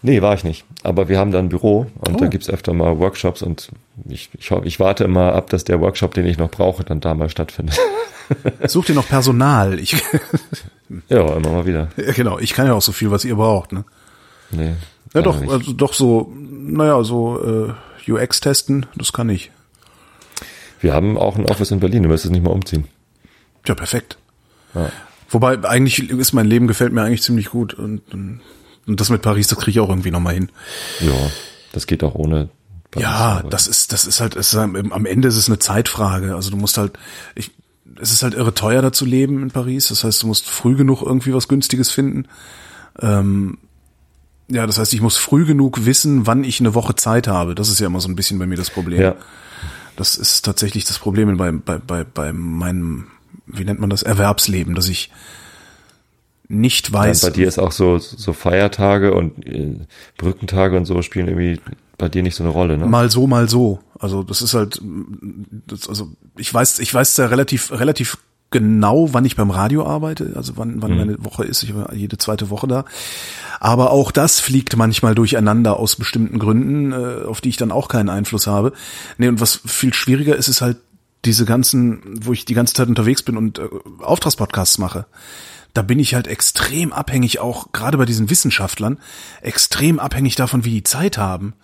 [0.00, 0.64] Nee, war ich nicht.
[0.82, 2.18] Aber wir haben da ein Büro und Oh.
[2.18, 3.68] da gibt's öfter mal Workshops und
[4.08, 7.14] ich, ich, ich warte immer ab, dass der Workshop, den ich noch brauche, dann da
[7.14, 7.78] mal stattfindet.
[8.66, 9.78] Such dir noch Personal.
[9.78, 9.96] Ich,
[11.08, 11.88] ja, immer mal wieder.
[11.96, 13.72] ja, genau, ich kann ja auch so viel, was ihr braucht.
[13.72, 13.84] Ne?
[14.50, 14.74] Nee.
[15.14, 15.50] Ja, doch, nicht.
[15.50, 17.72] also doch so, naja, so
[18.06, 19.50] äh, UX testen, das kann ich.
[20.80, 22.86] Wir haben auch ein Office in Berlin, du müsstest nicht mal umziehen.
[23.66, 24.18] Ja, perfekt.
[24.74, 24.90] Ja.
[25.30, 27.74] Wobei, eigentlich ist mein Leben gefällt mir eigentlich ziemlich gut.
[27.74, 28.40] Und, und,
[28.86, 30.50] und das mit Paris, das kriege ich auch irgendwie nochmal hin.
[31.00, 31.12] Ja,
[31.72, 32.48] das geht auch ohne.
[32.96, 36.34] Ja, das ist, das ist halt, ist, am am Ende ist es eine Zeitfrage.
[36.34, 36.98] Also du musst halt,
[37.34, 37.50] ich,
[38.00, 39.88] es ist halt irre teuer da zu leben in Paris.
[39.88, 42.26] Das heißt, du musst früh genug irgendwie was Günstiges finden.
[43.00, 43.58] Ähm,
[44.48, 47.54] ja, das heißt, ich muss früh genug wissen, wann ich eine Woche Zeit habe.
[47.54, 49.00] Das ist ja immer so ein bisschen bei mir das Problem.
[49.00, 49.14] Ja,
[49.96, 53.08] Das ist tatsächlich das Problem bei, bei, bei, bei meinem,
[53.46, 55.10] wie nennt man das, Erwerbsleben, dass ich
[56.48, 57.20] nicht weiß.
[57.20, 59.76] bei dir ist auch so, so Feiertage und äh,
[60.16, 61.60] Brückentage und so spielen irgendwie
[61.98, 62.86] bei dir nicht so eine Rolle, ne?
[62.86, 63.80] Mal so, mal so.
[63.98, 64.80] Also das ist halt,
[65.66, 68.18] das, also ich weiß, ich weiß ja relativ, relativ
[68.50, 71.62] genau, wann ich beim Radio arbeite, also wann, wann meine Woche ist.
[71.64, 72.84] Ich war jede zweite Woche da.
[73.60, 77.88] Aber auch das fliegt manchmal durcheinander aus bestimmten Gründen, äh, auf die ich dann auch
[77.88, 78.72] keinen Einfluss habe.
[79.18, 80.78] Nee, und was viel schwieriger ist, ist halt
[81.24, 83.68] diese ganzen, wo ich die ganze Zeit unterwegs bin und äh,
[84.00, 85.06] Auftragspodcasts mache.
[85.74, 88.98] Da bin ich halt extrem abhängig, auch gerade bei diesen Wissenschaftlern,
[89.42, 91.54] extrem abhängig davon, wie die Zeit haben.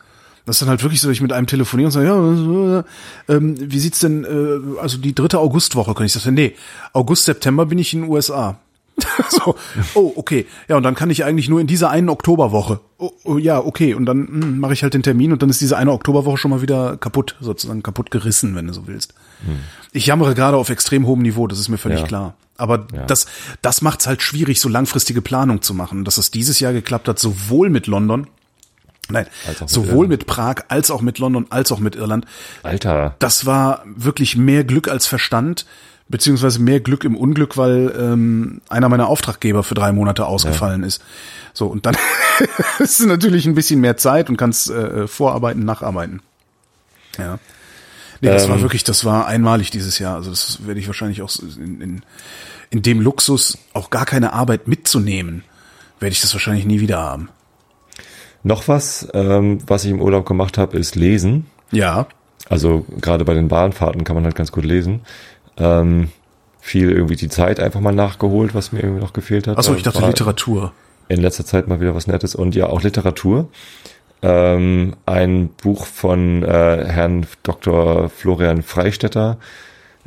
[0.46, 3.56] Das ist dann halt wirklich so, ich mit einem telefoniere und sage, ja, äh, ähm,
[3.58, 6.54] wie sieht's denn, äh, also die dritte Augustwoche, kann ich sagen, nee,
[6.92, 8.58] August, September bin ich in den USA.
[9.28, 9.56] so,
[9.94, 10.46] oh, okay.
[10.68, 12.80] Ja, und dann kann ich eigentlich nur in dieser einen Oktoberwoche.
[12.98, 13.94] Oh, oh, ja, okay.
[13.94, 16.50] Und dann hm, mache ich halt den Termin und dann ist diese eine Oktoberwoche schon
[16.50, 19.14] mal wieder kaputt, sozusagen kaputt gerissen, wenn du so willst.
[19.92, 22.06] Ich jammere gerade auf extrem hohem Niveau, das ist mir völlig Ja.
[22.06, 22.34] klar.
[22.56, 23.04] Aber Ja.
[23.06, 23.26] das,
[23.62, 26.04] das macht's halt schwierig, so langfristige Planung zu machen.
[26.04, 28.28] Dass es dieses Jahr geklappt hat, sowohl mit London,
[29.08, 29.26] nein,
[29.60, 30.08] mit sowohl Irland.
[30.08, 32.26] mit Prag, als auch mit London, als auch mit Irland.
[32.62, 35.66] Alter, Das war wirklich mehr Glück als Verstand,
[36.08, 41.02] beziehungsweise mehr Glück im Unglück, weil ähm, einer meiner Auftraggeber für drei Monate ausgefallen ist.
[41.54, 41.96] So, und dann
[42.78, 46.20] ist es natürlich ein bisschen mehr Zeit und kannst äh, vorarbeiten, nacharbeiten.
[47.18, 47.38] Ja.
[48.24, 48.50] Nee, das Ähm.
[48.50, 50.16] war wirklich, das war einmalig dieses Jahr.
[50.16, 52.02] Also das werde ich wahrscheinlich auch in, in,
[52.70, 55.44] in dem Luxus auch gar keine Arbeit mitzunehmen,
[56.00, 57.28] werde ich das wahrscheinlich nie wieder haben.
[58.42, 61.46] Noch was, ähm, was ich im Urlaub gemacht habe, ist lesen.
[61.70, 62.06] Ja.
[62.48, 65.00] Also gerade bei den Bahnfahrten kann man halt ganz gut lesen.
[65.56, 66.10] Ähm,
[66.60, 69.58] viel irgendwie die Zeit einfach mal nachgeholt, was mir irgendwie noch gefehlt hat.
[69.58, 70.72] Achso, ich dachte War Literatur.
[71.08, 73.48] In letzter Zeit mal wieder was Nettes und ja auch Literatur.
[74.26, 76.46] Ähm, ein Buch von äh,
[76.86, 78.08] Herrn Dr.
[78.08, 79.36] Florian Freistetter,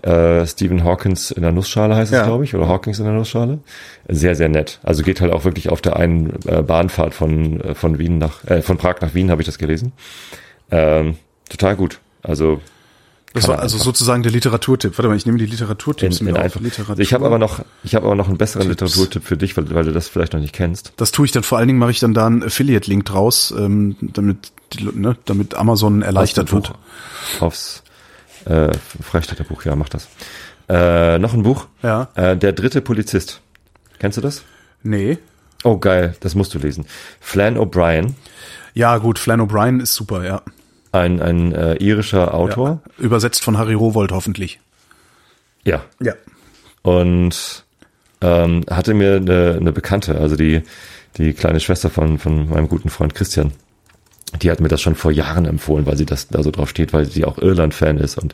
[0.01, 2.25] äh, Stephen Hawkins in der Nussschale heißt es, Ja.
[2.25, 3.59] glaube ich, oder Hawkins in der Nussschale.
[4.07, 4.79] Sehr, sehr nett.
[4.83, 8.43] Also geht halt auch wirklich auf der einen äh, Bahnfahrt von, äh, von Wien nach,
[8.45, 9.93] äh, von Prag nach Wien habe ich das gelesen.
[10.71, 11.15] Ähm,
[11.49, 11.99] total gut.
[12.23, 12.59] Also
[13.33, 14.97] Das war also sozusagen der Literaturtipp.
[14.97, 16.59] Warte mal, ich nehme die Literaturtipps in, in einfach.
[16.59, 16.99] Literatur.
[16.99, 18.81] Ich habe aber noch, ich habe aber noch einen besseren Tipps.
[18.81, 20.93] Literaturtipp für dich, weil, weil du das vielleicht noch nicht kennst.
[20.97, 23.95] Das tue ich dann vor allen Dingen, mache ich dann da einen Affiliate-Link draus, ähm,
[24.01, 26.73] damit, ne, damit Amazon erleichtert wird.
[27.39, 27.83] Aufs
[28.45, 28.69] äh,
[29.01, 30.07] Freistädter Buch, ja, mach das.
[30.69, 31.67] Äh, noch ein Buch.
[31.83, 32.09] Ja.
[32.15, 33.41] Äh, der dritte Polizist.
[33.99, 34.43] Kennst du das?
[34.83, 35.17] Nee.
[35.63, 36.85] Oh, geil, das musst du lesen.
[37.19, 38.13] Flann O'Brien,
[38.73, 40.41] Ja, gut, Flann O'Brien ist super, ja.
[40.99, 42.81] Ein, ein äh, irischer Autor.
[42.97, 43.03] ja.
[43.03, 44.59] Übersetzt von Harry Rowold hoffentlich.
[45.63, 45.83] Ja.
[46.01, 46.13] Ja.
[46.81, 47.65] Und
[48.21, 50.63] ähm, hatte mir eine, eine Bekannte, also die,
[51.17, 53.51] die kleine Schwester von, von meinem guten Freund Christian,
[54.41, 56.91] die hat mir das schon vor Jahren empfohlen, weil sie das da so drauf steht,
[56.93, 58.33] weil sie auch Irland-Fan ist und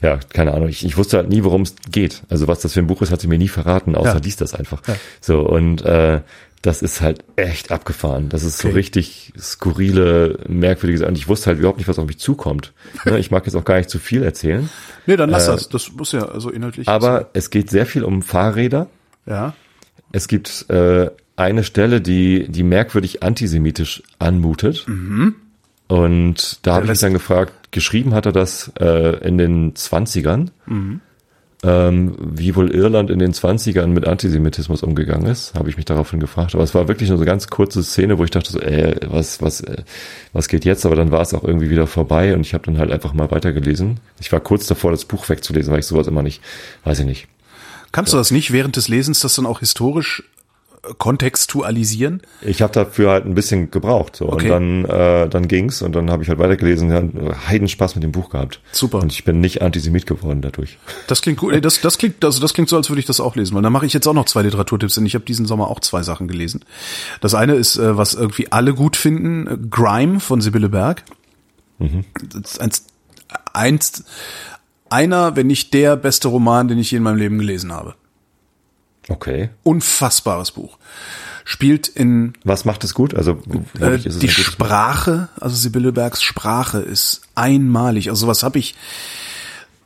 [0.00, 2.22] ja, keine Ahnung, ich, ich wusste halt nie, worum es geht.
[2.28, 4.20] Also was das für ein Buch ist, hat sie mir nie verraten, außer Ja.
[4.22, 4.82] liest das einfach.
[5.20, 6.20] So, und äh,
[6.62, 8.28] das ist halt echt abgefahren.
[8.28, 8.76] Das ist so Okay.
[8.76, 11.08] richtig skurrile, merkwürdige Sachen.
[11.10, 12.72] Und ich wusste halt überhaupt nicht, was auf mich zukommt.
[13.04, 14.68] Ne, ich mag jetzt auch gar nicht zu viel erzählen.
[15.06, 15.68] Nee, dann lass Äh, das.
[15.70, 16.86] Das muss ja also inhaltlich.
[16.88, 18.86] Aber es geht sehr viel um Fahrräder.
[19.26, 19.54] ja.
[20.14, 21.08] Es gibt äh,
[21.42, 24.86] eine Stelle, die, die merkwürdig antisemitisch anmutet.
[25.88, 30.50] Und da habe ich mich dann gefragt, geschrieben hat er das äh, in den 20ern,
[31.64, 36.18] ähm, wie wohl Irland in den 20ern mit Antisemitismus umgegangen ist, habe ich mich daraufhin
[36.18, 36.54] gefragt.
[36.54, 38.96] Aber es war wirklich nur so eine ganz kurze Szene, wo ich dachte so, äh,
[39.06, 39.84] was, was, äh,
[40.32, 40.84] was geht jetzt?
[40.84, 43.30] Aber dann war es auch irgendwie wieder vorbei und ich habe dann halt einfach mal
[43.30, 44.00] weitergelesen.
[44.20, 46.42] Ich war kurz davor, das Buch wegzulesen, weil ich sowas immer nicht,
[46.84, 47.28] weiß ich nicht.
[47.92, 50.24] Kannst du das nicht während des Lesens das dann auch historisch
[50.98, 52.22] kontextualisieren?
[52.40, 54.16] Ich habe dafür halt ein bisschen gebraucht.
[54.16, 54.28] So.
[54.28, 54.50] Okay.
[54.50, 57.02] Und dann, äh, dann ging's und dann habe ich halt weitergelesen, ja,
[57.48, 58.60] Heidenspaß mit dem Buch gehabt.
[58.72, 58.98] Super.
[58.98, 60.78] Und ich bin nicht Antisemit geworden dadurch.
[61.06, 61.64] Das klingt gut.
[61.64, 63.54] Das, das klingt, also das klingt so, als würde ich das auch lesen.
[63.54, 65.80] Weil dann mache ich jetzt auch noch zwei Literaturtipps, denn ich habe diesen Sommer auch
[65.80, 66.64] zwei Sachen gelesen.
[67.20, 71.04] Das eine ist, äh, was irgendwie alle gut finden, äh, Grime von Sibylle Berg.
[71.78, 72.86] Das ist eins,
[73.52, 74.04] eins,
[74.88, 77.94] einer, wenn nicht der beste Roman, den ich je in meinem Leben gelesen habe.
[79.12, 79.50] Okay.
[79.62, 80.78] Unfassbares Buch.
[81.44, 83.14] Spielt in Was macht es gut?
[83.14, 83.42] Also
[83.78, 84.28] Äh, es die?
[84.28, 88.08] Sprache, also Sibylle Bergs Sprache ist einmalig.
[88.08, 88.74] Also sowas habe ich,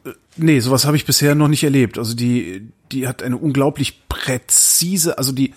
[0.05, 1.99] äh, nee, sowas habe ich bisher noch nicht erlebt.
[1.99, 5.55] Also die, die hat eine unglaublich präzise, also die,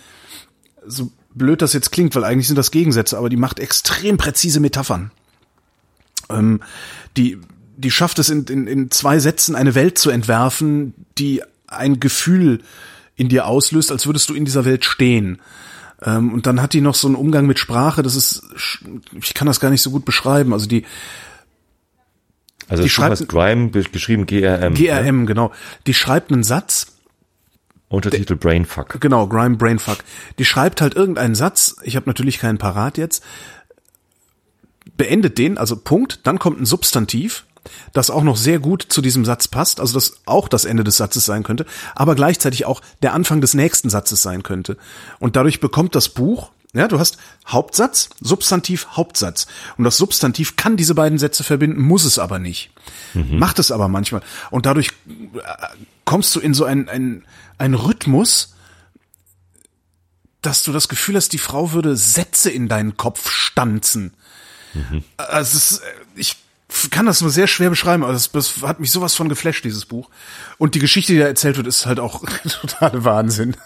[0.87, 4.59] so blöd das jetzt klingt, weil eigentlich sind das Gegensätze, aber die macht extrem präzise
[4.59, 5.11] Metaphern.
[6.29, 6.61] Ähm,
[7.17, 7.37] die,
[7.77, 12.61] die schafft es in, in, in zwei Sätzen eine Welt zu entwerfen, die ein Gefühl
[13.19, 15.39] in dir auslöst, als würdest du in dieser Welt stehen.
[16.01, 18.41] Ähm, und dann hat die noch so einen Umgang mit Sprache, das ist,
[19.21, 20.53] ich kann das gar nicht so gut beschreiben.
[20.53, 20.85] Also die
[22.69, 24.73] Also die schreibt- Grime, be- geschrieben GRM.
[24.75, 25.51] GRM, genau.
[25.87, 26.95] Die schreibt einen Satz,
[27.89, 29.01] Untertitel Brainfuck.
[29.01, 29.97] genau, Grime Brainfuck.
[30.37, 33.23] Die schreibt halt irgendeinen Satz, ich habe natürlich keinen parat jetzt,
[34.95, 37.45] beendet den, also Punkt, dann kommt ein Substantiv,
[37.93, 40.97] das auch noch sehr gut zu diesem Satz passt, also das auch das Ende des
[40.97, 44.77] Satzes sein könnte, aber gleichzeitig auch der Anfang des nächsten Satzes sein könnte.
[45.19, 49.47] Und dadurch bekommt das Buch, ja, du hast Hauptsatz, Substantiv, Hauptsatz.
[49.77, 52.69] Und das Substantiv kann diese beiden Sätze verbinden, muss es aber nicht.
[53.39, 54.21] Macht es aber manchmal.
[54.51, 55.67] Und dadurch äh,
[56.05, 57.25] kommst du in so ein, ein,
[57.57, 58.53] ein Rhythmus,
[60.43, 64.13] dass du das Gefühl hast, die Frau würde Sätze in deinen Kopf stanzen.
[65.17, 66.35] Also es ist, äh, ich
[66.91, 69.85] kann das nur sehr schwer beschreiben, aber das, das hat mich sowas von geflasht, dieses
[69.85, 70.09] Buch.
[70.57, 72.23] Und die Geschichte, die da erzählt wird, ist halt auch
[72.61, 73.57] totale Wahnsinn.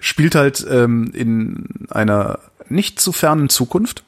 [0.00, 4.02] Spielt halt ähm, in einer nicht zu fernen Zukunft,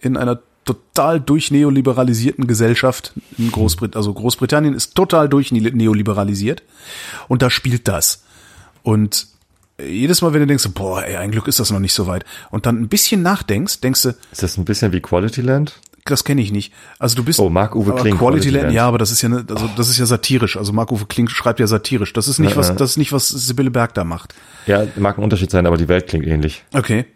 [0.00, 3.96] in einer total durchneoliberalisierten Gesellschaft in Großbritannien.
[3.96, 6.62] Also Großbritannien ist total durchneoliberalisiert
[7.28, 8.24] und da spielt das.
[8.82, 9.28] Und
[9.80, 12.24] jedes Mal, wenn du denkst, boah, ey, ein Glück ist das noch nicht so weit,
[12.50, 15.80] und dann ein bisschen nachdenkst, denkst du, Ist das ein bisschen wie Quality Land?
[16.04, 16.72] Das kenne ich nicht.
[16.98, 19.44] Also du bist Oh, Marc-Uwe aber Kling, Quality Land, ja, aber das ist ja ne,
[19.48, 20.56] also das ist ja satirisch.
[20.56, 22.12] Also Marc-Uwe Kling schreibt ja satirisch.
[22.12, 24.34] Das ist nicht Ja, was das ist nicht was Sibylle Berg da macht.
[24.66, 26.64] Ja, mag ein Unterschied sein, aber die Welt klingt ähnlich.
[26.72, 27.06] Okay.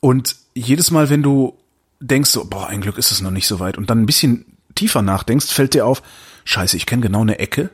[0.00, 1.58] Und jedes Mal, wenn du
[2.00, 4.46] denkst so, boah, ein Glück ist es noch nicht so weit und dann ein bisschen
[4.74, 6.02] tiefer nachdenkst, fällt dir auf,
[6.44, 7.70] scheiße, ich kenne genau eine Ecke,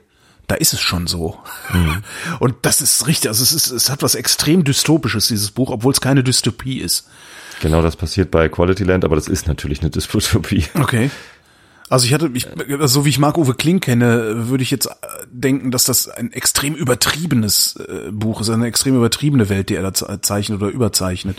[0.49, 1.39] da ist es schon so.
[2.39, 5.93] Und das ist richtig, also es ist, es hat was extrem dystopisches, dieses Buch, obwohl
[5.93, 7.09] es keine Dystopie ist.
[7.61, 10.65] Genau das passiert bei Quality Land, aber das ist natürlich eine Dystopie.
[10.75, 11.11] Okay.
[11.89, 12.49] Also ich hatte, ich,
[12.83, 14.89] so wie ich Marc-Uwe Kling kenne, würde ich jetzt
[15.31, 19.83] denken, dass das ein extrem übertriebenes äh, Buch ist, eine extrem übertriebene Welt, die er
[19.83, 21.39] da ze- zeichnet oder überzeichnet.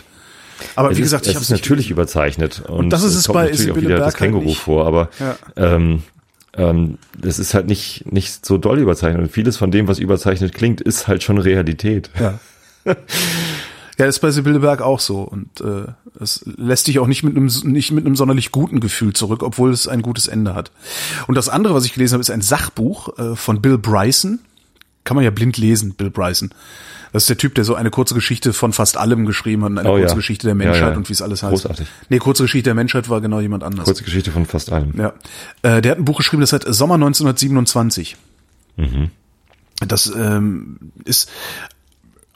[0.74, 2.62] Aber Es wie ist, gesagt, es ich habe ist natürlich überzeichnet.
[2.66, 4.58] Und, das ist es kommt bei natürlich auch wieder das Berg halt Känguru nicht.
[4.60, 5.36] vor, aber Ja.
[5.56, 6.02] ähm,
[6.54, 9.20] ähm, das ist halt nicht, nicht so doll überzeichnet.
[9.22, 12.08] Und vieles von dem, was überzeichnet klingt, ist halt schon Realität.
[12.18, 12.40] Ja.
[13.98, 15.86] Ja, ist bei Sibylle Berg auch so und äh,
[16.20, 19.70] es lässt dich auch nicht mit einem nicht mit einem sonderlich guten Gefühl zurück, obwohl
[19.72, 20.70] es ein gutes Ende hat.
[21.26, 24.38] Und das andere, was ich gelesen habe, ist ein Sachbuch äh, von Bill Bryson.
[25.04, 26.50] Kann man ja blind lesen, Bill Bryson.
[27.12, 29.78] Das ist der Typ, der so eine kurze Geschichte von fast allem geschrieben hat, und
[29.78, 30.02] eine Oh ja.
[30.02, 30.96] kurze Geschichte der Menschheit Ja, ja.
[30.96, 31.50] und wie es alles heißt.
[31.62, 31.88] Großartig.
[32.10, 33.86] Nee, kurze Geschichte der Menschheit war genau jemand anders.
[33.86, 34.92] Kurze Geschichte von fast allem.
[34.98, 35.14] Ja.
[35.62, 38.16] Äh, der hat ein Buch geschrieben, das heißt Sommer 1927.
[38.76, 39.10] Mhm.
[39.86, 41.30] Das ähm, ist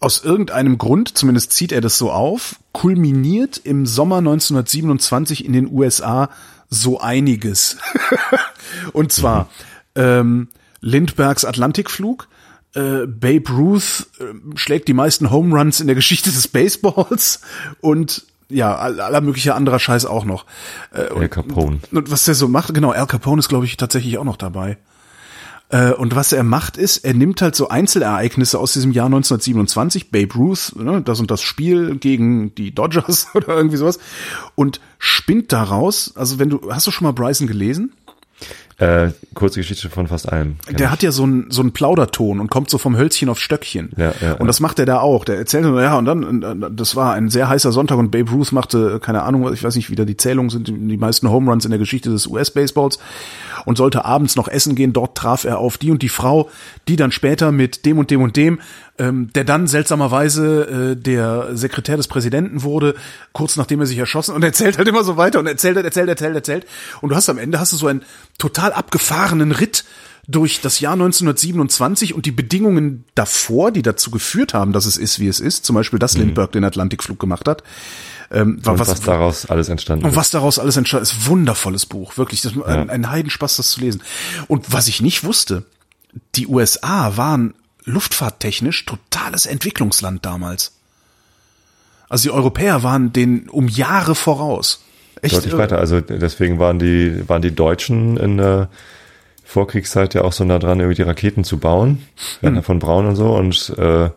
[0.02, 5.70] aus irgendeinem Grund, zumindest zieht er das so auf, kulminiert im Sommer 1927 in den
[5.72, 6.28] USA
[6.68, 7.76] so einiges.
[8.92, 9.48] Und zwar
[9.94, 10.48] ähm,
[10.80, 12.28] Lindberghs Atlantikflug,
[12.74, 14.24] äh, Babe Ruth äh,
[14.56, 17.40] schlägt die meisten Home Runs in der Geschichte des Baseballs
[17.82, 20.46] und ja, all- aller möglicher anderer Scheiß auch noch.
[20.92, 21.80] Äh, Al Capone.
[21.90, 24.78] und was der so macht, genau, Al Capone ist, glaube ich, tatsächlich auch noch dabei.
[25.72, 30.10] Äh, Und was er macht, ist, er nimmt halt so Einzelereignisse aus diesem Jahr 1927,
[30.10, 33.98] Babe Ruth, ne, das und das Spiel gegen die Dodgers oder irgendwie sowas,
[34.54, 37.94] und spinnt daraus, also wenn du, hast du schon mal Bryson gelesen?
[38.78, 40.56] Äh, kurze Geschichte von fast allem.
[40.68, 40.90] Der ich.
[40.90, 43.90] hat ja so einen so einen Plauderton und kommt so vom Hölzchen auf Stöckchen.
[43.96, 45.24] Ja, ja, und das macht er da auch.
[45.24, 48.30] Der erzählt so, ja, und dann, äh, das war ein sehr heißer Sonntag und Babe
[48.30, 51.50] Ruth machte, keine Ahnung, ich weiß nicht, wie da die Zählungen sind, die meisten Home
[51.50, 52.98] Runs in der Geschichte des US-Baseballs
[53.64, 54.92] und sollte abends noch essen gehen.
[54.92, 56.50] Dort traf er auf die und die Frau,
[56.88, 58.58] die dann später mit dem und dem und dem,
[58.98, 62.94] ähm, der dann seltsamerweise äh, der Sekretär des Präsidenten wurde,
[63.32, 66.34] kurz nachdem er sich erschossen und erzählt halt immer so weiter und erzählt, erzählt, erzählt,
[66.34, 66.66] erzählt.
[67.00, 68.02] Und du hast am Ende hast du so einen
[68.38, 69.84] total abgefahrenen Ritt
[70.28, 75.18] durch das Jahr 1927 und die Bedingungen davor, die dazu geführt haben, dass es ist,
[75.18, 77.64] wie es ist, zum Beispiel, dass Lindbergh den Atlantikflug gemacht hat,
[78.30, 80.16] ähm, Und was, was, daraus alles entstanden und ist.
[80.16, 83.80] was daraus alles entsteht, ist wundervolles Buch, wirklich, das ist ein, ein Heidenspaß, das zu
[83.80, 84.02] lesen.
[84.46, 85.64] Und was ich nicht wusste,
[86.36, 87.54] die USA waren
[87.84, 90.72] luftfahrttechnisch totales Entwicklungsland damals.
[92.08, 94.84] Also die Europäer waren den um Jahre voraus.
[95.22, 95.78] Echt Deutlich weiter.
[95.78, 98.68] Also deswegen waren die, waren die Deutschen in der
[99.44, 102.06] Vorkriegszeit ja auch so nah dran, irgendwie die Raketen zu bauen.
[102.40, 102.64] Werner Hm.
[102.64, 103.34] von Braun und so.
[103.34, 104.10] Und äh,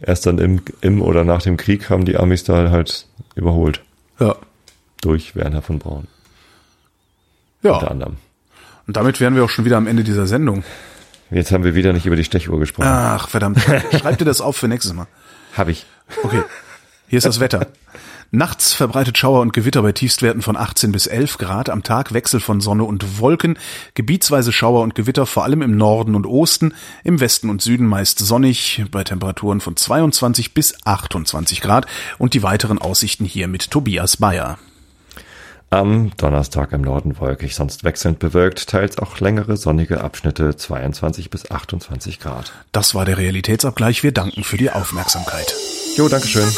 [0.00, 3.80] erst dann im, im oder nach dem Krieg haben die Amis da halt überholt.
[4.18, 4.36] Ja.
[5.00, 6.06] Durch Werner von Braun.
[7.62, 7.88] Unter Ja.
[7.88, 8.16] anderem.
[8.86, 10.62] Und damit wären wir auch schon wieder am Ende dieser Sendung.
[11.30, 12.88] Jetzt haben wir wieder nicht über die Stechuhr gesprochen.
[12.88, 13.60] Ach, verdammt.
[13.98, 15.06] Schreib dir das auf für nächstes Mal.
[15.56, 15.86] Hab ich.
[16.22, 16.42] Okay.
[17.08, 17.66] Hier ist das Wetter.
[18.32, 21.68] Nachts verbreitet Schauer und Gewitter bei Tiefstwerten von 18 bis 11 Grad.
[21.68, 23.58] Am Tag Wechsel von Sonne und Wolken.
[23.94, 26.72] Gebietsweise Schauer und Gewitter, vor allem im Norden und Osten.
[27.02, 31.86] Im Westen und Süden meist sonnig bei Temperaturen von 22 bis 28 Grad.
[32.18, 34.58] Und die weiteren Aussichten hier mit Tobias Bayer.
[35.72, 41.48] Am Donnerstag im Norden wolkig, sonst wechselnd bewölkt, teils auch längere sonnige Abschnitte 22 bis
[41.48, 42.52] 28 Grad.
[42.72, 44.02] Das war der Realitätsabgleich.
[44.02, 45.54] Wir danken für die Aufmerksamkeit.
[45.96, 46.48] Jo, Dankeschön.